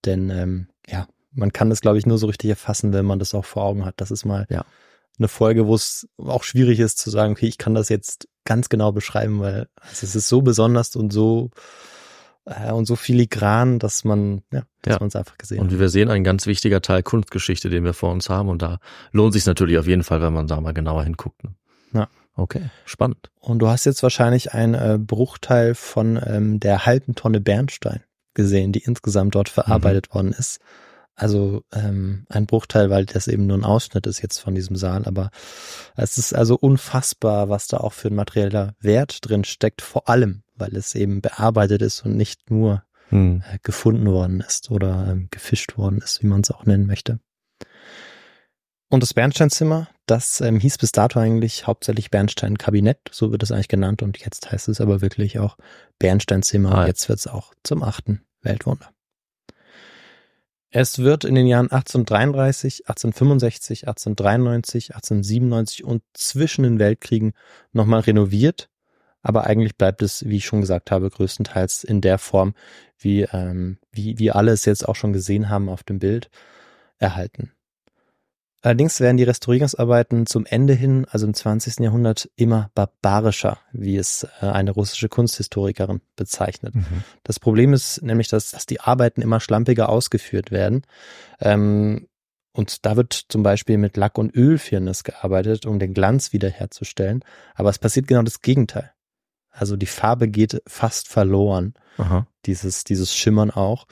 Denn 0.06 0.30
ähm, 0.32 0.68
ja, 0.88 1.08
man 1.32 1.54
kann 1.54 1.70
das, 1.70 1.82
glaube 1.82 1.98
ich, 1.98 2.06
nur 2.06 2.18
so 2.18 2.28
richtig 2.28 2.50
erfassen, 2.50 2.94
wenn 2.94 3.06
man 3.06 3.20
das 3.20 3.34
auch 3.34 3.46
vor 3.46 3.64
Augen 3.64 3.86
hat. 3.86 3.96
Das 3.98 4.12
ist 4.12 4.26
mal 4.26 4.46
Ja. 4.50 4.66
eine 5.18 5.28
Folge, 5.28 5.68
wo 5.68 5.76
es 5.76 6.08
auch 6.18 6.44
schwierig 6.44 6.80
ist 6.80 6.98
zu 6.98 7.10
sagen, 7.10 7.34
okay, 7.34 7.48
ich 7.48 7.58
kann 7.58 7.74
das 7.76 7.90
jetzt 7.90 8.28
ganz 8.46 8.70
genau 8.70 8.92
beschreiben, 8.92 9.40
weil 9.40 9.68
also 9.76 10.06
es 10.06 10.16
ist 10.16 10.28
so 10.28 10.42
besonders 10.42 10.96
und 10.96 11.12
so 11.14 11.52
äh, 12.46 12.72
und 12.72 12.86
so 12.86 12.96
filigran, 12.96 13.78
dass 13.80 14.04
man, 14.04 14.42
ja, 14.52 14.64
dass 14.82 14.94
Ja. 14.96 15.00
man 15.00 15.10
es 15.10 15.16
einfach 15.16 15.38
gesehen 15.38 15.60
Und 15.60 15.68
hat. 15.68 15.74
wie 15.74 15.80
wir 15.80 15.90
sehen, 15.90 16.10
ein 16.10 16.24
ganz 16.24 16.46
wichtiger 16.48 16.82
Teil 16.82 17.04
Kunstgeschichte, 17.04 17.70
den 17.70 17.84
wir 17.84 17.94
vor 17.94 18.12
uns 18.12 18.30
haben. 18.30 18.50
Und 18.50 18.62
da 18.62 18.80
lohnt 19.12 19.34
sich 19.34 19.46
natürlich 19.46 19.78
auf 19.78 19.88
jeden 19.88 20.04
Fall, 20.04 20.22
wenn 20.22 20.34
man 20.34 20.48
da 20.48 20.60
mal 20.62 20.74
genauer 20.74 21.04
hinguckt. 21.04 21.44
ne? 21.44 21.54
Ja. 21.94 22.08
Okay, 22.36 22.70
spannend. 22.86 23.30
Und 23.40 23.60
du 23.60 23.68
hast 23.68 23.84
jetzt 23.86 24.02
wahrscheinlich 24.02 24.54
einen 24.54 24.74
äh, 24.74 24.98
Bruchteil 24.98 25.76
von 25.76 26.18
ähm, 26.26 26.60
der 26.62 26.86
halben 26.86 27.14
Tonne 27.14 27.42
Bernstein 27.42 28.02
gesehen, 28.34 28.72
die 28.72 28.80
insgesamt 28.80 29.36
dort 29.36 29.50
verarbeitet 29.50 30.14
worden 30.14 30.32
ist. 30.32 30.60
Also 31.20 31.64
ähm, 31.74 32.26
ein 32.30 32.46
Bruchteil, 32.46 32.90
weil 32.90 33.06
das 33.06 33.28
eben 33.28 33.48
nur 33.48 33.58
ein 33.58 33.66
Ausschnitt 33.66 34.08
ist 34.08 34.22
jetzt 34.22 34.40
von 34.40 34.56
diesem 34.56 34.76
Saal. 34.76 35.06
Aber 35.06 35.32
es 35.96 36.18
ist 36.18 36.34
also 36.34 36.56
unfassbar, 36.56 37.50
was 37.50 37.68
da 37.68 37.78
auch 37.78 37.94
für 37.94 38.08
ein 38.08 38.16
materieller 38.16 38.76
Wert 38.80 39.20
drin 39.22 39.44
steckt. 39.44 39.82
Vor 39.82 40.10
allem, 40.10 40.44
weil 40.56 40.76
es 40.76 40.96
eben 40.96 41.22
bearbeitet 41.22 41.82
ist 41.82 42.06
und 42.06 42.16
nicht 42.16 42.50
nur 42.50 42.84
Hm. 43.10 43.44
äh, 43.52 43.58
gefunden 43.64 44.06
worden 44.12 44.40
ist 44.40 44.70
oder 44.72 45.08
ähm, 45.10 45.28
gefischt 45.32 45.78
worden 45.78 46.00
ist, 46.00 46.22
wie 46.22 46.28
man 46.28 46.42
es 46.42 46.52
auch 46.52 46.66
nennen 46.66 46.86
möchte. 46.86 47.20
Und 48.90 49.04
das 49.04 49.14
Bernsteinzimmer, 49.14 49.88
das 50.06 50.42
ähm, 50.42 50.60
hieß 50.60 50.78
bis 50.78 50.92
dato 50.92 51.20
eigentlich 51.20 51.68
hauptsächlich 51.68 52.10
Bernstein-Kabinett, 52.10 53.10
so 53.12 53.32
wird 53.32 53.44
es 53.44 53.52
eigentlich 53.52 53.68
genannt 53.68 54.02
und 54.02 54.18
jetzt 54.20 54.52
heißt 54.52 54.68
es 54.70 54.82
aber 54.82 55.02
wirklich 55.02 55.40
auch 55.40 55.58
Bernsteinzimmer 56.00 56.80
Ah, 56.80 56.88
jetzt 56.88 57.10
wird 57.10 57.20
es 57.20 57.28
auch 57.28 57.54
zum 57.64 57.84
achten 57.84 58.22
Weltwunder. 58.42 58.90
Es 60.72 61.00
wird 61.00 61.24
in 61.24 61.34
den 61.34 61.48
Jahren 61.48 61.72
1833, 61.72 62.88
1865, 62.88 63.88
1893, 63.88 64.94
1897 64.94 65.84
und 65.84 66.04
zwischen 66.14 66.64
den 66.64 66.78
Weltkriegen 66.78 67.34
nochmal 67.72 68.02
renoviert, 68.02 68.70
aber 69.24 69.46
eigentlich 69.46 69.78
bleibt 69.78 70.04
es, 70.04 70.28
wie 70.30 70.38
ich 70.38 70.46
schon 70.46 70.62
gesagt 70.62 70.92
habe, 70.92 71.10
größtenteils 71.10 71.84
in 71.84 72.02
der 72.02 72.20
Form, 72.20 72.54
wie, 73.00 73.22
ähm, 73.24 73.80
wie 73.92 74.20
wir 74.20 74.36
alle 74.36 74.52
es 74.52 74.66
jetzt 74.66 74.88
auch 74.88 74.96
schon 74.96 75.12
gesehen 75.12 75.50
haben 75.50 75.70
auf 75.70 75.84
dem 75.84 75.98
Bild, 75.98 76.30
erhalten. 77.00 77.52
Allerdings 78.62 79.00
werden 79.00 79.16
die 79.16 79.24
Restaurierungsarbeiten 79.24 80.26
zum 80.26 80.46
Ende 80.46 80.74
hin, 80.74 81.06
also 81.10 81.26
im 81.26 81.34
20. 81.34 81.80
Jahrhundert, 81.80 82.30
immer 82.36 82.70
barbarischer, 82.76 83.60
wie 83.72 83.96
es 83.96 84.28
äh, 84.42 84.48
eine 84.48 84.72
russische 84.72 85.08
Kunsthistorikerin 85.08 86.02
bezeichnet. 86.18 86.76
Mhm. 86.76 87.04
Das 87.24 87.40
Problem 87.40 87.72
ist 87.72 88.02
nämlich, 88.02 88.28
dass, 88.28 88.52
dass 88.52 88.66
die 88.66 88.82
Arbeiten 88.82 89.22
immer 89.22 89.40
schlampiger 89.40 89.88
ausgeführt 89.88 90.52
werden. 90.52 90.84
Ähm, 91.40 92.08
und 92.52 92.86
da 92.86 92.98
wird 92.98 93.14
zum 93.30 93.44
Beispiel 93.44 93.78
mit 93.78 93.96
Lack- 93.96 94.18
und 94.18 94.36
Ölfirnis 94.36 95.06
gearbeitet, 95.06 95.66
um 95.66 95.80
den 95.80 95.94
Glanz 95.94 96.34
wiederherzustellen. 96.34 97.24
Aber 97.56 97.70
es 97.70 97.80
passiert 97.80 98.08
genau 98.08 98.24
das 98.24 98.42
Gegenteil. 98.42 98.92
Also 99.52 99.78
die 99.78 99.86
Farbe 99.86 100.28
geht 100.28 100.62
fast 100.68 101.08
verloren, 101.08 101.76
Aha. 101.98 102.28
dieses, 102.46 102.84
dieses 102.84 103.16
Schimmern 103.16 103.52
auch. 103.52 103.86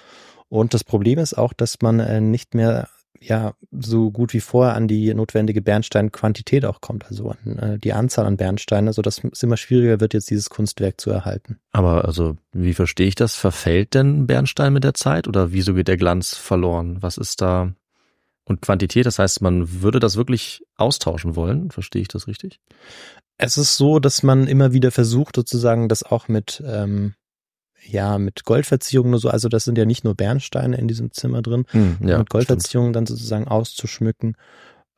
Und 0.50 0.74
das 0.74 0.84
Problem 0.84 1.20
ist 1.20 1.38
auch, 1.38 1.54
dass 1.54 1.82
man 1.82 2.00
äh, 2.00 2.20
nicht 2.20 2.54
mehr 2.54 2.90
ja 3.22 3.54
so 3.72 4.12
gut 4.12 4.34
wie 4.34 4.40
vorher 4.40 4.76
an 4.76 4.88
die 4.88 5.14
notwendige 5.14 5.62
Bernsteinquantität 5.62 6.66
auch 6.66 6.82
kommt, 6.82 7.06
also 7.06 7.30
an 7.30 7.58
äh, 7.58 7.80
die 7.80 7.94
Anzahl 7.94 8.26
an 8.26 8.38
Bernsteine, 8.38 8.94
sodass 8.94 9.22
es 9.32 9.44
immer 9.44 9.58
schwieriger 9.58 10.00
wird, 10.00 10.14
jetzt 10.14 10.30
dieses 10.30 10.50
Kunstwerk 10.50 11.00
zu 11.00 11.10
erhalten. 11.10 11.60
Aber 11.72 12.06
also, 12.06 12.38
wie 12.54 12.74
verstehe 12.74 13.08
ich 13.08 13.16
das? 13.16 13.36
Verfällt 13.36 13.94
denn 13.94 14.28
Bernstein 14.28 14.74
mit 14.74 14.84
der 14.84 14.94
Zeit 14.94 15.28
oder 15.28 15.52
wieso 15.52 15.74
geht 15.74 15.88
der 15.88 15.98
Glanz 15.98 16.36
verloren? 16.36 16.98
Was 17.02 17.18
ist 17.18 17.42
da? 17.42 17.74
Und 18.46 18.62
Quantität, 18.62 19.06
das 19.06 19.20
heißt, 19.20 19.42
man 19.42 19.82
würde 19.82 20.00
das 20.00 20.16
wirklich 20.16 20.64
austauschen 20.78 21.36
wollen. 21.36 21.70
Verstehe 21.70 22.02
ich 22.02 22.08
das 22.08 22.28
richtig? 22.28 22.62
Es 23.38 23.58
ist 23.58 23.76
so, 23.76 24.00
dass 24.00 24.24
man 24.24 24.48
immer 24.48 24.72
wieder 24.74 24.92
versucht, 24.92 25.36
sozusagen 25.36 25.90
das 25.90 26.04
auch 26.04 26.28
mit, 26.28 26.64
ähm, 26.66 27.14
ja, 27.86 28.18
mit 28.18 28.44
Goldverzierungen 28.44 29.14
oder 29.14 29.22
so, 29.22 29.30
also 29.30 29.50
das 29.50 29.64
sind 29.66 29.78
ja 29.78 29.86
nicht 29.86 30.04
nur 30.04 30.16
Bernsteine 30.16 30.78
in 30.78 30.88
diesem 30.88 31.12
Zimmer 31.12 31.42
drin, 31.42 31.66
Hm, 31.70 31.98
ja, 32.02 32.18
mit 32.18 32.30
Goldverzierungen 32.30 32.94
dann 32.94 33.06
sozusagen 33.06 33.48
auszuschmücken 33.48 34.36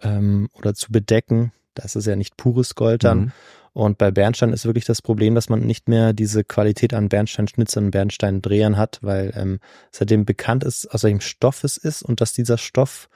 ähm, 0.01 0.49
oder 0.53 0.73
zu 0.73 0.91
bedecken. 0.91 1.51
Das 1.75 1.95
ist 1.95 2.07
ja 2.07 2.15
nicht 2.15 2.37
pures 2.37 2.75
Gold 2.75 3.03
dann. 3.03 3.19
Mhm. 3.19 3.31
Und 3.73 3.97
bei 3.99 4.09
Bernstein 4.11 4.51
ist 4.51 4.65
wirklich 4.65 4.85
das 4.85 5.01
Problem, 5.01 5.35
dass 5.35 5.47
man 5.47 5.61
nicht 5.61 5.87
mehr 5.87 6.11
diese 6.13 6.43
Qualität 6.43 6.93
an 6.93 7.07
Bernsteinschnitzern 7.07 7.85
und 7.85 7.91
Bernsteindrehern 7.91 8.77
hat, 8.77 8.97
weil 9.01 9.31
ähm, 9.35 9.59
seitdem 9.91 10.25
bekannt 10.25 10.63
ist, 10.63 10.87
aus 10.87 11.03
welchem 11.03 11.21
Stoff 11.21 11.63
es 11.63 11.77
ist 11.77 12.01
und 12.01 12.19
dass 12.19 12.33
dieser 12.33 12.57
Stoff 12.57 13.07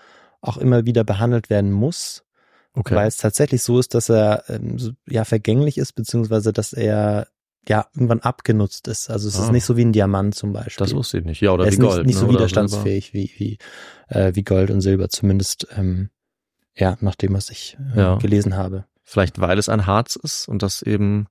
auch 0.42 0.58
immer 0.58 0.86
wieder 0.86 1.04
behandelt 1.04 1.50
werden 1.50 1.72
muss, 1.72 2.24
Okay. 2.76 2.96
weil 2.96 3.08
es 3.08 3.18
tatsächlich 3.18 3.62
so 3.62 3.78
ist, 3.80 3.94
dass 3.94 4.10
er 4.10 4.44
ähm, 4.48 4.96
ja 5.08 5.26
vergänglich 5.26 5.78
ist, 5.78 5.94
beziehungsweise 5.94 6.52
dass 6.54 6.74
er 6.74 7.28
ja 7.68 7.86
irgendwann 7.94 8.20
abgenutzt 8.20 8.88
ist. 8.88 9.10
Also 9.10 9.28
es 9.28 9.40
Ah. 9.40 9.44
ist 9.46 9.52
nicht 9.52 9.66
so 9.66 9.78
wie 9.78 9.86
ein 9.86 9.94
Diamant 9.94 10.36
zum 10.36 10.52
Beispiel. 10.54 10.86
das 10.86 10.94
wusste 10.94 11.20
ich 11.20 11.26
nicht. 11.26 11.42
Ja, 11.42 11.52
oder 11.52 11.64
er 11.66 11.72
wie 11.72 11.74
ist 11.76 11.80
Gold. 11.82 11.98
nicht, 12.00 12.06
nicht 12.08 12.16
ne? 12.16 12.20
so 12.22 12.26
Oder 12.28 12.36
widerstandsfähig 12.36 13.14
wie, 13.14 13.32
wie, 13.38 13.58
äh, 14.10 14.36
wie 14.36 14.44
Gold 14.44 14.70
und 14.72 14.82
Silber, 14.82 15.10
zumindest 15.10 15.68
ähm, 15.78 16.10
ja, 16.76 16.98
nach 17.02 17.16
dem, 17.16 17.34
was 17.34 17.50
ich 17.50 17.78
äh, 17.96 18.00
Ja. 18.00 18.16
gelesen 18.18 18.56
habe. 18.58 18.86
Vielleicht 19.04 19.40
weil 19.40 19.58
es 19.60 19.70
ein 19.70 19.86
Harz 19.86 20.16
ist 20.16 20.48
und 20.48 20.62
das 20.64 20.82
eben, 20.82 21.28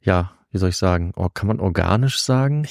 ja, 0.00 0.32
wie 0.50 0.58
soll 0.58 0.70
ich 0.70 0.76
sagen, 0.78 1.12
oh, 1.16 1.28
kann 1.32 1.46
man 1.48 1.60
organisch 1.60 2.20
sagen? 2.20 2.66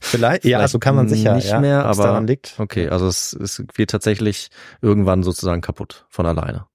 Vielleicht, 0.00 0.44
ja, 0.44 0.58
Vielleicht 0.58 0.60
also 0.62 0.78
kann 0.78 0.94
man 0.94 1.08
sicher, 1.08 1.34
nicht 1.34 1.48
ja, 1.48 1.60
mehr, 1.60 1.84
aber- 1.86 2.04
daran 2.04 2.26
liegt. 2.26 2.54
Okay, 2.58 2.88
also 2.88 3.06
es, 3.06 3.32
es 3.32 3.62
wird 3.74 3.90
tatsächlich 3.90 4.50
irgendwann 4.80 5.22
sozusagen 5.22 5.60
kaputt 5.60 6.06
von 6.08 6.26
alleine. 6.26 6.66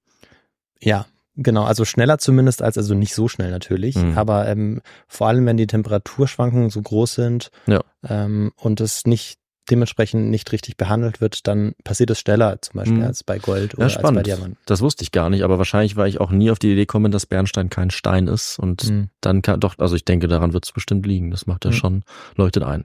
Ja, 0.80 1.06
genau. 1.42 1.64
Also 1.64 1.84
schneller 1.84 2.18
zumindest 2.18 2.62
als, 2.62 2.78
also 2.78 2.94
nicht 2.94 3.14
so 3.14 3.28
schnell 3.28 3.50
natürlich, 3.50 3.96
Mhm. 3.96 4.16
aber 4.16 4.46
ähm, 4.48 4.80
vor 5.08 5.26
allem, 5.28 5.44
wenn 5.46 5.56
die 5.56 5.66
Temperaturschwankungen 5.66 6.70
so 6.70 6.80
groß 6.80 7.14
sind 7.14 7.50
Ja. 7.66 7.80
ähm, 8.08 8.52
und 8.56 8.80
es 8.80 9.04
nicht 9.06 9.38
dementsprechend 9.70 10.30
nicht 10.30 10.50
richtig 10.50 10.76
behandelt 10.76 11.20
wird, 11.20 11.46
dann 11.46 11.74
passiert 11.84 12.10
es 12.10 12.18
schneller 12.18 12.60
zum 12.60 12.78
Beispiel 12.78 12.98
Mhm. 12.98 13.04
als 13.04 13.22
bei 13.22 13.38
Gold 13.38 13.74
oder 13.74 13.82
Ja, 13.82 13.86
als 13.86 13.94
bei 13.94 14.00
spannend. 14.00 14.26
Diamant. 14.26 14.56
Das 14.66 14.80
wusste 14.80 15.02
ich 15.04 15.12
gar 15.12 15.30
nicht, 15.30 15.42
aber 15.44 15.58
wahrscheinlich, 15.58 15.94
weil 15.96 16.08
ich 16.08 16.20
auch 16.20 16.30
nie 16.32 16.50
auf 16.50 16.58
die 16.58 16.72
Idee 16.72 16.86
komme, 16.86 17.08
dass 17.10 17.24
Bernstein 17.26 17.70
kein 17.70 17.90
Stein 17.90 18.26
ist 18.26 18.58
und 18.58 18.88
Mhm. 18.90 19.10
dann 19.20 19.42
kann 19.42 19.60
doch, 19.60 19.78
also 19.78 19.94
ich 19.94 20.04
denke, 20.04 20.26
daran 20.26 20.52
wird 20.54 20.64
es 20.66 20.72
bestimmt 20.72 21.06
liegen. 21.06 21.30
Das 21.30 21.46
macht 21.46 21.64
ja 21.64 21.70
Mhm. 21.70 21.74
schon, 21.74 22.04
leuchtet 22.36 22.64
ein. 22.64 22.84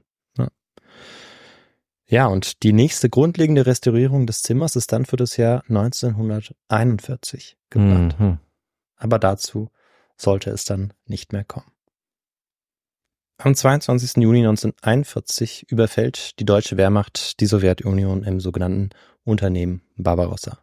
Ja, 2.07 2.27
und 2.27 2.61
die 2.61 2.71
nächste 2.71 3.09
grundlegende 3.09 3.65
Restaurierung 3.65 4.27
des 4.27 4.43
Zimmers 4.43 4.75
ist 4.75 4.91
dann 4.93 5.05
für 5.05 5.15
das 5.17 5.37
Jahr 5.37 5.63
1941 5.69 7.57
geplant. 7.71 8.19
Mhm. 8.19 8.37
Aber 9.05 9.19
dazu 9.19 9.69
sollte 10.17 10.49
es 10.49 10.65
dann 10.65 10.93
nicht 11.05 11.31
mehr 11.31 11.43
kommen. 11.43 11.71
Am 13.37 13.53
22. 13.53 14.23
Juni 14.23 14.39
1941 14.39 15.69
überfällt 15.69 16.39
die 16.39 16.45
deutsche 16.45 16.75
Wehrmacht 16.75 17.39
die 17.39 17.45
Sowjetunion 17.45 18.23
im 18.23 18.39
sogenannten 18.39 18.89
Unternehmen 19.23 19.83
Barbarossa. 19.95 20.57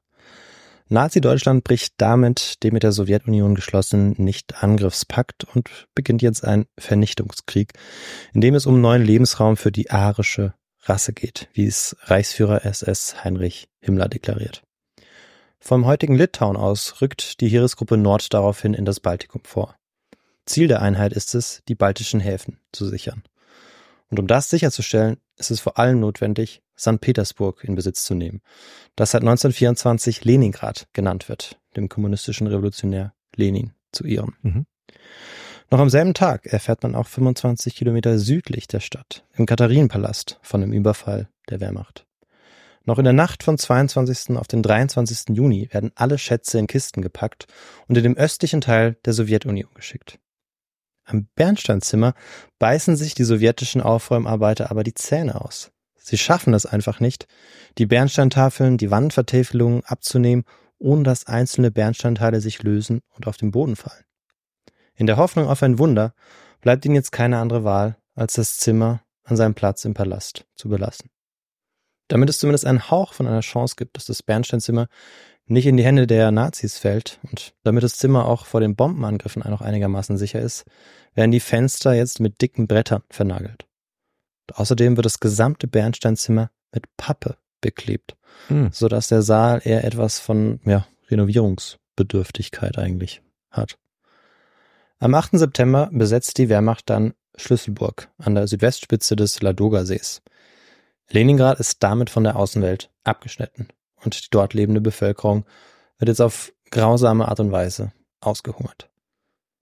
Nazi-Deutschland 0.88 1.62
bricht 1.62 1.94
damit 1.98 2.64
den 2.64 2.74
mit 2.74 2.82
der 2.82 2.90
Sowjetunion 2.90 3.54
geschlossenen 3.54 4.14
Nicht-Angriffspakt 4.18 5.44
und 5.54 5.86
beginnt 5.94 6.20
jetzt 6.20 6.44
ein 6.44 6.66
Vernichtungskrieg, 6.76 7.74
in 8.32 8.40
dem 8.40 8.56
es 8.56 8.66
um 8.66 8.80
neuen 8.80 9.02
Lebensraum 9.02 9.56
für 9.56 9.70
die 9.70 9.90
arische 9.90 10.54
Rasse 10.80 11.12
geht, 11.12 11.48
wie 11.52 11.66
es 11.66 11.96
Reichsführer 12.00 12.64
SS 12.64 13.22
Heinrich 13.22 13.68
Himmler 13.80 14.08
deklariert. 14.08 14.64
Vom 15.64 15.86
heutigen 15.86 16.16
Litauen 16.16 16.56
aus 16.56 17.00
rückt 17.00 17.40
die 17.40 17.46
Heeresgruppe 17.46 17.96
Nord 17.96 18.34
daraufhin 18.34 18.74
in 18.74 18.84
das 18.84 18.98
Baltikum 18.98 19.42
vor. 19.44 19.76
Ziel 20.44 20.66
der 20.66 20.82
Einheit 20.82 21.12
ist 21.12 21.36
es, 21.36 21.62
die 21.68 21.76
baltischen 21.76 22.18
Häfen 22.18 22.58
zu 22.72 22.84
sichern. 22.84 23.22
Und 24.10 24.18
um 24.18 24.26
das 24.26 24.50
sicherzustellen, 24.50 25.18
ist 25.36 25.52
es 25.52 25.60
vor 25.60 25.78
allem 25.78 26.00
notwendig, 26.00 26.62
St. 26.76 27.00
Petersburg 27.00 27.62
in 27.62 27.76
Besitz 27.76 28.02
zu 28.02 28.16
nehmen, 28.16 28.42
das 28.96 29.12
seit 29.12 29.22
1924 29.22 30.24
Leningrad 30.24 30.88
genannt 30.94 31.28
wird, 31.28 31.60
dem 31.76 31.88
kommunistischen 31.88 32.48
Revolutionär 32.48 33.14
Lenin 33.36 33.72
zu 33.92 34.04
Ehren. 34.04 34.34
Mhm. 34.42 34.66
Noch 35.70 35.78
am 35.78 35.90
selben 35.90 36.12
Tag 36.12 36.44
erfährt 36.46 36.82
man 36.82 36.96
auch 36.96 37.06
25 37.06 37.76
Kilometer 37.76 38.18
südlich 38.18 38.66
der 38.66 38.80
Stadt, 38.80 39.24
im 39.36 39.46
Katharinenpalast, 39.46 40.40
von 40.42 40.60
dem 40.60 40.72
Überfall 40.72 41.28
der 41.48 41.60
Wehrmacht. 41.60 42.04
Noch 42.84 42.98
in 42.98 43.04
der 43.04 43.12
Nacht 43.12 43.44
vom 43.44 43.56
22. 43.56 44.36
auf 44.36 44.48
den 44.48 44.62
23. 44.62 45.36
Juni 45.36 45.68
werden 45.70 45.92
alle 45.94 46.18
Schätze 46.18 46.58
in 46.58 46.66
Kisten 46.66 47.00
gepackt 47.00 47.46
und 47.86 47.96
in 47.96 48.02
den 48.02 48.16
östlichen 48.16 48.60
Teil 48.60 48.96
der 49.04 49.12
Sowjetunion 49.12 49.70
geschickt. 49.74 50.18
Am 51.04 51.28
Bernsteinzimmer 51.34 52.14
beißen 52.58 52.96
sich 52.96 53.14
die 53.14 53.24
sowjetischen 53.24 53.80
Aufräumarbeiter 53.80 54.70
aber 54.70 54.82
die 54.82 54.94
Zähne 54.94 55.40
aus. 55.40 55.70
Sie 55.96 56.18
schaffen 56.18 56.54
es 56.54 56.66
einfach 56.66 56.98
nicht, 56.98 57.28
die 57.78 57.86
Bernsteintafeln, 57.86 58.76
die 58.76 58.90
Wandvertäfelungen 58.90 59.84
abzunehmen, 59.84 60.44
ohne 60.78 61.04
dass 61.04 61.28
einzelne 61.28 61.70
Bernsteinteile 61.70 62.40
sich 62.40 62.62
lösen 62.64 63.02
und 63.14 63.28
auf 63.28 63.36
den 63.36 63.52
Boden 63.52 63.76
fallen. 63.76 64.04
In 64.96 65.06
der 65.06 65.16
Hoffnung 65.16 65.46
auf 65.46 65.62
ein 65.62 65.78
Wunder 65.78 66.14
bleibt 66.60 66.84
ihnen 66.84 66.96
jetzt 66.96 67.12
keine 67.12 67.38
andere 67.38 67.62
Wahl, 67.62 67.96
als 68.14 68.34
das 68.34 68.56
Zimmer 68.56 69.02
an 69.22 69.36
seinem 69.36 69.54
Platz 69.54 69.84
im 69.84 69.94
Palast 69.94 70.44
zu 70.56 70.68
belassen. 70.68 71.11
Damit 72.12 72.28
es 72.28 72.38
zumindest 72.38 72.66
einen 72.66 72.90
Hauch 72.90 73.14
von 73.14 73.26
einer 73.26 73.40
Chance 73.40 73.74
gibt, 73.74 73.96
dass 73.96 74.04
das 74.04 74.22
Bernsteinzimmer 74.22 74.86
nicht 75.46 75.64
in 75.64 75.78
die 75.78 75.82
Hände 75.82 76.06
der 76.06 76.30
Nazis 76.30 76.76
fällt 76.76 77.18
und 77.30 77.54
damit 77.62 77.82
das 77.82 77.96
Zimmer 77.96 78.26
auch 78.26 78.44
vor 78.44 78.60
den 78.60 78.76
Bombenangriffen 78.76 79.42
noch 79.48 79.62
einigermaßen 79.62 80.18
sicher 80.18 80.38
ist, 80.38 80.64
werden 81.14 81.30
die 81.30 81.40
Fenster 81.40 81.94
jetzt 81.94 82.20
mit 82.20 82.42
dicken 82.42 82.66
Brettern 82.66 83.02
vernagelt. 83.08 83.64
Und 84.46 84.58
außerdem 84.58 84.98
wird 84.98 85.06
das 85.06 85.20
gesamte 85.20 85.66
Bernsteinzimmer 85.68 86.50
mit 86.70 86.84
Pappe 86.98 87.38
beklebt, 87.62 88.14
Mhm. 88.50 88.68
sodass 88.72 89.08
der 89.08 89.22
Saal 89.22 89.62
eher 89.64 89.82
etwas 89.84 90.18
von 90.18 90.60
ja, 90.66 90.86
Renovierungsbedürftigkeit 91.10 92.76
eigentlich 92.76 93.22
hat. 93.50 93.78
Am 94.98 95.14
8. 95.14 95.38
September 95.38 95.88
besetzt 95.90 96.36
die 96.36 96.50
Wehrmacht 96.50 96.90
dann 96.90 97.14
Schlüsselburg 97.36 98.10
an 98.18 98.34
der 98.34 98.48
Südwestspitze 98.48 99.16
des 99.16 99.40
Ladoga-Sees. 99.40 100.20
Leningrad 101.12 101.60
ist 101.60 101.82
damit 101.82 102.10
von 102.10 102.24
der 102.24 102.36
Außenwelt 102.36 102.90
abgeschnitten 103.04 103.68
und 104.04 104.24
die 104.24 104.28
dort 104.30 104.54
lebende 104.54 104.80
Bevölkerung 104.80 105.44
wird 105.98 106.08
jetzt 106.08 106.20
auf 106.20 106.52
grausame 106.70 107.28
Art 107.28 107.40
und 107.40 107.52
Weise 107.52 107.92
ausgehungert. 108.20 108.88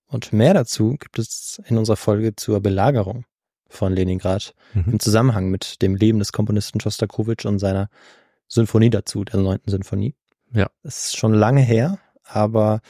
Und 0.07 0.33
mehr 0.33 0.55
dazu 0.55 0.97
gibt 0.97 1.19
es 1.19 1.61
in 1.67 1.79
unserer 1.79 1.97
Folge 1.97 2.35
zur 2.37 2.61
Belagerung 2.61 3.25
von 3.69 3.93
Leningrad 3.93 4.55
Mhm. 4.75 4.93
im 4.93 5.01
Zusammenhang 5.01 5.51
mit 5.51 5.83
dem 5.83 5.95
Leben 5.97 6.19
des 6.21 6.33
Komponisten 6.33 6.81
Schostakowitsch 6.81 7.45
und 7.47 7.59
seiner 7.59 7.89
Symphonie 8.49 8.91
dazu, 8.91 9.25
der 9.25 9.41
neunten 9.41 9.71
Symphonie. 9.71 10.15
Ja. 10.53 10.69
Es 10.83 11.07
ist 11.07 11.17
schon 11.17 11.35
lange 11.35 11.61
her, 11.61 11.99
aber 12.25 12.81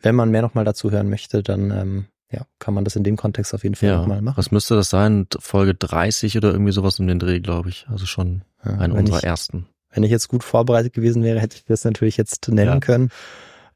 wenn 0.00 0.14
man 0.14 0.30
mehr 0.30 0.42
nochmal 0.42 0.64
dazu 0.64 0.90
hören 0.90 1.08
möchte, 1.10 1.42
dann 1.42 1.70
ähm, 1.70 2.06
ja, 2.30 2.46
kann 2.58 2.74
man 2.74 2.84
das 2.84 2.96
in 2.96 3.02
dem 3.04 3.16
Kontext 3.16 3.52
auf 3.54 3.62
jeden 3.62 3.74
Fall 3.74 3.88
Ja, 3.88 3.96
nochmal 3.98 4.22
machen. 4.22 4.36
was 4.36 4.50
müsste 4.50 4.74
das 4.76 4.90
sein? 4.90 5.26
Folge 5.38 5.74
30 5.74 6.36
oder 6.36 6.52
irgendwie 6.52 6.72
sowas 6.72 6.98
um 7.00 7.06
den 7.06 7.18
Dreh, 7.18 7.40
glaube 7.40 7.68
ich. 7.70 7.86
Also 7.88 8.06
schon 8.06 8.42
Ja, 8.64 8.72
eine 8.78 8.94
unserer 8.94 9.18
ich, 9.18 9.24
ersten. 9.24 9.66
wenn 9.90 10.02
ich 10.04 10.10
jetzt 10.10 10.28
gut 10.28 10.44
vorbereitet 10.44 10.92
gewesen 10.92 11.22
wäre, 11.24 11.40
hätte 11.40 11.56
ich 11.56 11.64
das 11.64 11.84
natürlich 11.84 12.16
jetzt 12.16 12.48
nennen 12.48 12.74
Ja. 12.74 12.80
können. 12.80 13.10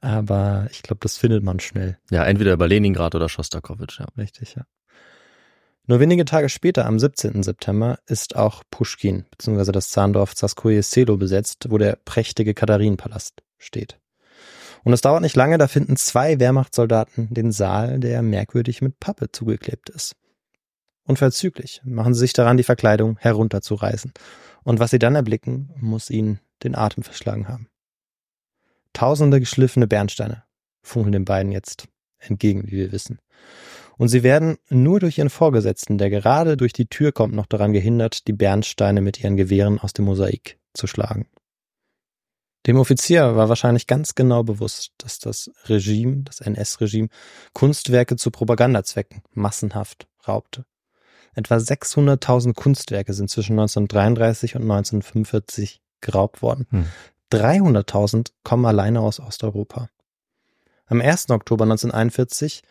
Aber 0.01 0.67
ich 0.71 0.83
glaube, 0.83 0.99
das 1.01 1.17
findet 1.17 1.43
man 1.43 1.61
schnell. 1.61 1.97
Ja, 2.11 2.25
entweder 2.25 2.53
über 2.53 2.69
Leningrad 2.69 3.15
oder 3.15 3.29
Schostakowitsch, 3.29 4.01
ja. 4.01 4.07
Richtig, 4.19 4.55
ja. 4.55 4.65
Nur 5.87 6.01
wenige 6.01 6.25
Tage 6.25 6.49
später, 6.49 6.87
am 6.87 6.99
17. 6.99 7.43
September, 7.43 7.99
ist 8.07 8.37
auch 8.37 8.63
Puschkin 8.71 9.25
bzw. 9.31 9.71
das 9.73 9.91
Zahndorf 9.91 10.35
Zaskoje 10.35 10.83
Selo 10.83 11.17
besetzt, 11.17 11.67
wo 11.69 11.77
der 11.79 11.99
prächtige 12.05 12.55
Katharinenpalast 12.55 13.43
steht. 13.59 13.99
Und 14.85 14.93
es 14.93 15.01
dauert 15.01 15.23
nicht 15.23 15.37
lange, 15.37 15.59
da 15.59 15.67
finden 15.67 15.97
zwei 15.97 16.39
Wehrmachtssoldaten 16.39 17.33
den 17.33 17.53
Saal, 17.53 17.99
der 17.99 18.23
merkwürdig 18.23 18.83
mit 18.83 19.01
Pappe 19.01 19.33
zugeklebt 19.33 19.89
ist. 19.89 20.15
Unverzüglich 21.07 21.81
machen 21.85 22.15
sie 22.15 22.21
sich 22.21 22.33
daran, 22.33 22.57
die 22.57 22.63
Verkleidung 22.63 23.19
herunterzureißen. 23.19 24.13
Und 24.63 24.81
was 24.81 24.91
sie 24.91 24.99
dann 24.99 25.15
erblicken, 25.15 25.71
muss 25.77 26.11
ihnen 26.11 26.41
den 26.63 26.75
Atem 26.75 27.03
verschlagen 27.03 27.49
haben. 27.49 27.69
Tausende 28.93 29.41
geschliffene 29.41 29.87
Bernsteine 29.87 30.45
funkeln 30.83 31.13
den 31.13 31.25
beiden 31.25 31.53
jetzt 31.53 31.89
entgegen, 32.19 32.67
wie 32.67 32.73
wir 32.73 32.93
wissen. 32.93 33.19
Und 33.97 34.09
sie 34.09 34.23
werden 34.23 34.57
nur 34.71 35.01
durch 35.01 35.19
ihren 35.19 35.31
Vorgesetzten, 35.31 35.99
der 35.99 36.11
gerade 36.11 36.57
durch 36.57 36.73
die 36.73 36.87
Tür 36.87 37.13
kommt, 37.13 37.35
noch 37.35 37.47
daran 37.47 37.73
gehindert, 37.73 38.27
die 38.27 38.33
Bernsteine 38.33 39.01
mit 39.01 39.23
ihren 39.23 39.37
Gewehren 39.37 39.79
aus 39.79 39.93
dem 39.93 40.07
Mosaik 40.07 40.59
zu 40.73 40.87
schlagen. 40.87 41.27
Dem 42.67 42.79
Offizier 42.79 43.37
war 43.37 43.49
wahrscheinlich 43.49 43.87
ganz 43.87 44.15
genau 44.15 44.43
bewusst, 44.43 44.93
dass 44.99 45.19
das 45.19 45.51
Regime, 45.67 46.23
das 46.23 46.41
NS-Regime, 46.41 47.09
Kunstwerke 47.53 48.17
zu 48.17 48.31
Propagandazwecken 48.31 49.23
massenhaft 49.33 50.07
raubte. 50.27 50.65
Etwa 51.35 51.57
600.000 51.57 52.55
Kunstwerke 52.55 53.13
sind 53.13 53.29
zwischen 53.29 53.59
1933 53.59 54.57
und 54.57 54.63
1945 54.63 55.83
geraubt 56.01 56.43
worden. 56.43 56.67
Hm. 56.71 56.87
300.000 57.33 58.31
kommen 58.45 58.65
alleine 58.65 59.01
aus 59.01 59.21
Osteuropa. 59.21 59.89
Am 60.87 61.01
1. 61.01 61.31
Oktober 61.31 61.65
1941 61.65 62.63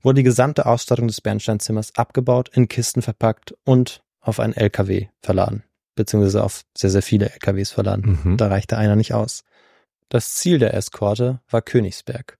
wurde 0.00 0.20
die 0.20 0.24
gesamte 0.24 0.66
Ausstattung 0.66 1.08
des 1.08 1.20
Bernsteinzimmers 1.20 1.94
abgebaut, 1.96 2.48
in 2.52 2.68
Kisten 2.68 3.02
verpackt 3.02 3.54
und 3.64 4.02
auf 4.20 4.40
einen 4.40 4.54
LKW 4.54 5.08
verladen, 5.20 5.64
beziehungsweise 5.96 6.44
auf 6.44 6.62
sehr, 6.76 6.90
sehr 6.90 7.02
viele 7.02 7.30
LKWs 7.30 7.72
verladen. 7.72 8.20
Mhm. 8.22 8.36
Da 8.36 8.46
reichte 8.46 8.76
einer 8.76 8.94
nicht 8.94 9.12
aus. 9.12 9.42
Das 10.08 10.34
Ziel 10.34 10.60
der 10.60 10.74
Eskorte 10.74 11.40
war 11.50 11.62
Königsberg, 11.62 12.38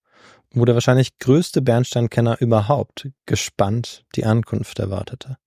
wo 0.51 0.63
der 0.63 0.75
wahrscheinlich 0.75 1.19
größte 1.19 1.61
Bernsteinkenner 1.61 2.39
überhaupt 2.39 3.09
gespannt 3.25 4.05
die 4.15 4.23
Ankunft 4.23 4.79
erwartete. 4.79 5.37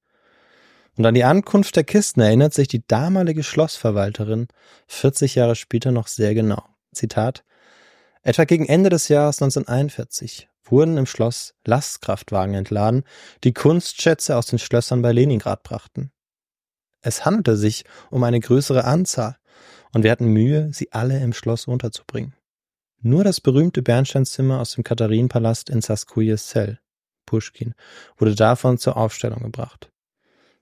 Und 0.99 1.07
an 1.07 1.15
die 1.15 1.25
Ankunft 1.25 1.77
der 1.77 1.85
Kisten 1.85 2.21
erinnert 2.21 2.53
sich 2.53 2.69
die 2.69 2.87
damalige 2.87 3.43
Schlossverwalterin 3.43 4.49
40 4.89 5.37
Jahre 5.37 5.57
später 5.57 5.93
noch 5.93 6.09
sehr 6.09 6.35
genau. 6.35 6.63
Zitat 6.93 7.45
Etwa 8.23 8.45
gegen 8.45 8.67
Ende 8.67 8.91
des 8.91 9.09
Jahres 9.09 9.41
1941 9.41 10.49
wurden 10.65 10.99
im 10.99 11.07
Schloss 11.07 11.55
Lastkraftwagen 11.65 12.55
entladen, 12.55 13.05
die 13.45 13.55
Kunstschätze 13.55 14.37
aus 14.37 14.47
den 14.47 14.59
Schlössern 14.59 15.01
bei 15.01 15.13
Leningrad 15.13 15.63
brachten. 15.63 16.13
Es 17.03 17.25
handelte 17.25 17.57
sich 17.57 17.85
um 18.11 18.25
eine 18.25 18.41
größere 18.41 18.85
Anzahl 18.85 19.37
und 19.93 20.05
wir 20.05 20.11
hatten 20.11 20.27
Mühe, 20.27 20.73
sie 20.73 20.93
alle 20.93 21.19
im 21.21 21.33
Schloss 21.33 21.67
unterzubringen. 21.67 22.35
Nur 23.01 23.25
das 23.25 23.41
berühmte 23.41 23.83
Bernsteinzimmer 23.83 24.61
aus 24.61 24.73
dem 24.73 24.85
Katharinenpalast 24.85 25.71
in 25.71 25.81
Saskoje 25.81 26.37
Sel, 26.37 26.79
Puschkin, 27.25 27.75
wurde 28.19 28.35
davon 28.35 28.77
zur 28.77 28.97
Aufstellung 28.97 29.43
gebracht. 29.43 29.91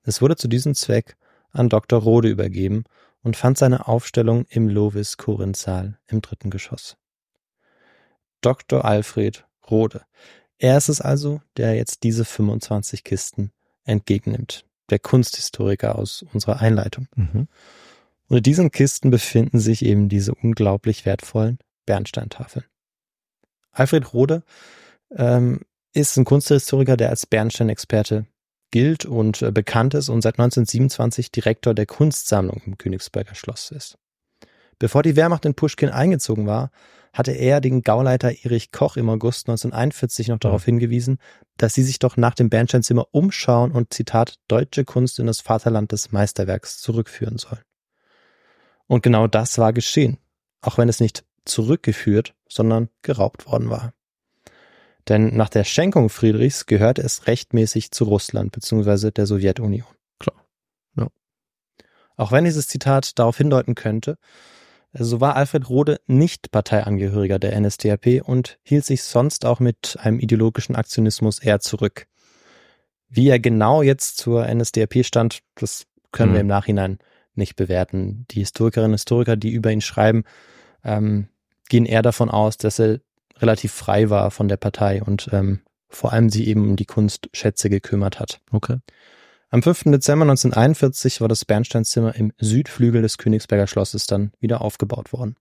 Es 0.02 0.22
wurde 0.22 0.36
zu 0.36 0.46
diesem 0.46 0.74
Zweck 0.74 1.16
an 1.50 1.68
Dr. 1.68 2.00
Rode 2.00 2.28
übergeben 2.28 2.84
und 3.22 3.36
fand 3.36 3.58
seine 3.58 3.88
Aufstellung 3.88 4.46
im 4.48 4.68
Lovis-Korinth-Saal 4.68 5.98
im 6.06 6.22
dritten 6.22 6.50
Geschoss. 6.50 6.96
Dr. 8.40 8.84
Alfred 8.84 9.44
Rode. 9.68 10.02
Er 10.58 10.76
ist 10.76 10.88
es 10.88 11.00
also, 11.00 11.40
der 11.56 11.74
jetzt 11.74 12.04
diese 12.04 12.24
25 12.24 13.02
Kisten 13.02 13.52
entgegennimmt. 13.84 14.67
Der 14.90 14.98
Kunsthistoriker 14.98 15.96
aus 15.96 16.24
unserer 16.32 16.60
Einleitung. 16.60 17.08
Mhm. 17.14 17.48
Und 18.28 18.36
in 18.36 18.42
diesen 18.42 18.70
Kisten 18.70 19.10
befinden 19.10 19.58
sich 19.58 19.84
eben 19.84 20.08
diese 20.08 20.34
unglaublich 20.34 21.06
wertvollen 21.06 21.58
Bernsteintafeln. 21.86 22.66
Alfred 23.72 24.12
Rode 24.12 24.42
ähm, 25.14 25.60
ist 25.92 26.16
ein 26.16 26.24
Kunsthistoriker, 26.24 26.96
der 26.96 27.10
als 27.10 27.26
Bernsteinexperte 27.26 28.26
gilt 28.70 29.06
und 29.06 29.42
äh, 29.42 29.50
bekannt 29.50 29.94
ist 29.94 30.08
und 30.08 30.22
seit 30.22 30.34
1927 30.34 31.32
Direktor 31.32 31.74
der 31.74 31.86
Kunstsammlung 31.86 32.60
im 32.66 32.76
Königsberger 32.76 33.34
Schloss 33.34 33.70
ist. 33.70 33.98
Bevor 34.78 35.02
die 35.02 35.16
Wehrmacht 35.16 35.44
in 35.44 35.54
Puschkin 35.54 35.90
eingezogen 35.90 36.46
war, 36.46 36.70
hatte 37.18 37.32
er 37.32 37.60
den 37.60 37.82
Gauleiter 37.82 38.30
Erich 38.44 38.70
Koch 38.70 38.96
im 38.96 39.10
August 39.10 39.48
1941 39.48 40.28
noch 40.28 40.38
darauf 40.38 40.64
hingewiesen, 40.64 41.18
dass 41.56 41.74
sie 41.74 41.82
sich 41.82 41.98
doch 41.98 42.16
nach 42.16 42.34
dem 42.34 42.48
Bernsteinzimmer 42.48 43.08
umschauen 43.10 43.72
und 43.72 43.92
Zitat 43.92 44.36
deutsche 44.46 44.84
Kunst 44.84 45.18
in 45.18 45.26
das 45.26 45.40
Vaterland 45.40 45.90
des 45.90 46.12
Meisterwerks 46.12 46.78
zurückführen 46.78 47.36
sollen. 47.36 47.60
Und 48.86 49.02
genau 49.02 49.26
das 49.26 49.58
war 49.58 49.72
geschehen, 49.72 50.18
auch 50.60 50.78
wenn 50.78 50.88
es 50.88 51.00
nicht 51.00 51.24
zurückgeführt, 51.44 52.34
sondern 52.48 52.88
geraubt 53.02 53.46
worden 53.46 53.68
war. 53.68 53.92
Denn 55.08 55.34
nach 55.36 55.48
der 55.48 55.64
Schenkung 55.64 56.10
Friedrichs 56.10 56.66
gehörte 56.66 57.02
es 57.02 57.26
rechtmäßig 57.26 57.90
zu 57.90 58.04
Russland 58.04 58.52
bzw. 58.52 59.10
der 59.10 59.26
Sowjetunion. 59.26 59.88
Klar. 60.20 60.44
Ja. 60.96 61.08
Auch 62.16 62.30
wenn 62.30 62.44
dieses 62.44 62.68
Zitat 62.68 63.18
darauf 63.18 63.38
hindeuten 63.38 63.74
könnte, 63.74 64.18
so 64.92 65.20
war 65.20 65.36
Alfred 65.36 65.68
Rode 65.68 66.00
nicht 66.06 66.50
Parteiangehöriger 66.50 67.38
der 67.38 67.58
NSDAP 67.60 68.22
und 68.24 68.58
hielt 68.62 68.84
sich 68.84 69.02
sonst 69.02 69.44
auch 69.44 69.60
mit 69.60 69.96
einem 70.00 70.18
ideologischen 70.18 70.76
Aktionismus 70.76 71.38
eher 71.38 71.60
zurück. 71.60 72.06
Wie 73.08 73.28
er 73.28 73.38
genau 73.38 73.82
jetzt 73.82 74.18
zur 74.18 74.46
NSDAP 74.46 75.04
stand, 75.04 75.40
das 75.54 75.86
können 76.12 76.30
Mhm. 76.30 76.34
wir 76.34 76.40
im 76.40 76.46
Nachhinein 76.46 76.98
nicht 77.34 77.56
bewerten. 77.56 78.26
Die 78.30 78.40
Historikerinnen 78.40 78.92
und 78.92 78.98
Historiker, 78.98 79.36
die 79.36 79.50
über 79.50 79.70
ihn 79.70 79.80
schreiben, 79.80 80.24
ähm, 80.84 81.28
gehen 81.68 81.86
eher 81.86 82.02
davon 82.02 82.30
aus, 82.30 82.56
dass 82.56 82.78
er 82.78 83.00
relativ 83.38 83.72
frei 83.72 84.10
war 84.10 84.30
von 84.30 84.48
der 84.48 84.56
Partei 84.56 85.02
und 85.02 85.28
ähm, 85.32 85.60
vor 85.88 86.12
allem 86.12 86.28
sie 86.28 86.46
eben 86.48 86.68
um 86.68 86.76
die 86.76 86.84
Kunstschätze 86.84 87.70
gekümmert 87.70 88.20
hat. 88.20 88.40
Okay. 88.50 88.78
Am 89.50 89.62
5. 89.62 89.84
Dezember 89.84 90.24
1941 90.24 91.22
war 91.22 91.28
das 91.28 91.46
Bernsteinzimmer 91.46 92.14
im 92.14 92.34
Südflügel 92.36 93.00
des 93.00 93.16
Königsberger 93.16 93.66
Schlosses 93.66 94.06
dann 94.06 94.32
wieder 94.40 94.60
aufgebaut 94.60 95.10
worden. 95.14 95.36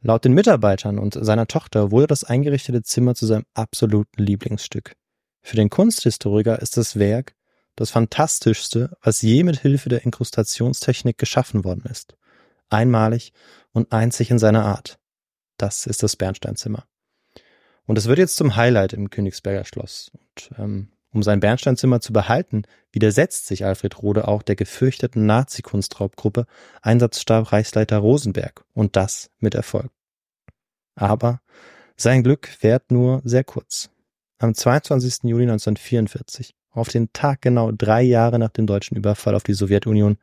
Laut 0.00 0.24
den 0.24 0.32
Mitarbeitern 0.32 0.98
und 0.98 1.14
seiner 1.14 1.46
Tochter 1.46 1.92
wurde 1.92 2.08
das 2.08 2.24
eingerichtete 2.24 2.82
Zimmer 2.82 3.14
zu 3.14 3.26
seinem 3.26 3.44
absoluten 3.54 4.20
Lieblingsstück. 4.20 4.96
Für 5.40 5.54
den 5.54 5.70
Kunsthistoriker 5.70 6.60
ist 6.60 6.76
das 6.76 6.98
Werk 6.98 7.36
das 7.76 7.90
fantastischste, 7.90 8.96
was 9.02 9.22
je 9.22 9.44
mit 9.44 9.60
Hilfe 9.60 9.88
der 9.88 10.04
Inkrustationstechnik 10.04 11.16
geschaffen 11.16 11.64
worden 11.64 11.84
ist. 11.88 12.16
Einmalig 12.70 13.32
und 13.72 13.92
einzig 13.92 14.32
in 14.32 14.40
seiner 14.40 14.64
Art. 14.64 14.98
Das 15.58 15.86
ist 15.86 16.02
das 16.02 16.16
Bernsteinzimmer. 16.16 16.86
Und 17.86 17.98
es 17.98 18.06
wird 18.06 18.18
jetzt 18.18 18.36
zum 18.36 18.56
Highlight 18.56 18.94
im 18.94 19.10
Königsberger 19.10 19.64
Schloss. 19.64 20.10
Und 20.12 20.50
ähm, 20.58 20.92
um 21.12 21.22
sein 21.22 21.40
Bernsteinzimmer 21.40 22.00
zu 22.00 22.12
behalten, 22.12 22.62
widersetzt 22.92 23.46
sich 23.46 23.64
Alfred 23.64 24.02
Rode 24.02 24.28
auch 24.28 24.42
der 24.42 24.56
gefürchteten 24.56 25.26
Nazi-Kunstraubgruppe 25.26 26.46
Einsatzstab 26.82 27.52
Reichsleiter 27.52 27.98
Rosenberg 27.98 28.64
und 28.74 28.96
das 28.96 29.30
mit 29.38 29.54
Erfolg. 29.54 29.90
Aber 30.94 31.40
sein 31.96 32.22
Glück 32.22 32.48
währt 32.60 32.90
nur 32.90 33.20
sehr 33.24 33.44
kurz. 33.44 33.90
Am 34.38 34.54
22. 34.54 35.24
Juli 35.24 35.42
1944, 35.42 36.54
auf 36.70 36.88
den 36.88 37.12
Tag 37.12 37.42
genau 37.42 37.72
drei 37.72 38.02
Jahre 38.02 38.38
nach 38.38 38.50
dem 38.50 38.66
deutschen 38.66 38.96
Überfall 38.96 39.34
auf 39.34 39.42
die 39.42 39.52
Sowjetunion, 39.52 40.16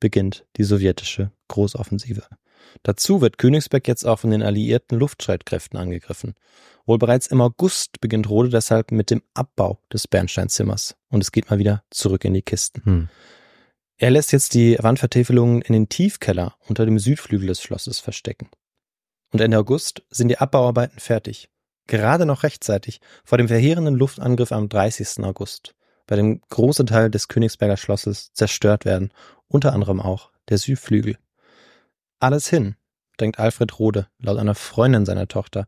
beginnt 0.00 0.46
die 0.56 0.64
sowjetische 0.64 1.32
Großoffensive. 1.48 2.22
Dazu 2.82 3.20
wird 3.20 3.38
Königsberg 3.38 3.86
jetzt 3.88 4.04
auch 4.06 4.20
von 4.20 4.30
den 4.30 4.42
alliierten 4.42 4.98
Luftstreitkräften 4.98 5.78
angegriffen. 5.78 6.34
Wohl 6.86 6.98
bereits 6.98 7.26
im 7.26 7.40
August 7.40 8.00
beginnt 8.00 8.30
Rode 8.30 8.48
deshalb 8.48 8.92
mit 8.92 9.10
dem 9.10 9.22
Abbau 9.34 9.78
des 9.92 10.08
Bernsteinzimmers 10.08 10.96
und 11.10 11.22
es 11.22 11.32
geht 11.32 11.50
mal 11.50 11.58
wieder 11.58 11.82
zurück 11.90 12.24
in 12.24 12.34
die 12.34 12.42
Kisten. 12.42 12.82
Hm. 12.84 13.08
Er 13.98 14.10
lässt 14.10 14.32
jetzt 14.32 14.54
die 14.54 14.78
Wandvertäfelungen 14.80 15.60
in 15.60 15.72
den 15.72 15.88
Tiefkeller 15.88 16.54
unter 16.68 16.86
dem 16.86 16.98
Südflügel 16.98 17.48
des 17.48 17.60
Schlosses 17.60 17.98
verstecken. 17.98 18.48
Und 19.32 19.40
Ende 19.40 19.58
August 19.58 20.02
sind 20.08 20.28
die 20.28 20.38
Abbauarbeiten 20.38 21.00
fertig. 21.00 21.50
Gerade 21.88 22.26
noch 22.26 22.42
rechtzeitig 22.42 23.00
vor 23.24 23.38
dem 23.38 23.48
verheerenden 23.48 23.96
Luftangriff 23.96 24.52
am 24.52 24.68
30. 24.68 25.24
August, 25.24 25.74
bei 26.06 26.16
dem 26.16 26.40
große 26.48 26.84
Teil 26.84 27.10
des 27.10 27.28
Königsberger 27.28 27.76
Schlosses 27.76 28.32
zerstört 28.34 28.84
werden, 28.84 29.12
unter 29.48 29.72
anderem 29.72 30.00
auch 30.00 30.30
der 30.48 30.58
Südflügel. 30.58 31.18
Alles 32.20 32.48
hin, 32.48 32.76
denkt 33.20 33.38
Alfred 33.38 33.78
Rode, 33.78 34.08
laut 34.18 34.38
einer 34.38 34.54
Freundin 34.54 35.06
seiner 35.06 35.28
Tochter. 35.28 35.66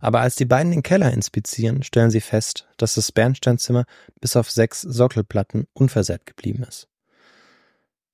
Aber 0.00 0.20
als 0.20 0.36
die 0.36 0.44
beiden 0.44 0.72
den 0.72 0.82
Keller 0.82 1.12
inspizieren, 1.12 1.82
stellen 1.82 2.10
sie 2.10 2.20
fest, 2.20 2.68
dass 2.76 2.94
das 2.94 3.12
Bernsteinzimmer 3.12 3.84
bis 4.20 4.36
auf 4.36 4.50
sechs 4.50 4.80
Sockelplatten 4.80 5.66
unversehrt 5.72 6.26
geblieben 6.26 6.64
ist. 6.64 6.88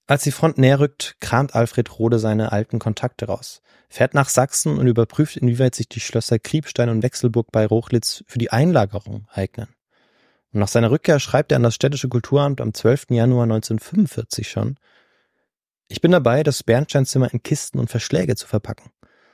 Als 0.07 0.22
die 0.22 0.32
Front 0.32 0.57
näher 0.57 0.80
rückt, 0.80 1.16
kramt 1.20 1.55
Alfred 1.55 1.99
Rode 1.99 2.18
seine 2.18 2.51
alten 2.51 2.78
Kontakte 2.78 3.26
raus, 3.26 3.61
fährt 3.91 4.14
nach 4.14 4.30
Sachsen 4.30 4.78
und 4.78 4.86
überprüft, 4.86 5.36
inwieweit 5.36 5.74
sich 5.74 5.89
die 5.89 6.01
Schlösser 6.01 6.39
Kriebstein 6.39 6.89
und 6.89 7.03
Wechselburg 7.03 7.53
bei 7.53 7.66
Rochlitz 7.66 8.24
für 8.26 8.39
die 8.39 8.51
Einlagerung 8.51 9.26
eignen. 9.30 9.68
Und 10.53 10.61
nach 10.61 10.68
seiner 10.68 10.91
Rückkehr 10.91 11.20
schreibt 11.20 11.53
er 11.53 11.57
an 11.57 11.62
das 11.62 11.74
städtische 11.74 12.09
Kulturamt 12.09 12.62
am 12.62 12.72
12. 12.72 13.11
Januar 13.11 13.43
1945 13.45 14.49
schon, 14.49 14.78
ich 15.89 16.01
bin 16.01 16.12
dabei, 16.12 16.43
das 16.43 16.62
Bernsteinzimmer 16.62 17.32
in 17.32 17.43
Kisten 17.43 17.78
und 17.78 17.91
Verschläge 17.91 18.36
zu 18.36 18.47
verpacken. 18.47 18.91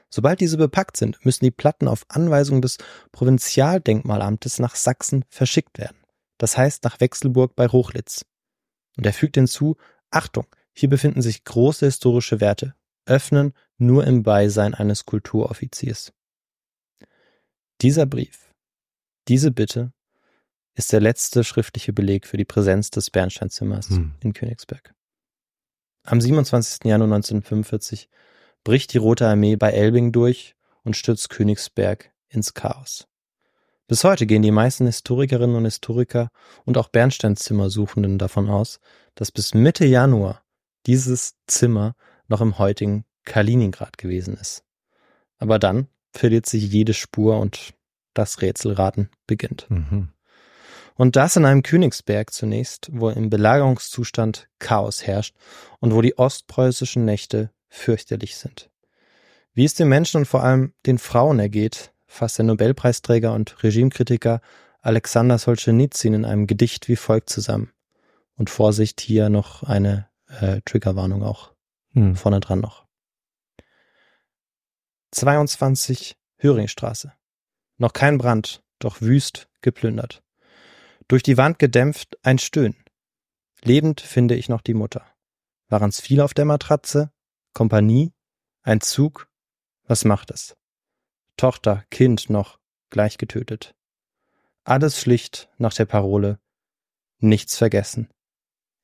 Sobald 0.09 0.41
diese 0.41 0.57
bepackt 0.57 0.97
sind, 0.97 1.25
müssen 1.25 1.45
die 1.45 1.51
Platten 1.51 1.89
auf 1.89 2.05
Anweisung 2.09 2.63
des 2.63 2.79
Provinzialdenkmalamtes 3.11 4.61
nach 4.61 4.77
Sachsen 4.77 5.25
verschickt 5.29 5.79
werden. 5.79 5.97
Das 6.39 6.57
heißt 6.57 6.85
nach 6.85 7.01
Wechselburg 7.01 7.57
bei 7.57 7.67
Rochlitz. 7.67 8.25
Und 8.97 9.05
er 9.07 9.13
fügt 9.13 9.35
hinzu, 9.35 9.77
Achtung, 10.11 10.47
hier 10.73 10.89
befinden 10.89 11.23
sich 11.23 11.43
große 11.43 11.87
historische 11.87 12.41
Werte. 12.41 12.75
Öffnen 13.07 13.53
nur 13.77 14.07
im 14.07 14.23
Beisein 14.23 14.75
eines 14.75 15.05
Kulturoffiziers. 15.05 16.13
Dieser 17.81 18.07
Brief, 18.07 18.55
diese 19.27 19.51
Bitte, 19.51 19.93
ist 20.75 20.93
der 20.93 21.01
letzte 21.01 21.45
schriftliche 21.45 21.93
Beleg 21.93 22.27
für 22.27 22.37
die 22.37 22.45
Präsenz 22.45 22.91
des 22.91 23.11
Bernsteinzimmers 23.11 23.91
hm. 23.91 24.15
in 24.21 24.33
Königsberg. 24.33 24.95
Am 26.07 26.21
27. 26.21 26.85
Januar 26.85 27.15
1945 27.15 28.11
bricht 28.63 28.93
die 28.93 28.99
Rote 28.99 29.27
Armee 29.27 29.57
bei 29.57 29.71
Elbing 29.71 30.13
durch 30.13 30.55
und 30.83 30.99
stürzt 30.99 31.31
Königsberg 31.31 32.13
ins 32.29 32.53
Chaos. 32.53 33.09
Bis 33.87 34.05
heute 34.05 34.27
gehen 34.27 34.43
die 34.43 34.51
meisten 34.51 34.85
Historikerinnen 34.85 35.57
und 35.57 35.65
Historiker 35.65 36.31
und 36.67 36.77
auch 36.77 36.89
Bernsteinzimmersuchenden 36.89 38.19
davon 38.19 38.51
aus, 38.51 38.81
dass 39.15 39.33
bis 39.33 39.55
Mitte 39.55 39.87
Januar 39.87 40.43
dieses 40.87 41.37
Zimmer 41.47 41.95
noch 42.29 42.43
im 42.43 42.59
heutigen 42.59 43.07
Kaliningrad 43.25 43.97
gewesen 43.97 44.37
ist. 44.37 44.63
Aber 45.39 45.59
dann 45.59 45.89
verliert 46.13 46.45
sich 46.45 46.71
jede 46.71 46.93
Spur 46.93 47.39
und 47.41 47.73
das 48.13 48.43
Rätselraten 48.43 49.11
beginnt. 49.27 49.67
Mhm. 49.71 50.14
Und 50.97 51.16
das 51.16 51.36
in 51.36 51.45
einem 51.45 51.62
Königsberg 51.62 52.32
zunächst, 52.32 52.88
wo 52.92 53.11
im 53.11 53.28
Belagerungszustand 53.30 54.49
Chaos 54.59 55.07
herrscht 55.07 55.34
und 55.80 55.95
wo 55.95 56.01
die 56.01 56.16
ostpreußischen 56.16 57.05
Nächte 57.05 57.51
fürchterlich 57.68 58.36
sind. 58.36 58.70
Wie 59.53 59.64
es 59.64 59.74
den 59.74 59.88
Menschen 59.88 60.18
und 60.18 60.26
vor 60.26 60.42
allem 60.42 60.72
den 60.86 60.99
Frauen 60.99 61.38
ergeht, 61.40 61.92
fasst 62.07 62.38
der 62.38 62.45
Nobelpreisträger 62.45 63.32
und 63.32 63.62
Regimekritiker 63.62 64.40
Alexander 64.80 65.38
Solzhenitsyn 65.38 66.14
in 66.14 66.24
einem 66.24 66.47
Gedicht 66.47 66.88
wie 66.88 66.97
folgt 66.97 67.30
zusammen. 67.30 67.72
Und 68.36 68.51
Vorsicht, 68.51 69.01
hier 69.01 69.28
noch 69.30 69.62
eine 69.62 70.09
äh, 70.28 70.61
Triggerwarnung 70.64 71.22
auch 71.22 71.53
hm. 71.92 72.16
vorne 72.16 72.40
dran 72.40 72.61
noch. 72.61 72.84
22 75.12 76.16
Höringstraße. 76.38 77.12
Noch 77.78 77.92
kein 77.92 78.18
Brand, 78.18 78.62
doch 78.78 79.01
wüst 79.01 79.49
geplündert. 79.61 80.22
Durch 81.09 81.23
die 81.23 81.37
Wand 81.37 81.59
gedämpft 81.59 82.19
ein 82.23 82.39
Stöhnen. 82.39 82.83
Lebend 83.63 84.01
finde 84.01 84.35
ich 84.35 84.49
noch 84.49 84.61
die 84.61 84.75
Mutter. 84.75 85.07
Waren's 85.69 86.01
viel 86.01 86.21
auf 86.21 86.35
der 86.35 86.45
Matratze? 86.45 87.13
Kompanie? 87.53 88.13
Ein 88.63 88.81
Zug? 88.81 89.29
Was 89.85 90.05
macht 90.05 90.31
es? 90.31 90.57
Tochter, 91.37 91.85
Kind 91.91 92.31
noch 92.31 92.59
gleich 92.91 93.19
getötet. 93.19 93.75
Alles 94.65 94.99
schlicht 94.99 95.51
nach 95.59 95.75
der 95.75 95.85
Parole 95.85 96.39
Nichts 97.19 97.57
vergessen, 97.57 98.11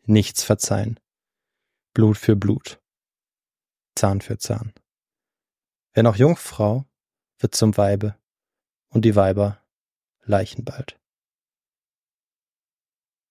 nichts 0.06 0.44
verzeihen. 0.44 1.00
Blut 1.92 2.16
für 2.16 2.36
Blut, 2.36 2.80
Zahn 3.94 4.20
für 4.20 4.38
Zahn. 4.38 4.72
Wer 5.92 6.04
noch 6.04 6.16
Jungfrau, 6.16 6.86
wird 7.38 7.54
zum 7.54 7.76
Weibe 7.76 8.16
und 8.88 9.04
die 9.04 9.16
Weiber 9.16 9.62
Leichen 10.22 10.64
bald. 10.64 10.99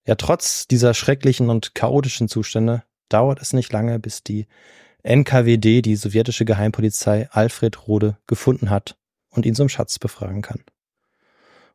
Ja, 0.10 0.16
trotz 0.16 0.68
dieser 0.68 0.96
schrecklichen 0.96 1.52
und 1.52 1.76
chaotischen 1.76 2.28
Zustände 2.28 2.82
dauert 3.10 3.44
es 3.44 3.54
nicht 3.54 3.72
lange, 3.72 4.00
bis 4.00 4.24
die 4.24 4.48
NKWD, 5.04 5.84
die 5.84 5.96
sowjetische 5.96 6.46
Geheimpolizei, 6.46 7.30
Alfred 7.30 7.88
Rode 7.88 8.18
gefunden 8.26 8.72
hat 8.72 8.98
und 9.30 9.46
ihn 9.46 9.54
zum 9.54 9.70
Schatz 9.70 10.00
befragen 10.00 10.42
kann. 10.42 10.64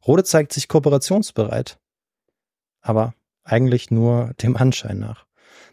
Rode 0.04 0.24
zeigt 0.24 0.52
sich 0.52 0.66
kooperationsbereit, 0.66 1.78
aber 2.80 3.14
eigentlich 3.44 3.92
nur 3.92 4.34
dem 4.42 4.56
Anschein 4.56 4.98
nach. 4.98 5.26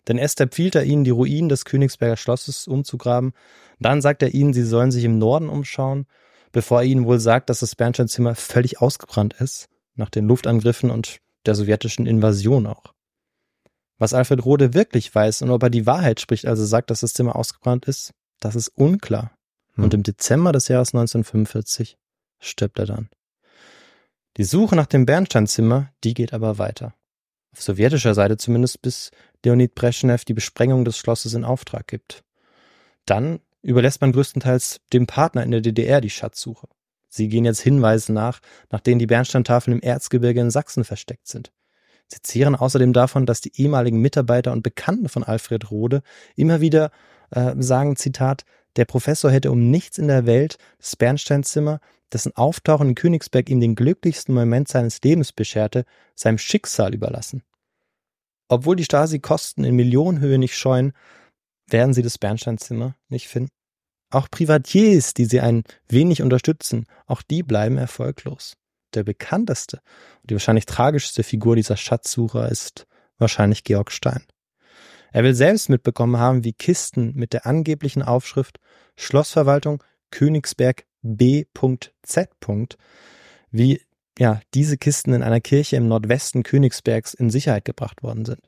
Denn 0.07 0.20
erst 0.20 0.39
empfiehlt 0.39 0.76
er 0.76 0.84
ihnen, 0.84 1.03
die 1.03 1.09
Ruinen 1.09 1.49
des 1.49 1.66
Königsberger 1.66 2.16
Schlosses 2.16 2.68
umzugraben, 2.68 3.34
dann 3.80 4.03
sagt 4.03 4.22
er 4.22 4.36
ihnen, 4.36 4.53
sie 4.53 4.66
sollen 4.66 4.91
sich 4.91 5.03
im 5.03 5.18
Norden 5.18 5.49
umschauen, 5.49 6.05
bevor 6.51 6.82
er 6.82 6.86
ihnen 6.86 7.07
wohl 7.07 7.20
sagt, 7.20 7.49
dass 7.49 7.62
das 7.62 7.76
Bernsteinzimmer 7.76 8.36
völlig 8.36 8.82
ausgebrannt 8.82 9.34
ist, 9.39 9.68
nach 9.95 10.12
den 10.12 10.28
Luftangriffen 10.28 10.91
und 10.91 11.22
der 11.46 11.56
sowjetischen 11.56 12.06
Invasion 12.06 12.68
auch. 12.68 12.94
Was 13.98 14.14
Alfred 14.14 14.44
Rode 14.46 14.74
wirklich 14.74 15.14
weiß 15.14 15.44
und 15.44 15.52
ob 15.52 15.64
er 15.64 15.70
die 15.70 15.86
Wahrheit 15.86 16.20
spricht, 16.20 16.46
also 16.46 16.66
sagt, 16.66 16.89
dass 16.89 17.02
das 17.02 17.14
Zimmer 17.14 17.36
ausgebrannt 17.36 17.86
ist, 17.86 18.14
das 18.39 18.56
ist 18.56 18.70
unklar. 18.70 19.32
Hm. 19.76 19.84
Und 19.84 19.94
im 19.94 20.04
Dezember 20.04 20.52
des 20.52 20.68
Jahres 20.68 20.89
1945 20.89 21.98
stirbt 22.39 22.80
er 22.80 22.88
dann. 22.88 23.10
Die 24.38 24.44
Suche 24.44 24.76
nach 24.76 24.86
dem 24.86 25.06
Bernsteinzimmer, 25.06 25.92
die 26.04 26.14
geht 26.14 26.34
aber 26.34 26.58
weiter. 26.58 26.94
Auf 27.54 27.62
sowjetischer 27.62 28.14
Seite 28.14 28.38
zumindest 28.38 28.82
bis 28.82 29.12
Leonid 29.44 29.76
Brezhnev 29.76 30.24
die 30.24 30.34
Besprengung 30.34 30.86
des 30.86 30.98
Schlosses 30.98 31.34
in 31.34 31.44
Auftrag 31.44 31.88
gibt. 31.88 32.24
Dann 33.06 33.42
überlässt 33.62 34.02
man 34.02 34.14
größtenteils 34.14 34.80
dem 34.94 35.06
Partner 35.06 35.44
in 35.44 35.52
der 35.52 35.62
DDR 35.62 36.02
die 36.02 36.10
Schatzsuche. 36.10 36.68
Sie 37.14 37.28
gehen 37.28 37.43
jetzt 37.43 37.59
Hinweisen 37.59 38.14
nach, 38.14 38.39
nach 38.70 38.80
denen 38.80 38.99
die 38.99 39.05
Bernsteintafeln 39.05 39.78
im 39.78 39.84
Erzgebirge 39.84 40.39
in 40.39 40.49
Sachsen 40.49 40.86
versteckt 40.86 41.28
sind. 41.28 41.51
Sie 42.07 42.22
zehren 42.22 42.55
außerdem 42.55 42.93
davon, 42.93 43.26
dass 43.26 43.41
die 43.41 43.51
ehemaligen 43.62 43.99
Mitarbeiter 43.99 44.53
und 44.53 44.64
Bekannten 44.64 45.09
von 45.09 45.24
Alfred 45.24 45.70
Rode 45.72 46.03
immer 46.36 46.62
wieder 46.62 46.91
äh, 47.32 47.53
sagen, 47.59 47.97
Zitat, 47.97 48.45
der 48.78 48.86
Professor 48.86 49.30
hätte 49.30 49.51
um 49.51 49.70
nichts 49.70 49.97
in 49.97 50.07
der 50.07 50.26
Welt 50.26 50.57
das 50.80 50.95
Bernsteinzimmer, 50.95 51.82
dessen 52.14 52.36
Auftauchen 52.36 52.89
in 52.89 52.95
Königsberg 52.95 53.49
ihm 53.49 53.59
den 53.59 53.76
glücklichsten 53.76 54.34
Moment 54.34 54.70
seines 54.70 55.01
Lebens 55.01 55.34
bescherte, 55.34 55.86
seinem 56.16 56.38
Schicksal 56.38 56.93
überlassen. 56.93 57.43
Obwohl 58.47 58.78
die 58.78 58.86
Stasi 58.86 59.20
Kosten 59.20 59.66
in 59.66 59.76
Millionenhöhe 59.76 60.38
nicht 60.38 60.57
scheuen, 60.57 60.93
werden 61.68 61.93
sie 61.93 62.01
das 62.01 62.18
Bernsteinzimmer 62.18 62.95
nicht 63.09 63.28
finden. 63.28 63.51
Auch 64.12 64.30
Privatiers, 64.30 65.14
die 65.14 65.26
sie 65.26 65.39
ein 65.39 65.64
wenig 65.88 66.22
unterstützen, 66.22 66.86
auch 67.07 67.22
die 67.22 67.43
bleiben 67.43 67.78
erfolglos. 67.78 68.57
Der 68.93 69.03
bekannteste 69.03 69.78
und 70.22 70.30
die 70.30 70.36
wahrscheinlich 70.36 70.66
tragischste 70.66 71.24
Figur 71.24 71.55
dieser 71.55 71.78
Schatzsucher 71.78 72.49
ist 72.49 72.86
wahrscheinlich 73.18 73.64
Georg 73.64 73.91
Stein. 73.91 74.24
Er 75.14 75.24
will 75.24 75.34
selbst 75.34 75.70
mitbekommen 75.70 76.18
haben, 76.18 76.43
wie 76.43 76.53
Kisten 76.53 77.14
mit 77.16 77.34
der 77.34 77.45
angeblichen 77.45 78.01
Aufschrift 78.01 78.59
Schlossverwaltung 78.97 79.84
Königsberg 80.09 80.86
B.Z. 81.01 82.30
wie 83.49 83.82
ja, 84.20 84.41
diese 84.53 84.78
Kisten 84.78 85.14
in 85.14 85.24
einer 85.24 85.41
Kirche 85.41 85.78
im 85.78 85.88
Nordwesten 85.88 86.43
Königsbergs 86.43 87.14
in 87.14 87.30
Sicherheit 87.30 87.66
gebracht 87.66 88.03
worden 88.03 88.26
sind. 88.26 88.41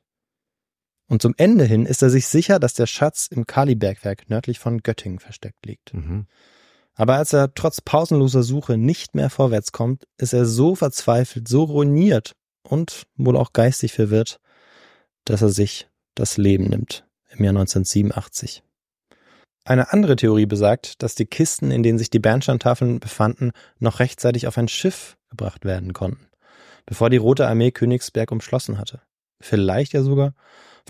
Und 1.07 1.21
zum 1.21 1.33
Ende 1.37 1.65
hin 1.65 1.85
ist 1.85 2.01
er 2.01 2.09
sich 2.09 2.27
sicher, 2.27 2.59
dass 2.59 2.73
der 2.73 2.87
Schatz 2.87 3.27
im 3.27 3.45
Kalibergwerk 3.45 4.29
nördlich 4.29 4.59
von 4.59 4.81
Göttingen 4.81 5.19
versteckt 5.19 5.65
liegt. 5.65 5.93
Mhm. 5.93 6.27
Aber 6.95 7.15
als 7.15 7.33
er 7.33 7.53
trotz 7.53 7.81
pausenloser 7.81 8.43
Suche 8.43 8.77
nicht 8.77 9.15
mehr 9.15 9.29
vorwärts 9.29 9.71
kommt, 9.71 10.05
ist 10.17 10.33
er 10.33 10.45
so 10.45 10.75
verzweifelt, 10.75 11.47
so 11.47 11.63
ruiniert 11.63 12.35
und 12.63 13.03
wohl 13.15 13.35
auch 13.35 13.53
geistig 13.53 13.93
verwirrt, 13.93 14.39
dass 15.25 15.41
er 15.41 15.49
sich 15.49 15.89
das 16.15 16.37
Leben 16.37 16.65
nimmt 16.65 17.05
im 17.31 17.43
Jahr 17.43 17.51
1987. 17.51 18.63
Eine 19.65 19.93
andere 19.93 20.17
Theorie 20.17 20.45
besagt, 20.45 21.01
dass 21.01 21.15
die 21.15 21.25
Kisten, 21.25 21.71
in 21.71 21.83
denen 21.83 21.97
sich 21.97 22.09
die 22.09 22.19
Bernsteintafeln 22.19 22.99
befanden, 22.99 23.51
noch 23.79 23.99
rechtzeitig 23.99 24.45
auf 24.47 24.57
ein 24.57 24.67
Schiff 24.67 25.17
gebracht 25.29 25.65
werden 25.65 25.93
konnten, 25.93 26.27
bevor 26.85 27.09
die 27.09 27.17
Rote 27.17 27.47
Armee 27.47 27.71
Königsberg 27.71 28.31
umschlossen 28.31 28.77
hatte. 28.77 29.01
Vielleicht 29.39 29.93
ja 29.93 30.03
sogar 30.03 30.35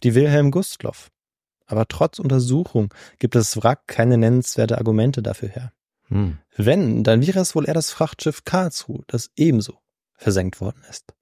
die 0.01 0.15
Wilhelm 0.15 0.51
Gustloff, 0.51 1.11
aber 1.65 1.87
trotz 1.87 2.19
Untersuchung 2.19 2.93
gibt 3.19 3.35
das 3.35 3.57
Wrack 3.57 3.87
keine 3.87 4.17
nennenswerte 4.17 4.77
Argumente 4.77 5.21
dafür 5.21 5.49
her. 5.49 5.73
Hm. 6.09 6.37
Wenn, 6.55 7.03
dann 7.03 7.25
wäre 7.25 7.39
es 7.39 7.55
wohl 7.55 7.67
eher 7.67 7.73
das 7.73 7.91
Frachtschiff 7.91 8.43
Karlsruhe, 8.43 9.03
das 9.07 9.31
ebenso 9.35 9.79
versenkt 10.15 10.61
worden 10.61 10.83
ist. 10.89 11.13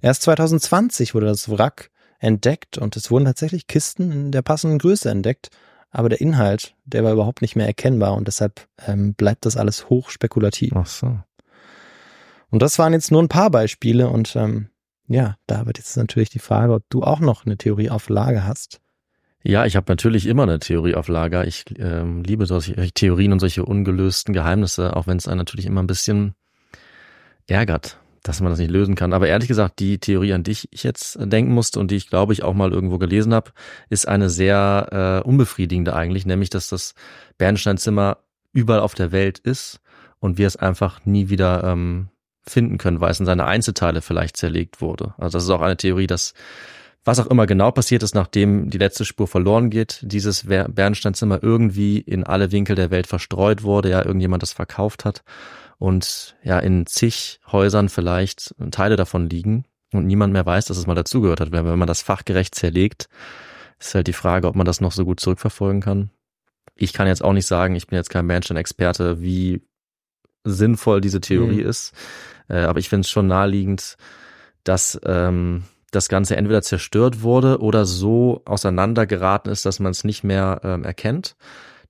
Erst 0.00 0.22
2020 0.22 1.14
wurde 1.14 1.26
das 1.26 1.48
Wrack 1.48 1.90
entdeckt 2.18 2.78
und 2.78 2.96
es 2.96 3.10
wurden 3.10 3.24
tatsächlich 3.24 3.66
Kisten 3.66 4.10
in 4.10 4.32
der 4.32 4.42
passenden 4.42 4.78
Größe 4.78 5.10
entdeckt, 5.10 5.50
aber 5.90 6.08
der 6.08 6.20
Inhalt, 6.20 6.74
der 6.84 7.04
war 7.04 7.12
überhaupt 7.12 7.42
nicht 7.42 7.54
mehr 7.54 7.66
erkennbar 7.66 8.14
und 8.14 8.26
deshalb 8.26 8.66
ähm, 8.86 9.14
bleibt 9.14 9.46
das 9.46 9.56
alles 9.56 9.88
hoch 9.88 10.10
spekulativ. 10.10 10.72
Ach 10.74 10.86
so. 10.86 11.18
Und 12.50 12.62
das 12.62 12.78
waren 12.78 12.92
jetzt 12.92 13.10
nur 13.10 13.22
ein 13.22 13.28
paar 13.28 13.50
Beispiele 13.50 14.08
und 14.08 14.34
ähm, 14.36 14.68
ja, 15.06 15.36
da 15.46 15.66
wird 15.66 15.78
jetzt 15.78 15.96
natürlich 15.96 16.30
die 16.30 16.38
Frage, 16.38 16.72
ob 16.72 16.84
du 16.88 17.02
auch 17.02 17.20
noch 17.20 17.44
eine 17.44 17.56
Theorie 17.56 17.90
auf 17.90 18.08
Lager 18.08 18.46
hast. 18.46 18.80
Ja, 19.42 19.66
ich 19.66 19.76
habe 19.76 19.92
natürlich 19.92 20.26
immer 20.26 20.44
eine 20.44 20.58
Theorie 20.58 20.94
auf 20.94 21.08
Lager. 21.08 21.46
Ich 21.46 21.64
ähm, 21.78 22.22
liebe 22.22 22.46
solche 22.46 22.74
Theorien 22.92 23.32
und 23.32 23.40
solche 23.40 23.64
ungelösten 23.64 24.32
Geheimnisse, 24.32 24.96
auch 24.96 25.06
wenn 25.06 25.18
es 25.18 25.28
einen 25.28 25.36
natürlich 25.36 25.66
immer 25.66 25.82
ein 25.82 25.86
bisschen 25.86 26.34
ärgert, 27.46 27.98
dass 28.22 28.40
man 28.40 28.48
das 28.50 28.58
nicht 28.58 28.70
lösen 28.70 28.94
kann. 28.94 29.12
Aber 29.12 29.28
ehrlich 29.28 29.48
gesagt, 29.48 29.80
die 29.80 29.98
Theorie, 29.98 30.32
an 30.32 30.44
die 30.44 30.52
ich 30.52 30.82
jetzt 30.82 31.18
denken 31.20 31.52
musste 31.52 31.78
und 31.78 31.90
die 31.90 31.96
ich 31.96 32.08
glaube 32.08 32.32
ich 32.32 32.42
auch 32.42 32.54
mal 32.54 32.72
irgendwo 32.72 32.96
gelesen 32.96 33.34
habe, 33.34 33.50
ist 33.90 34.08
eine 34.08 34.30
sehr 34.30 35.22
äh, 35.22 35.28
unbefriedigende 35.28 35.94
eigentlich, 35.94 36.24
nämlich 36.24 36.48
dass 36.48 36.68
das 36.68 36.94
Bernsteinzimmer 37.36 38.16
überall 38.54 38.80
auf 38.80 38.94
der 38.94 39.12
Welt 39.12 39.40
ist 39.40 39.80
und 40.20 40.38
wir 40.38 40.46
es 40.46 40.56
einfach 40.56 41.04
nie 41.04 41.28
wieder 41.28 41.64
ähm, 41.64 42.08
finden 42.46 42.78
können, 42.78 43.00
weil 43.00 43.10
es 43.10 43.20
in 43.20 43.26
seine 43.26 43.46
Einzelteile 43.46 44.02
vielleicht 44.02 44.36
zerlegt 44.36 44.80
wurde. 44.80 45.14
Also 45.18 45.38
das 45.38 45.44
ist 45.44 45.50
auch 45.50 45.62
eine 45.62 45.76
Theorie, 45.76 46.06
dass 46.06 46.34
was 47.06 47.20
auch 47.20 47.26
immer 47.26 47.46
genau 47.46 47.70
passiert 47.70 48.02
ist, 48.02 48.14
nachdem 48.14 48.70
die 48.70 48.78
letzte 48.78 49.04
Spur 49.04 49.28
verloren 49.28 49.68
geht, 49.68 50.00
dieses 50.02 50.46
Bernsteinzimmer 50.46 51.42
irgendwie 51.42 51.98
in 51.98 52.24
alle 52.24 52.50
Winkel 52.50 52.76
der 52.76 52.90
Welt 52.90 53.06
verstreut 53.06 53.62
wurde, 53.62 53.90
ja, 53.90 54.04
irgendjemand 54.04 54.42
das 54.42 54.52
verkauft 54.52 55.04
hat 55.04 55.22
und 55.78 56.34
ja, 56.42 56.58
in 56.58 56.86
zig 56.86 57.40
Häusern 57.52 57.90
vielleicht 57.90 58.54
Teile 58.70 58.96
davon 58.96 59.28
liegen 59.28 59.64
und 59.92 60.06
niemand 60.06 60.32
mehr 60.32 60.46
weiß, 60.46 60.64
dass 60.64 60.78
es 60.78 60.86
mal 60.86 60.94
dazugehört 60.94 61.40
hat. 61.40 61.52
Wenn 61.52 61.78
man 61.78 61.86
das 61.86 62.00
fachgerecht 62.00 62.54
zerlegt, 62.54 63.08
ist 63.78 63.94
halt 63.94 64.06
die 64.06 64.14
Frage, 64.14 64.48
ob 64.48 64.56
man 64.56 64.64
das 64.64 64.80
noch 64.80 64.92
so 64.92 65.04
gut 65.04 65.20
zurückverfolgen 65.20 65.82
kann. 65.82 66.10
Ich 66.74 66.94
kann 66.94 67.06
jetzt 67.06 67.22
auch 67.22 67.34
nicht 67.34 67.46
sagen, 67.46 67.76
ich 67.76 67.86
bin 67.86 67.96
jetzt 67.96 68.10
kein 68.10 68.26
Bernstein-Experte, 68.26 69.20
wie 69.20 69.62
sinnvoll 70.44 71.00
diese 71.00 71.20
Theorie 71.20 71.62
mhm. 71.62 71.68
ist. 71.68 71.92
Äh, 72.48 72.58
aber 72.60 72.78
ich 72.78 72.88
finde 72.88 73.00
es 73.00 73.10
schon 73.10 73.26
naheliegend, 73.26 73.96
dass 74.62 75.00
ähm, 75.04 75.64
das 75.90 76.08
Ganze 76.08 76.36
entweder 76.36 76.62
zerstört 76.62 77.22
wurde 77.22 77.60
oder 77.60 77.84
so 77.84 78.42
auseinandergeraten 78.44 79.50
ist, 79.50 79.64
dass 79.64 79.80
man 79.80 79.92
es 79.92 80.04
nicht 80.04 80.24
mehr 80.24 80.60
ähm, 80.64 80.84
erkennt. 80.84 81.36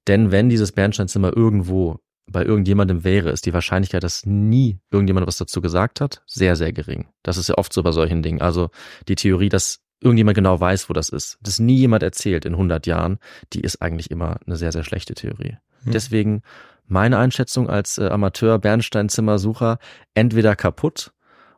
Denn 0.06 0.30
wenn 0.30 0.48
dieses 0.48 0.72
Bernsteinzimmer 0.72 1.34
irgendwo 1.34 1.98
bei 2.26 2.44
irgendjemandem 2.44 3.04
wäre, 3.04 3.30
ist 3.30 3.46
die 3.46 3.52
Wahrscheinlichkeit, 3.52 4.02
dass 4.02 4.24
nie 4.24 4.78
irgendjemand 4.90 5.26
was 5.26 5.36
dazu 5.36 5.60
gesagt 5.60 6.00
hat, 6.00 6.22
sehr, 6.26 6.56
sehr 6.56 6.72
gering. 6.72 7.06
Das 7.22 7.36
ist 7.36 7.48
ja 7.48 7.58
oft 7.58 7.72
so 7.72 7.82
bei 7.82 7.92
solchen 7.92 8.22
Dingen. 8.22 8.40
Also 8.40 8.70
die 9.08 9.14
Theorie, 9.14 9.48
dass 9.48 9.80
irgendjemand 10.00 10.34
genau 10.34 10.58
weiß, 10.58 10.88
wo 10.88 10.92
das 10.92 11.08
ist, 11.08 11.38
das 11.42 11.58
nie 11.58 11.76
jemand 11.76 12.02
erzählt 12.02 12.44
in 12.44 12.54
100 12.54 12.86
Jahren, 12.86 13.18
die 13.52 13.60
ist 13.60 13.80
eigentlich 13.80 14.10
immer 14.10 14.38
eine 14.46 14.56
sehr, 14.56 14.72
sehr 14.72 14.84
schlechte 14.84 15.14
Theorie. 15.14 15.56
Hm. 15.84 15.92
Deswegen 15.92 16.42
meine 16.86 17.18
Einschätzung 17.18 17.68
als 17.68 17.98
äh, 17.98 18.08
Amateur 18.08 18.58
Bernsteinzimmersucher 18.58 19.78
entweder 20.14 20.56
kaputt 20.56 21.12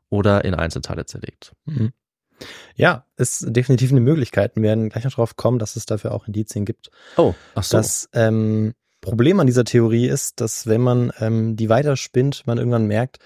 oder 0.09 0.45
in 0.45 0.55
Einzelteile 0.55 1.07
zerlegt. 1.07 1.53
Mhm. 1.65 1.93
Ja, 2.75 3.07
ist 3.17 3.47
definitiv 3.49 3.91
eine 3.91 4.01
Möglichkeit. 4.01 4.57
Wir 4.57 4.63
werden 4.63 4.91
gleich 4.91 5.05
noch 5.05 5.15
drauf 5.15 5.37
kommen, 5.37 5.59
dass 5.59 5.77
es 5.77 5.87
dafür 5.87 6.13
auch 6.13 6.27
Indizien 6.27 6.65
gibt. 6.65 6.91
Oh, 7.17 7.35
ach 7.55 7.63
so. 7.63 7.79
Das 7.79 8.09
ähm, 8.13 8.75
Problem 9.01 9.41
an 9.41 9.47
dieser 9.47 9.65
Theorie 9.65 10.07
ist, 10.07 10.41
dass 10.41 10.67
wenn 10.67 10.83
man 10.83 11.13
ähm, 11.21 11.57
die 11.57 11.69
weiterspinnt, 11.69 12.47
man 12.47 12.59
irgendwann 12.59 12.87
merkt, 12.87 13.19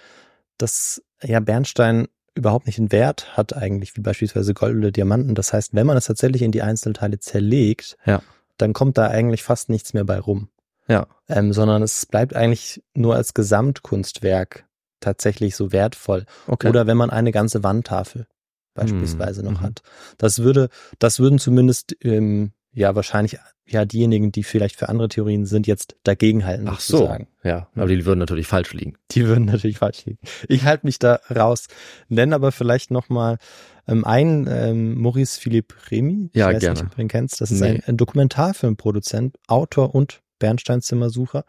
dass 0.59 1.03
ja 1.23 1.41
Bernstein 1.41 2.07
überhaupt 2.35 2.67
nicht 2.67 2.79
einen 2.79 2.93
Wert 2.93 3.37
hat 3.37 3.57
eigentlich, 3.57 3.97
wie 3.97 4.01
beispielsweise 4.01 4.55
Gold 4.55 4.77
oder 4.77 4.91
Diamanten. 4.91 5.35
Das 5.35 5.53
heißt, 5.53 5.75
wenn 5.75 5.87
man 5.87 5.97
es 5.97 6.07
tatsächlich 6.07 6.43
in 6.43 6.53
die 6.53 6.63
Einzelteile 6.63 7.19
zerlegt, 7.19 7.97
ja. 8.07 8.23
dann 8.57 8.73
kommt 8.73 8.99
da 8.99 9.09
eigentlich 9.09 9.43
fast 9.43 9.69
nichts 9.69 9.95
mehr 9.95 10.05
bei 10.05 10.19
rum. 10.19 10.49
Ja. 10.91 11.07
Ähm, 11.29 11.53
sondern 11.53 11.83
es 11.83 12.05
bleibt 12.07 12.35
eigentlich 12.35 12.83
nur 12.95 13.15
als 13.15 13.33
Gesamtkunstwerk 13.35 14.67
tatsächlich 15.01 15.57
so 15.57 15.73
wertvoll. 15.73 16.27
Okay. 16.47 16.69
Oder 16.69 16.87
wenn 16.87 16.97
man 16.97 17.11
eine 17.11 17.33
ganze 17.33 17.63
Wandtafel 17.63 18.27
beispielsweise 18.75 19.43
Mhm. 19.43 19.53
noch 19.53 19.61
hat. 19.63 19.83
Das 20.19 20.41
würde, 20.41 20.69
das 20.99 21.19
würden 21.19 21.39
zumindest 21.39 21.97
ähm, 22.03 22.53
ja 22.73 22.95
wahrscheinlich 22.95 23.39
ja 23.67 23.85
diejenigen, 23.85 24.33
die 24.33 24.43
vielleicht 24.43 24.77
für 24.77 24.89
andere 24.89 25.09
Theorien 25.09 25.47
sind, 25.47 25.67
jetzt 25.67 25.97
dagegen 26.03 26.45
halten. 26.45 26.67
Ach 26.69 26.81
so. 26.81 26.99
sozusagen. 26.99 27.29
Ja, 27.45 27.69
aber 27.77 27.87
die 27.87 28.05
würden 28.05 28.19
natürlich 28.19 28.47
falsch 28.49 28.73
liegen. 28.75 28.97
Die 29.13 29.27
würden 29.27 29.45
natürlich 29.45 29.79
falsch 29.79 30.05
liegen. 30.07 30.19
Ich 30.49 30.65
halte 30.65 30.87
mich 30.87 30.99
da 30.99 31.21
raus. 31.35 31.67
Nenne 32.09 32.35
aber 32.35 32.51
vielleicht 32.53 32.91
noch 32.91 33.09
mal 33.09 33.39
ähm, 33.87 34.05
einen 34.05 34.47
ähm, 34.51 34.99
Maurice 35.01 35.41
Philippe 35.41 35.75
Remy. 35.91 36.31
Ja, 36.33 36.49
ich 36.51 36.57
weiß 36.57 36.61
gerne. 36.61 36.75
Nicht, 36.81 36.85
ob 36.91 36.97
du 36.97 37.03
ihn 37.03 37.09
kennst. 37.09 37.41
Das 37.41 37.51
ist 37.53 37.61
Nee. 37.61 37.69
ein, 37.69 37.83
ein 37.87 37.97
Dokumentarfilmproduzent, 37.97 39.37
Autor 39.47 39.95
und 39.95 40.21
Bernsteinzimmersucher. 40.41 41.45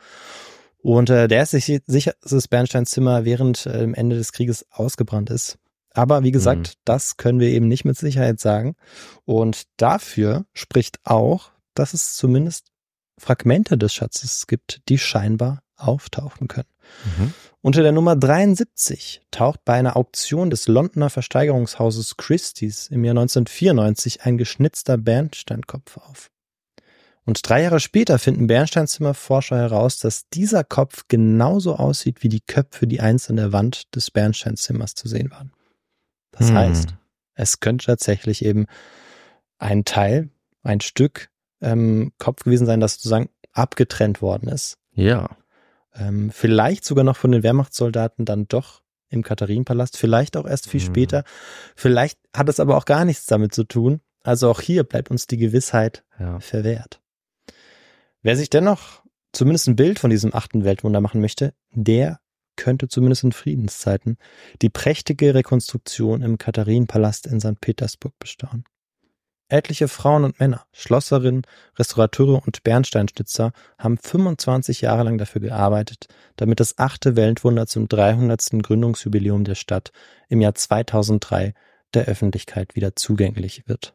Und 0.84 1.10
äh, 1.10 1.28
der 1.28 1.44
ist 1.44 1.52
sich 1.52 1.82
sicher, 1.88 2.14
dass 2.22 2.32
das 2.32 2.48
Bernsteinzimmer 2.48 3.26
während 3.26 3.66
äh, 3.66 3.80
dem 3.80 3.94
Ende 3.96 4.16
des 4.18 4.32
Krieges 4.34 4.66
ausgebrannt 4.72 5.30
ist. 5.32 5.58
Aber 5.94 6.24
wie 6.24 6.32
gesagt, 6.32 6.60
Mhm. 6.70 6.80
das 6.86 7.18
können 7.18 7.40
wir 7.40 7.50
eben 7.50 7.68
nicht 7.68 7.84
mit 7.86 7.98
Sicherheit 7.98 8.40
sagen. 8.40 8.76
Und 9.26 9.64
dafür 9.78 10.46
spricht 10.54 11.00
auch, 11.04 11.52
dass 11.74 11.94
es 11.94 12.16
zumindest 12.16 12.68
Fragmente 13.18 13.78
des 13.78 13.94
Schatzes 13.94 14.48
gibt, 14.48 14.82
die 14.90 14.98
scheinbar 14.98 15.62
auftauchen 15.76 16.48
können. 16.48 16.68
Mhm. 17.18 17.34
Unter 17.62 17.84
der 17.84 17.92
Nummer 17.92 18.16
73 18.16 19.22
taucht 19.30 19.64
bei 19.66 19.74
einer 19.74 19.96
Auktion 19.96 20.50
des 20.50 20.68
Londoner 20.68 21.10
Versteigerungshauses 21.12 22.18
Christie's 22.18 22.88
im 22.88 23.04
Jahr 23.04 23.14
1994 23.14 24.24
ein 24.24 24.38
geschnitzter 24.38 24.98
Bernsteinkopf 24.98 25.98
auf. 25.98 26.32
Und 27.26 27.48
drei 27.48 27.62
Jahre 27.64 27.80
später 27.80 28.18
finden 28.20 28.48
Bernsteinzimmerforscher 28.48 29.58
heraus, 29.58 30.00
dass 30.00 30.28
dieser 30.30 30.64
Kopf 30.64 31.04
genauso 31.08 31.76
aussieht 31.76 32.24
wie 32.24 32.30
die 32.30 32.42
Köpfe, 32.42 32.88
die 32.88 33.00
einst 33.00 33.30
an 33.30 33.36
der 33.36 33.52
Wand 33.54 33.96
des 33.96 34.10
Bernsteinzimmers 34.12 34.96
zu 34.96 35.08
sehen 35.08 35.30
waren. 35.32 35.52
Das 36.32 36.50
Hm. 36.50 36.58
heißt, 36.58 36.96
es 37.36 37.60
könnte 37.60 37.86
tatsächlich 37.86 38.44
eben 38.44 38.66
ein 39.60 39.86
Teil, 39.86 40.30
ein 40.64 40.82
Stück 40.82 41.30
ähm, 41.62 42.12
Kopf 42.18 42.44
gewesen 42.44 42.66
sein, 42.66 42.80
das 42.80 42.96
sozusagen 42.96 43.30
abgetrennt 43.54 44.22
worden 44.24 44.50
ist 44.50 44.78
Ja. 44.94 45.30
ähm, 45.94 46.32
vielleicht 46.32 46.84
sogar 46.86 47.04
noch 47.04 47.18
von 47.18 47.32
den 47.32 47.44
Wehrmachtssoldaten 47.44 48.26
dann 48.26 48.48
doch 48.48 48.82
im 49.10 49.22
Katharinenpalast, 49.24 49.98
vielleicht 49.98 50.38
auch 50.38 50.46
erst 50.48 50.68
viel 50.70 50.80
Mhm. 50.82 50.86
später. 50.86 51.24
Vielleicht 51.76 52.18
hat 52.36 52.48
es 52.50 52.60
aber 52.62 52.78
auch 52.78 52.86
gar 52.86 53.04
nichts 53.06 53.26
damit 53.26 53.54
zu 53.54 53.66
tun. 53.66 54.00
Also 54.24 54.50
auch 54.50 54.62
hier 54.62 54.84
bleibt 54.86 55.12
uns 55.12 55.28
die 55.28 55.38
Gewissheit 55.38 56.04
Ja. 56.18 56.40
verwehrt. 56.40 57.01
Wer 58.24 58.36
sich 58.36 58.50
dennoch 58.50 59.02
zumindest 59.32 59.68
ein 59.68 59.76
Bild 59.76 60.00
von 60.00 60.10
diesem 60.10 60.34
achten 60.36 60.64
Weltwunder 60.64 61.02
machen 61.02 61.22
möchte, 61.22 61.54
der 61.72 62.20
könnte 62.56 62.88
zumindest 62.88 63.24
in 63.24 63.32
Friedenszeiten 63.32 64.18
die 64.62 64.70
prächtige 64.70 65.34
Rekonstruktion 65.34 66.22
im 66.22 66.38
Katharinenpalast 66.38 67.26
in 67.26 67.40
St. 67.40 67.60
Petersburg 67.60 68.14
bestaunen. 68.20 68.66
Etliche 69.48 69.88
Frauen 69.88 70.24
und 70.24 70.40
Männer, 70.40 70.66
Schlosserinnen, 70.72 71.42
Restaurateure 71.78 72.42
und 72.46 72.64
Bernsteinschnitzer 72.64 73.52
haben 73.78 73.98
25 73.98 74.80
Jahre 74.80 75.04
lang 75.04 75.18
dafür 75.18 75.42
gearbeitet, 75.42 76.08
damit 76.38 76.62
das 76.62 76.78
achte 76.78 77.18
Weltwunder 77.18 77.68
zum 77.68 77.90
300. 77.90 78.64
Gründungsjubiläum 78.64 79.44
der 79.44 79.56
Stadt 79.56 79.92
im 80.30 80.40
Jahr 80.40 80.56
2003 80.56 81.54
der 81.94 82.06
Öffentlichkeit 82.06 82.76
wieder 82.76 82.96
zugänglich 82.96 83.68
wird. 83.68 83.94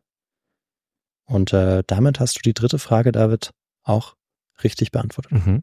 Und 1.25 1.55
äh, 1.55 1.83
damit 1.87 2.21
hast 2.21 2.37
du 2.37 2.41
die 2.45 2.55
dritte 2.55 2.79
Frage, 2.79 3.11
David, 3.13 3.53
auch 3.87 4.17
richtig 4.63 4.93
beantwortet. 4.93 5.33
Mhm. 5.33 5.63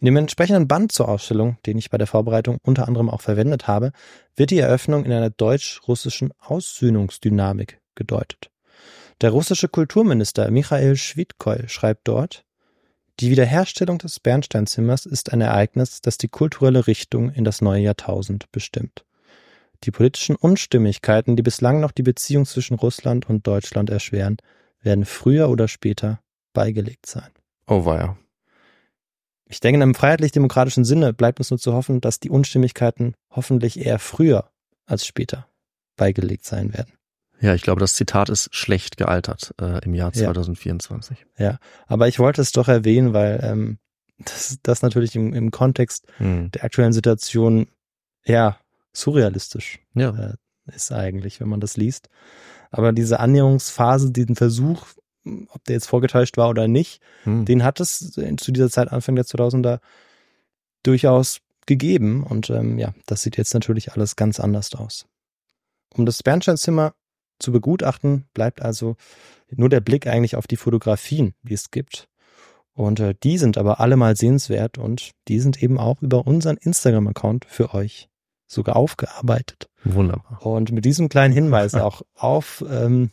In 0.00 0.06
dem 0.06 0.16
entsprechenden 0.16 0.66
Band 0.66 0.92
zur 0.92 1.08
Ausstellung, 1.08 1.58
den 1.66 1.76
ich 1.76 1.90
bei 1.90 1.98
der 1.98 2.06
Vorbereitung 2.06 2.58
unter 2.62 2.88
anderem 2.88 3.10
auch 3.10 3.20
verwendet 3.20 3.66
habe, 3.66 3.92
wird 4.34 4.50
die 4.50 4.58
Eröffnung 4.58 5.04
in 5.04 5.12
einer 5.12 5.30
deutsch-russischen 5.30 6.32
Aussöhnungsdynamik 6.38 7.80
gedeutet. 7.94 8.50
Der 9.20 9.30
russische 9.30 9.68
Kulturminister 9.68 10.50
Michael 10.50 10.96
Schwidkoy 10.96 11.68
schreibt 11.68 12.08
dort, 12.08 12.44
die 13.20 13.30
Wiederherstellung 13.30 13.98
des 13.98 14.18
Bernsteinzimmers 14.18 15.04
ist 15.04 15.30
ein 15.30 15.42
Ereignis, 15.42 16.00
das 16.00 16.16
die 16.16 16.28
kulturelle 16.28 16.86
Richtung 16.86 17.30
in 17.30 17.44
das 17.44 17.60
neue 17.60 17.82
Jahrtausend 17.82 18.50
bestimmt. 18.50 19.04
Die 19.84 19.90
politischen 19.90 20.36
Unstimmigkeiten, 20.36 21.36
die 21.36 21.42
bislang 21.42 21.80
noch 21.80 21.92
die 21.92 22.02
Beziehung 22.02 22.46
zwischen 22.46 22.76
Russland 22.76 23.28
und 23.28 23.46
Deutschland 23.46 23.90
erschweren, 23.90 24.38
werden 24.80 25.04
früher 25.04 25.50
oder 25.50 25.68
später 25.68 26.20
beigelegt 26.52 27.06
sein. 27.06 27.30
Oh 27.66 27.84
weia. 27.84 28.16
Ich 29.46 29.60
denke, 29.60 29.76
in 29.76 29.82
einem 29.82 29.94
freiheitlich-demokratischen 29.94 30.84
Sinne 30.84 31.12
bleibt 31.12 31.40
uns 31.40 31.50
nur 31.50 31.58
zu 31.58 31.72
hoffen, 31.72 32.00
dass 32.00 32.20
die 32.20 32.30
Unstimmigkeiten 32.30 33.14
hoffentlich 33.30 33.80
eher 33.84 33.98
früher 33.98 34.50
als 34.86 35.04
später 35.06 35.46
beigelegt 35.96 36.44
sein 36.44 36.72
werden. 36.72 36.92
Ja, 37.40 37.54
ich 37.54 37.62
glaube, 37.62 37.80
das 37.80 37.94
Zitat 37.94 38.28
ist 38.28 38.54
schlecht 38.54 38.96
gealtert 38.96 39.54
äh, 39.60 39.82
im 39.84 39.94
Jahr 39.94 40.12
Ja. 40.14 40.24
2024. 40.26 41.26
Ja, 41.38 41.58
aber 41.86 42.06
ich 42.06 42.18
wollte 42.18 42.42
es 42.42 42.52
doch 42.52 42.68
erwähnen, 42.68 43.12
weil 43.12 43.40
ähm, 43.42 43.78
das, 44.18 44.58
das 44.62 44.82
natürlich 44.82 45.16
im, 45.16 45.32
im 45.32 45.50
Kontext 45.50 46.06
Hm. 46.18 46.50
der 46.52 46.64
aktuellen 46.64 46.92
Situation 46.92 47.66
ja 48.24 48.58
surrealistisch 48.92 49.80
Ja. 49.94 50.10
äh, 50.16 50.34
ist 50.74 50.92
eigentlich, 50.92 51.40
wenn 51.40 51.48
man 51.48 51.60
das 51.60 51.76
liest. 51.76 52.08
Aber 52.70 52.92
diese 52.92 53.18
Annäherungsphase, 53.18 54.12
diesen 54.12 54.36
Versuch, 54.36 54.86
ob 55.24 55.64
der 55.64 55.74
jetzt 55.74 55.86
vorgetäuscht 55.88 56.36
war 56.36 56.48
oder 56.48 56.68
nicht, 56.68 57.00
Hm. 57.24 57.44
den 57.44 57.64
hat 57.64 57.80
es 57.80 58.12
zu 58.12 58.52
dieser 58.52 58.70
Zeit 58.70 58.90
Anfang 58.90 59.16
der 59.16 59.24
2000er 59.24 59.80
durchaus 60.82 61.40
gegeben. 61.66 62.24
Und 62.24 62.50
ähm, 62.50 62.78
ja, 62.78 62.94
das 63.06 63.22
sieht 63.22 63.36
jetzt 63.36 63.54
natürlich 63.54 63.92
alles 63.92 64.16
ganz 64.16 64.40
anders 64.40 64.74
aus. 64.74 65.06
Um 65.94 66.06
das 66.06 66.22
Bernsteinzimmer 66.22 66.94
zu 67.38 67.52
begutachten, 67.52 68.26
bleibt 68.34 68.62
also 68.62 68.96
nur 69.50 69.68
der 69.68 69.80
Blick 69.80 70.06
eigentlich 70.06 70.36
auf 70.36 70.46
die 70.46 70.56
Fotografien, 70.56 71.34
die 71.42 71.54
es 71.54 71.70
gibt. 71.70 72.08
Und 72.74 73.00
äh, 73.00 73.14
die 73.22 73.38
sind 73.38 73.58
aber 73.58 73.80
alle 73.80 73.96
mal 73.96 74.16
sehenswert 74.16 74.78
und 74.78 75.10
die 75.28 75.40
sind 75.40 75.62
eben 75.62 75.78
auch 75.78 76.00
über 76.02 76.26
unseren 76.26 76.56
Instagram-Account 76.56 77.44
für 77.44 77.74
euch 77.74 78.08
sogar 78.46 78.76
aufgearbeitet. 78.76 79.68
Wunderbar. 79.84 80.44
Und 80.44 80.72
mit 80.72 80.84
diesem 80.84 81.08
kleinen 81.08 81.34
Hinweis 81.34 81.74
auch 81.76 82.02
auf 82.14 82.64
ähm, 82.70 83.10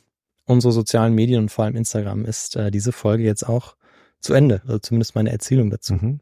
unsere 0.48 0.74
sozialen 0.74 1.14
Medien 1.14 1.42
und 1.44 1.50
vor 1.50 1.66
allem 1.66 1.76
Instagram 1.76 2.26
ist 2.26 2.56
äh, 2.56 2.72
diese 2.72 2.92
Folge 2.92 3.24
jetzt 3.24 3.48
auch 3.48 3.76
zu 4.20 4.34
Ende, 4.34 4.62
also 4.66 4.80
zumindest 4.80 5.14
meine 5.14 5.32
Erzählung 5.32 5.70
dazu. 5.70 5.94
Mhm. 5.94 6.20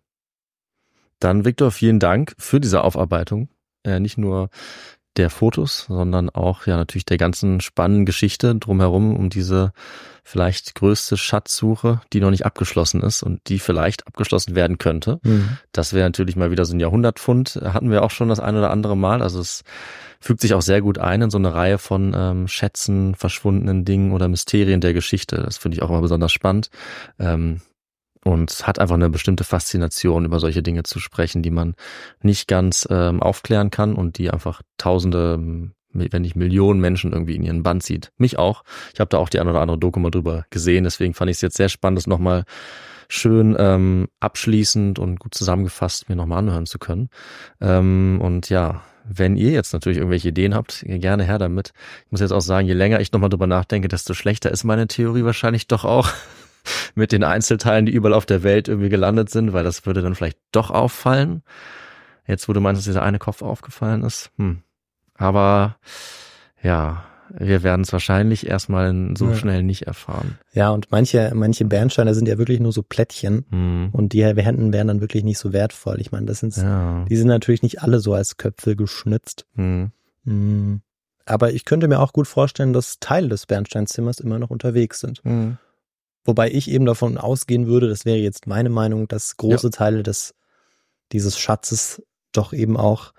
Dann, 1.20 1.46
Viktor, 1.46 1.72
vielen 1.72 2.00
Dank 2.00 2.36
für 2.38 2.60
diese 2.60 2.84
Aufarbeitung. 2.84 3.50
Äh, 3.84 4.00
nicht 4.00 4.18
nur 4.18 4.50
der 5.18 5.30
Fotos, 5.30 5.86
sondern 5.88 6.30
auch 6.30 6.68
ja 6.68 6.78
natürlich 6.78 7.06
der 7.06 7.18
ganzen 7.18 7.62
spannenden 7.62 8.06
Geschichte 8.06 8.56
drumherum 8.56 9.16
um 9.16 9.30
diese 9.30 9.72
vielleicht 10.24 10.74
größte 10.74 11.18
Schatzsuche, 11.18 12.02
die 12.12 12.20
noch 12.20 12.32
nicht 12.32 12.46
abgeschlossen 12.46 13.02
ist 13.02 13.22
und 13.22 13.42
die 13.48 13.60
vielleicht 13.60 14.08
abgeschlossen 14.08 14.56
werden 14.56 14.80
könnte. 14.80 15.20
Mhm. 15.24 15.58
Das 15.72 15.94
wäre 15.94 16.08
natürlich 16.08 16.36
mal 16.36 16.50
wieder 16.50 16.66
so 16.66 16.76
ein 16.76 16.80
Jahrhundertfund. 16.80 17.60
Hatten 17.64 17.92
wir 17.92 18.04
auch 18.04 18.10
schon 18.10 18.30
das 18.30 18.40
ein 18.40 18.58
oder 18.58 18.72
andere 18.72 18.98
Mal. 18.98 19.22
Also 19.22 19.40
es 19.40 19.64
fügt 20.20 20.42
sich 20.42 20.56
auch 20.56 20.64
sehr 20.64 20.82
gut 20.82 20.98
ein 20.98 21.22
in 21.22 21.30
so 21.30 21.38
eine 21.38 21.54
Reihe 21.54 21.78
von 21.78 22.16
ähm, 22.18 22.48
Schätzen, 22.48 23.14
verschwundenen 23.14 23.86
Dingen 23.86 24.14
oder 24.14 24.28
Mysterien 24.28 24.82
der 24.82 24.94
Geschichte. 24.94 25.38
Das 25.38 25.58
finde 25.58 25.76
ich 25.76 25.84
auch 25.84 25.90
immer 25.92 26.02
besonders 26.02 26.32
spannend. 26.32 26.72
Ähm, 27.20 27.62
und 28.26 28.66
hat 28.68 28.80
einfach 28.80 28.96
eine 28.96 29.10
bestimmte 29.10 29.44
Faszination, 29.44 30.26
über 30.26 30.40
solche 30.40 30.64
Dinge 30.64 30.84
zu 30.84 31.00
sprechen, 31.00 31.44
die 31.44 31.52
man 31.52 31.76
nicht 32.22 32.48
ganz 32.48 32.88
ähm, 32.90 33.22
aufklären 33.22 33.70
kann 33.70 33.94
und 33.94 34.18
die 34.18 34.32
einfach 34.32 34.62
Tausende, 34.78 35.40
wenn 35.92 36.22
nicht 36.22 36.36
Millionen 36.36 36.82
Menschen 36.82 37.14
irgendwie 37.14 37.36
in 37.36 37.44
ihren 37.44 37.64
Band 37.64 37.84
zieht. 37.84 38.12
Mich 38.18 38.40
auch. 38.40 38.64
Ich 38.94 39.00
habe 39.00 39.10
da 39.10 39.20
auch 39.20 39.30
die 39.30 39.40
ein 39.40 39.48
oder 39.48 39.62
andere 39.62 39.78
Doku 39.78 40.00
mal 40.00 40.10
drüber 40.10 40.46
gesehen, 40.50 40.84
deswegen 40.84 41.14
fand 41.14 41.30
ich 41.30 41.38
es 41.38 41.42
jetzt 41.42 41.56
sehr 41.56 41.70
spannend, 41.70 42.00
das 42.00 42.08
nochmal 42.08 42.46
schön 43.08 43.56
ähm, 43.60 44.08
abschließend 44.20 44.98
und 44.98 45.20
gut 45.20 45.36
zusammengefasst 45.36 46.10
mir 46.10 46.16
nochmal 46.16 46.40
anhören 46.40 46.66
zu 46.66 46.80
können. 46.80 47.10
Ähm, 47.62 48.20
und 48.24 48.50
ja, 48.50 48.82
wenn 49.08 49.38
ihr 49.38 49.52
jetzt 49.52 49.72
natürlich 49.72 50.00
irgendwelche 50.00 50.30
Ideen 50.30 50.56
habt, 50.56 50.84
gerne 50.84 51.24
her 51.24 51.38
damit. 51.38 51.74
Ich 52.06 52.12
muss 52.12 52.22
jetzt 52.22 52.32
auch 52.32 52.42
sagen, 52.42 52.68
je 52.68 52.74
länger 52.74 53.00
ich 53.02 53.12
nochmal 53.12 53.30
drüber 53.30 53.46
nachdenke, 53.46 53.88
desto 53.88 54.16
schlechter 54.16 54.50
ist 54.50 54.64
meine 54.64 54.88
Theorie 54.88 55.24
wahrscheinlich 55.24 55.68
doch 55.68 55.86
auch 55.86 56.10
mit 56.96 57.12
den 57.12 57.24
Einzelteilen, 57.24 57.86
die 57.86 57.92
überall 57.94 58.14
auf 58.14 58.26
der 58.26 58.44
Welt 58.44 58.68
irgendwie 58.68 58.90
gelandet 58.90 59.30
sind, 59.30 59.54
weil 59.54 59.64
das 59.64 59.86
würde 59.86 60.02
dann 60.02 60.16
vielleicht 60.16 60.38
doch 60.52 60.72
auffallen. 60.72 61.44
Jetzt, 62.28 62.48
wo 62.50 62.54
du 62.54 62.60
meinst, 62.62 62.80
dass 62.80 62.86
dieser 62.86 63.04
eine 63.04 63.20
Kopf 63.20 63.42
aufgefallen 63.42 64.04
ist. 64.04 64.32
Hm. 64.38 64.60
Aber 65.16 65.78
ja, 66.62 67.04
wir 67.30 67.64
werden 67.64 67.82
es 67.82 67.92
wahrscheinlich 67.94 68.48
erstmal 68.48 69.14
so 69.18 69.30
Ja. 69.30 69.36
schnell 69.36 69.64
nicht 69.64 69.84
erfahren. 69.84 70.38
Ja, 70.54 70.70
und 70.70 70.92
manche, 70.92 71.32
manche 71.34 71.66
Bernsteine 71.66 72.14
sind 72.14 72.28
ja 72.28 72.38
wirklich 72.38 72.60
nur 72.60 72.72
so 72.72 72.82
Plättchen 72.84 73.46
Hm. 73.50 73.90
und 73.92 74.14
die 74.14 74.24
Händen 74.26 74.74
wären 74.74 74.88
dann 74.88 75.02
wirklich 75.02 75.24
nicht 75.24 75.38
so 75.38 75.54
wertvoll. 75.54 76.00
Ich 76.02 76.12
meine, 76.12 76.26
das 76.26 76.40
sind, 76.40 76.56
Ja. 76.58 77.06
die 77.10 77.16
sind 77.16 77.28
natürlich 77.28 77.62
nicht 77.64 77.82
alle 77.82 78.00
so 78.00 78.14
als 78.14 78.38
Köpfe 78.38 78.76
geschnitzt. 78.76 79.46
Hm. 79.56 79.92
Mhm. 80.24 80.82
Aber 81.28 81.52
ich 81.54 81.66
könnte 81.66 81.88
mir 81.88 82.00
auch 82.00 82.14
gut 82.14 82.28
vorstellen, 82.28 82.74
dass 82.74 83.00
Teile 83.00 83.30
des 83.30 83.48
Bernsteinzimmers 83.48 84.20
immer 84.20 84.38
noch 84.40 84.50
unterwegs 84.52 85.00
sind. 85.00 85.22
Hm. 85.24 85.58
Wobei 86.26 86.52
ich 86.52 86.70
eben 86.70 86.86
davon 86.86 87.18
ausgehen 87.18 87.68
würde, 87.68 87.88
das 87.88 88.04
wäre 88.04 88.18
jetzt 88.18 88.48
meine 88.48 88.70
Meinung, 88.70 89.08
dass 89.08 89.38
große 89.38 89.70
Teile 89.70 90.04
des, 90.04 90.34
dieses 91.12 91.38
Schatzes 91.38 92.02
doch 92.32 92.52
eben 92.52 92.76
auch 92.78 93.14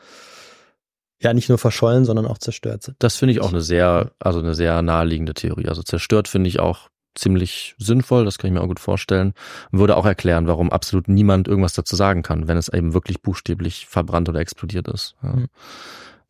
ja 1.21 1.33
nicht 1.33 1.49
nur 1.49 1.59
verschollen, 1.59 2.05
sondern 2.05 2.27
auch 2.27 2.39
zerstört 2.39 2.83
sind. 2.83 2.97
Das 2.99 3.17
finde 3.17 3.33
ich 3.33 3.41
auch 3.41 3.51
eine 3.51 3.63
sehr, 3.63 4.13
also 4.19 4.41
eine 4.41 4.55
sehr 4.55 4.83
naheliegende 4.83 5.35
Theorie. 5.35 5.69
Also 5.69 5.83
zerstört 5.83 6.29
finde 6.29 6.49
ich 6.49 6.61
auch 6.61 6.89
ziemlich 7.15 7.75
sinnvoll, 7.79 8.25
das 8.25 8.37
kann 8.37 8.49
ich 8.49 8.55
mir 8.55 8.61
auch 8.61 8.69
gut 8.69 8.81
vorstellen. 8.81 9.33
Würde 9.71 9.97
auch 9.97 10.05
erklären, 10.05 10.47
warum 10.47 10.71
absolut 10.71 11.09
niemand 11.09 11.49
irgendwas 11.49 11.73
dazu 11.73 11.97
sagen 11.97 12.23
kann, 12.23 12.49
wenn 12.49 12.59
es 12.59 12.69
eben 12.69 12.93
wirklich 12.93 13.23
buchstäblich 13.23 13.87
verbrannt 13.87 14.29
oder 14.29 14.41
explodiert 14.41 14.89
ist. 14.89 15.17
Ja. 15.23 15.31
Mhm. 15.31 15.47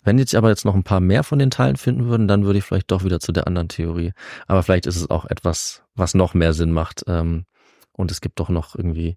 Wenn 0.07 0.19
jetzt 0.19 0.37
aber 0.37 0.51
jetzt 0.51 0.65
noch 0.65 0.77
ein 0.77 0.85
paar 0.85 1.01
mehr 1.01 1.25
von 1.25 1.41
den 1.41 1.51
Teilen 1.51 1.77
finden 1.77 2.07
würden, 2.07 2.29
dann 2.29 2.45
würde 2.45 2.61
ich 2.61 2.65
vielleicht 2.65 2.93
doch 2.93 3.03
wieder 3.03 3.19
zu 3.19 3.33
der 3.33 3.49
anderen 3.49 3.69
Theorie. 3.69 4.13
Aber 4.47 4.63
vielleicht 4.63 4.87
ist 4.87 4.95
es 4.95 5.11
auch 5.11 5.25
etwas, 5.25 5.83
was 5.97 6.15
noch 6.15 6.33
mehr 6.33 6.53
Sinn 6.53 6.71
macht. 6.71 7.03
Ähm, 7.09 7.45
und 7.91 8.13
es 8.13 8.21
gibt 8.21 8.39
doch 8.39 8.49
noch 8.49 8.77
irgendwie 8.77 9.17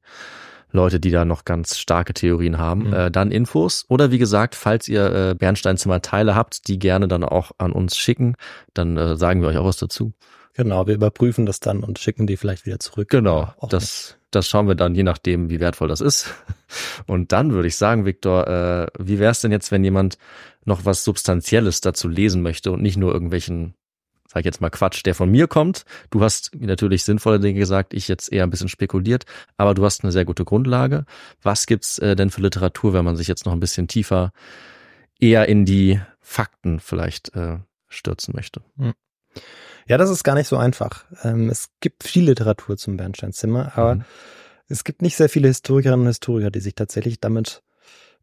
Leute, 0.71 0.99
die 0.99 1.11
da 1.11 1.25
noch 1.25 1.45
ganz 1.45 1.77
starke 1.77 2.15
Theorien 2.15 2.57
haben. 2.57 2.87
Mhm. 2.87 2.93
Äh, 2.93 3.11
dann 3.11 3.29
Infos. 3.29 3.85
Oder 3.87 4.09
wie 4.09 4.17
gesagt, 4.17 4.55
falls 4.55 4.87
ihr 4.87 5.13
äh, 5.13 5.35
Bernsteinzimmer 5.35 6.01
Teile 6.01 6.33
habt, 6.33 6.67
die 6.67 6.79
gerne 6.79 7.07
dann 7.07 7.23
auch 7.23 7.51
an 7.59 7.71
uns 7.71 7.95
schicken, 7.95 8.35
dann 8.73 8.97
äh, 8.97 9.15
sagen 9.15 9.41
wir 9.41 9.49
euch 9.49 9.57
auch 9.57 9.65
was 9.65 9.77
dazu. 9.77 10.13
Genau, 10.59 10.87
wir 10.87 10.95
überprüfen 10.95 11.45
das 11.45 11.61
dann 11.61 11.85
und 11.85 11.99
schicken 11.99 12.27
die 12.27 12.35
vielleicht 12.35 12.65
wieder 12.65 12.81
zurück. 12.81 13.07
Genau, 13.07 13.53
nicht. 13.61 13.71
das, 13.71 14.17
das 14.29 14.45
schauen 14.45 14.67
wir 14.67 14.75
dann, 14.75 14.93
je 14.93 15.03
nachdem, 15.03 15.49
wie 15.49 15.61
wertvoll 15.61 15.87
das 15.87 16.01
ist. 16.01 16.35
Und 17.07 17.31
dann 17.31 17.53
würde 17.53 17.69
ich 17.69 17.77
sagen, 17.77 18.05
Viktor, 18.05 18.45
äh, 18.45 18.87
wie 18.99 19.19
wäre 19.19 19.31
es 19.31 19.39
denn 19.39 19.53
jetzt, 19.53 19.71
wenn 19.71 19.85
jemand 19.85 20.17
noch 20.65 20.83
was 20.83 21.05
Substanzielles 21.05 21.79
dazu 21.79 22.09
lesen 22.09 22.41
möchte 22.41 22.73
und 22.73 22.81
nicht 22.81 22.97
nur 22.97 23.13
irgendwelchen, 23.13 23.73
sag 24.27 24.41
ich 24.41 24.45
jetzt 24.47 24.59
mal 24.59 24.69
Quatsch, 24.69 25.05
der 25.05 25.15
von 25.15 25.31
mir 25.31 25.47
kommt. 25.47 25.85
Du 26.09 26.21
hast 26.21 26.53
natürlich 26.59 27.05
sinnvolle 27.05 27.39
Dinge 27.39 27.57
gesagt, 27.57 27.93
ich 27.93 28.09
jetzt 28.09 28.29
eher 28.29 28.43
ein 28.43 28.49
bisschen 28.49 28.67
spekuliert, 28.67 29.23
aber 29.55 29.73
du 29.73 29.85
hast 29.85 30.03
eine 30.03 30.11
sehr 30.11 30.25
gute 30.25 30.43
Grundlage. 30.43 31.05
Was 31.41 31.67
gibt's 31.67 31.99
äh, 31.99 32.17
denn 32.17 32.31
für 32.31 32.41
Literatur, 32.41 32.91
wenn 32.91 33.05
man 33.05 33.15
sich 33.15 33.29
jetzt 33.29 33.45
noch 33.45 33.53
ein 33.53 33.61
bisschen 33.61 33.87
tiefer 33.87 34.33
eher 35.21 35.47
in 35.47 35.63
die 35.63 36.01
Fakten 36.19 36.81
vielleicht 36.81 37.33
äh, 37.33 37.59
stürzen 37.87 38.33
möchte? 38.35 38.61
Ja, 39.87 39.97
das 39.97 40.09
ist 40.09 40.23
gar 40.23 40.35
nicht 40.35 40.47
so 40.47 40.57
einfach. 40.57 41.05
Ähm, 41.23 41.49
es 41.49 41.69
gibt 41.79 42.03
viel 42.03 42.25
Literatur 42.25 42.77
zum 42.77 42.97
Bernsteinzimmer, 42.97 43.73
aber 43.75 43.95
Mhm. 43.95 44.03
es 44.67 44.83
gibt 44.83 45.01
nicht 45.01 45.15
sehr 45.15 45.29
viele 45.29 45.47
Historikerinnen 45.47 46.01
und 46.01 46.07
Historiker, 46.07 46.51
die 46.51 46.59
sich 46.59 46.75
tatsächlich 46.75 47.19
damit 47.19 47.63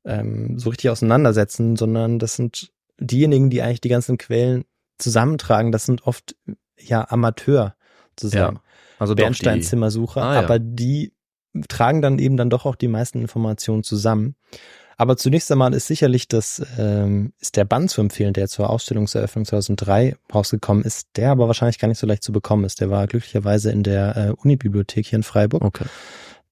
ähm, 0.04 0.58
so 0.58 0.70
richtig 0.70 0.90
auseinandersetzen, 0.90 1.76
sondern 1.76 2.18
das 2.18 2.36
sind 2.36 2.70
diejenigen, 2.98 3.50
die 3.50 3.62
eigentlich 3.62 3.80
die 3.80 3.88
ganzen 3.88 4.18
Quellen 4.18 4.64
zusammentragen. 4.98 5.72
Das 5.72 5.84
sind 5.86 6.06
oft 6.06 6.36
ja 6.78 7.06
Amateur 7.10 7.74
sozusagen. 8.18 8.60
Also 8.98 9.14
doch 9.14 9.16
die, 9.16 9.22
Bernsteinzimmersucher, 9.24 10.22
Ah, 10.22 10.34
ja. 10.34 10.40
aber 10.40 10.58
die 10.58 11.12
tragen 11.68 12.02
dann 12.02 12.18
eben 12.18 12.36
dann 12.36 12.50
doch 12.50 12.64
auch 12.66 12.76
die 12.76 12.88
meisten 12.88 13.20
Informationen 13.20 13.82
zusammen. 13.82 14.36
Aber 14.96 15.16
zunächst 15.16 15.52
einmal 15.52 15.74
ist 15.74 15.86
sicherlich 15.86 16.26
das, 16.26 16.62
ähm, 16.78 17.32
ist 17.38 17.56
der 17.56 17.66
Band 17.66 17.90
zu 17.90 18.00
empfehlen, 18.00 18.32
der 18.32 18.48
zur 18.48 18.70
Ausstellungseröffnung 18.70 19.44
2003 19.44 20.16
rausgekommen 20.34 20.84
ist, 20.84 21.08
der 21.16 21.30
aber 21.30 21.48
wahrscheinlich 21.48 21.78
gar 21.78 21.88
nicht 21.88 21.98
so 21.98 22.06
leicht 22.06 22.22
zu 22.22 22.32
bekommen 22.32 22.64
ist. 22.64 22.80
Der 22.80 22.90
war 22.90 23.06
glücklicherweise 23.06 23.70
in 23.70 23.82
der 23.82 24.16
äh, 24.16 24.30
Unibibliothek 24.30 25.06
hier 25.06 25.18
in 25.18 25.22
Freiburg. 25.22 25.62
okay. 25.62 25.84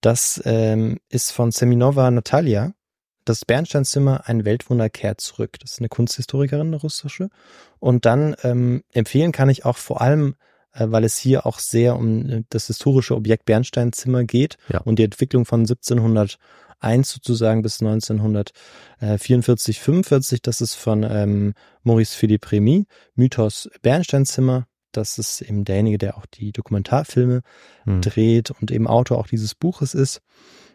Das 0.03 0.43
ähm, 0.45 0.99
ist 1.09 1.33
von 1.33 1.51
Seminova 1.51 2.11
Natalia. 2.11 2.75
Das 3.25 3.47
Bernsteinzimmer, 3.47 4.29
ein 4.29 4.45
Weltwunder 4.45 4.91
kehrt 4.91 5.23
zurück. 5.23 5.59
Das 5.61 5.73
ist 5.73 5.79
eine 5.79 5.89
Kunsthistorikerin, 5.89 6.67
eine 6.67 6.77
russische. 6.77 7.31
Und 7.79 8.05
dann 8.05 8.37
ähm, 8.43 8.83
empfehlen 8.93 9.33
kann 9.33 9.49
ich 9.49 9.65
auch 9.65 9.79
vor 9.79 10.03
allem, 10.03 10.35
weil 10.77 11.05
es 11.05 11.17
hier 11.17 11.47
auch 11.47 11.59
sehr 11.59 11.97
um 11.97 12.29
äh, 12.29 12.43
das 12.51 12.67
historische 12.67 13.15
Objekt 13.17 13.45
Bernsteinzimmer 13.47 14.25
geht 14.25 14.57
Ja. 14.69 14.81
und 14.81 14.99
die 14.99 15.05
Entwicklung 15.05 15.45
von 15.45 15.61
1701 15.61 16.39
sozusagen 17.11 17.63
bis 17.63 17.81
1944, 19.01 19.81
45. 19.81 20.43
Das 20.43 20.61
ist 20.61 20.75
von 20.75 21.03
ähm, 21.03 21.55
Maurice 21.83 22.17
Philippe 22.17 22.53
Remy, 22.53 22.87
Mythos 23.15 23.69
Bernsteinzimmer. 23.83 24.67
Das 24.93 25.19
ist 25.19 25.41
eben 25.43 25.65
derjenige, 25.65 25.99
der 25.99 26.17
auch 26.17 26.27
die 26.27 26.53
Dokumentarfilme 26.53 27.43
Hm. 27.85 28.01
dreht 28.01 28.51
und 28.53 28.71
eben 28.71 28.87
Autor 28.87 29.19
auch 29.19 29.27
dieses 29.27 29.55
Buches 29.55 29.95
ist. 29.95 30.21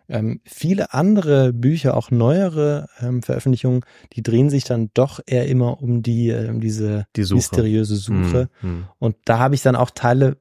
Ähm, 0.10 0.42
viele 0.44 0.94
andere 0.94 1.54
Bücher, 1.54 1.96
auch 1.96 2.12
neuere 2.12 2.88
ähm, 3.00 3.22
Veröffentlichungen, 3.22 3.82
die 4.14 4.24
drehen 4.24 4.50
sich 4.50 4.64
dann 4.64 4.90
doch 4.94 5.20
eher 5.26 5.48
immer 5.48 5.82
um 5.82 6.02
die 6.02 6.30
ähm, 6.30 6.60
diese 6.60 7.06
Die 7.16 7.24
Suche. 7.24 7.38
mysteriöse 7.38 7.96
Suche. 7.96 8.50
Hm, 8.62 8.70
hm. 8.70 8.86
Und 8.98 9.16
da 9.26 9.38
habe 9.40 9.56
ich 9.56 9.62
dann 9.62 9.76
auch 9.76 9.92
Teile 9.92 10.38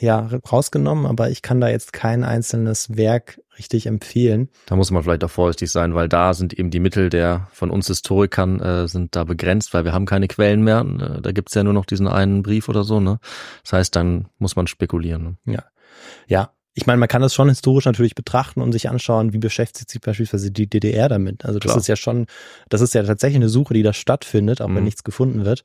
ja 0.00 0.28
rausgenommen, 0.50 1.06
aber 1.06 1.30
ich 1.30 1.42
kann 1.42 1.60
da 1.60 1.68
jetzt 1.68 1.92
kein 1.92 2.22
einzelnes 2.24 2.96
Werk 2.96 3.40
richtig 3.58 3.86
empfehlen. 3.86 4.48
Da 4.66 4.76
muss 4.76 4.90
man 4.90 5.02
vielleicht 5.02 5.24
auch 5.24 5.30
vorsichtig 5.30 5.70
sein, 5.70 5.94
weil 5.94 6.08
da 6.08 6.34
sind 6.34 6.52
eben 6.52 6.70
die 6.70 6.78
Mittel 6.80 7.08
der 7.10 7.48
von 7.52 7.70
uns 7.70 7.88
Historikern 7.88 8.60
äh, 8.60 8.88
sind 8.88 9.16
da 9.16 9.24
begrenzt, 9.24 9.74
weil 9.74 9.84
wir 9.84 9.92
haben 9.92 10.06
keine 10.06 10.28
Quellen 10.28 10.62
mehr. 10.62 10.80
Äh, 10.80 11.20
da 11.20 11.32
gibt's 11.32 11.54
ja 11.54 11.64
nur 11.64 11.72
noch 11.72 11.84
diesen 11.84 12.06
einen 12.06 12.42
Brief 12.42 12.68
oder 12.68 12.84
so. 12.84 13.00
Ne? 13.00 13.18
Das 13.64 13.72
heißt, 13.72 13.96
dann 13.96 14.28
muss 14.38 14.54
man 14.54 14.66
spekulieren. 14.66 15.38
Ne? 15.44 15.54
Ja, 15.54 15.64
ja. 16.26 16.50
Ich 16.78 16.86
meine, 16.86 16.98
man 17.00 17.08
kann 17.08 17.22
das 17.22 17.34
schon 17.34 17.48
historisch 17.48 17.86
natürlich 17.86 18.14
betrachten 18.14 18.62
und 18.62 18.70
sich 18.70 18.88
anschauen, 18.88 19.32
wie 19.32 19.38
beschäftigt 19.38 19.90
sich 19.90 20.00
beispielsweise 20.00 20.52
die 20.52 20.70
DDR 20.70 21.08
damit. 21.08 21.44
Also 21.44 21.58
das 21.58 21.72
Klar. 21.72 21.78
ist 21.78 21.88
ja 21.88 21.96
schon, 21.96 22.26
das 22.68 22.82
ist 22.82 22.94
ja 22.94 23.02
tatsächlich 23.02 23.34
eine 23.34 23.48
Suche, 23.48 23.74
die 23.74 23.82
da 23.82 23.92
stattfindet, 23.92 24.62
auch 24.62 24.68
mhm. 24.68 24.76
wenn 24.76 24.84
nichts 24.84 25.02
gefunden 25.02 25.44
wird. 25.44 25.64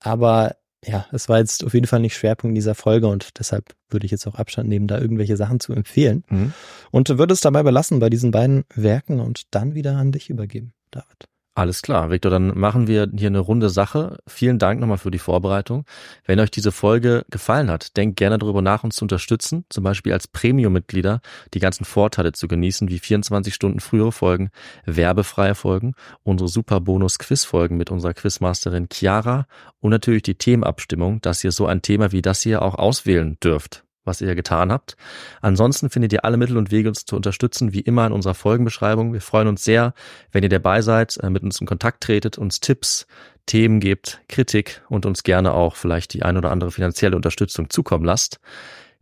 Aber 0.00 0.56
ja, 0.84 1.06
es 1.12 1.30
war 1.30 1.38
jetzt 1.38 1.64
auf 1.64 1.72
jeden 1.72 1.86
Fall 1.86 2.00
nicht 2.00 2.14
Schwerpunkt 2.14 2.54
dieser 2.58 2.74
Folge 2.74 3.06
und 3.06 3.38
deshalb 3.38 3.74
würde 3.88 4.04
ich 4.04 4.12
jetzt 4.12 4.26
auch 4.26 4.34
Abstand 4.34 4.68
nehmen, 4.68 4.86
da 4.86 4.98
irgendwelche 4.98 5.38
Sachen 5.38 5.60
zu 5.60 5.72
empfehlen. 5.72 6.24
Mhm. 6.28 6.52
Und 6.90 7.08
würde 7.08 7.32
es 7.32 7.40
dabei 7.40 7.62
belassen 7.62 7.98
bei 7.98 8.10
diesen 8.10 8.30
beiden 8.30 8.64
Werken 8.74 9.18
und 9.20 9.44
dann 9.54 9.74
wieder 9.74 9.96
an 9.96 10.12
dich 10.12 10.28
übergeben, 10.28 10.74
David. 10.90 11.29
Alles 11.56 11.82
klar, 11.82 12.10
Victor, 12.10 12.30
dann 12.30 12.56
machen 12.56 12.86
wir 12.86 13.08
hier 13.12 13.26
eine 13.26 13.40
runde 13.40 13.70
Sache. 13.70 14.18
Vielen 14.28 14.60
Dank 14.60 14.80
nochmal 14.80 14.98
für 14.98 15.10
die 15.10 15.18
Vorbereitung. 15.18 15.84
Wenn 16.24 16.38
euch 16.38 16.52
diese 16.52 16.70
Folge 16.70 17.24
gefallen 17.28 17.70
hat, 17.70 17.96
denkt 17.96 18.16
gerne 18.16 18.38
darüber 18.38 18.62
nach, 18.62 18.84
uns 18.84 18.94
zu 18.94 19.04
unterstützen, 19.04 19.64
zum 19.68 19.82
Beispiel 19.82 20.12
als 20.12 20.28
Premium-Mitglieder 20.28 21.20
die 21.52 21.58
ganzen 21.58 21.84
Vorteile 21.84 22.32
zu 22.32 22.46
genießen, 22.46 22.88
wie 22.88 23.00
24 23.00 23.52
Stunden 23.52 23.80
frühere 23.80 24.12
Folgen, 24.12 24.50
werbefreie 24.86 25.56
Folgen, 25.56 25.94
unsere 26.22 26.48
super 26.48 26.80
Bonus-Quiz-Folgen 26.80 27.76
mit 27.76 27.90
unserer 27.90 28.14
Quizmasterin 28.14 28.88
Chiara 28.90 29.46
und 29.80 29.90
natürlich 29.90 30.22
die 30.22 30.36
Themenabstimmung, 30.36 31.20
dass 31.20 31.42
ihr 31.42 31.50
so 31.50 31.66
ein 31.66 31.82
Thema 31.82 32.12
wie 32.12 32.22
das 32.22 32.42
hier 32.42 32.62
auch 32.62 32.76
auswählen 32.76 33.38
dürft 33.42 33.84
was 34.04 34.20
ihr 34.20 34.34
getan 34.34 34.72
habt. 34.72 34.96
Ansonsten 35.40 35.90
findet 35.90 36.12
ihr 36.12 36.24
alle 36.24 36.36
Mittel 36.36 36.56
und 36.56 36.70
Wege, 36.70 36.88
uns 36.88 37.04
zu 37.04 37.16
unterstützen, 37.16 37.72
wie 37.72 37.80
immer 37.80 38.06
in 38.06 38.12
unserer 38.12 38.34
Folgenbeschreibung. 38.34 39.12
Wir 39.12 39.20
freuen 39.20 39.48
uns 39.48 39.64
sehr, 39.64 39.94
wenn 40.32 40.42
ihr 40.42 40.48
dabei 40.48 40.82
seid, 40.82 41.16
äh, 41.18 41.30
mit 41.30 41.42
uns 41.42 41.60
in 41.60 41.66
Kontakt 41.66 42.02
tretet, 42.02 42.38
uns 42.38 42.60
Tipps, 42.60 43.06
Themen 43.46 43.80
gebt, 43.80 44.20
Kritik 44.28 44.82
und 44.88 45.06
uns 45.06 45.22
gerne 45.22 45.52
auch 45.52 45.76
vielleicht 45.76 46.14
die 46.14 46.22
ein 46.22 46.36
oder 46.36 46.50
andere 46.50 46.70
finanzielle 46.70 47.16
Unterstützung 47.16 47.70
zukommen 47.70 48.04
lasst. 48.04 48.40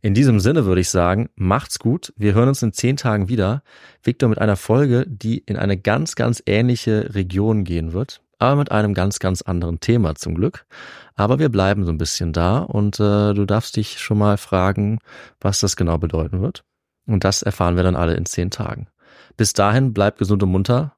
In 0.01 0.14
diesem 0.14 0.38
Sinne 0.38 0.64
würde 0.64 0.80
ich 0.80 0.90
sagen, 0.90 1.28
macht's 1.34 1.80
gut. 1.80 2.12
Wir 2.16 2.32
hören 2.32 2.49
uns 2.49 2.62
in 2.62 2.72
zehn 2.72 2.96
Tagen 2.96 3.28
wieder. 3.28 3.62
Victor 4.03 4.28
mit 4.28 4.38
einer 4.38 4.57
Folge, 4.57 5.05
die 5.09 5.38
in 5.38 5.57
eine 5.57 5.76
ganz, 5.76 6.14
ganz 6.14 6.40
ähnliche 6.46 7.14
Region 7.14 7.64
gehen 7.64 7.92
wird 7.92 8.22
aber 8.39 8.57
mit 8.57 8.70
einem 8.70 8.95
ganz, 8.95 9.18
ganz 9.18 9.43
anderen 9.43 9.80
Thema 9.80 10.14
zum 10.14 10.34
Glück. 10.34 10.66
Aber 11.14 11.39
wir 11.39 11.49
bleiben 11.49 11.84
so 11.84 11.91
ein 11.91 11.99
bisschen 11.99 12.32
da 12.32 12.59
und 12.59 13.01
äh, 13.01 13.34
du 13.34 13.45
darfst 13.45 13.76
dich 13.76 13.99
schon 13.99 14.18
mal 14.18 14.36
fragen, 14.36 14.99
was 15.41 15.61
das 15.61 15.76
genau 15.76 15.99
bedeuten 15.99 16.41
wird. 16.41 16.64
Und 17.07 17.24
das 17.24 17.43
erfahren 17.43 17.76
wir 17.76 17.82
dann 17.82 17.97
alle 17.97 18.14
in 18.14 18.26
zehn 18.26 18.51
Tagen. 18.51 18.89
Bis 19.36 19.53
dahin, 19.53 19.93
bleib 19.93 20.18
gesund 20.18 20.43
und 20.43 20.51
munter 20.51 20.97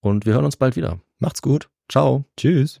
und 0.00 0.26
wir 0.26 0.34
hören 0.34 0.44
uns 0.44 0.56
bald 0.56 0.76
wieder. 0.76 1.00
Macht's 1.18 1.42
gut. 1.42 1.68
Ciao. 1.88 2.24
Tschüss. 2.36 2.80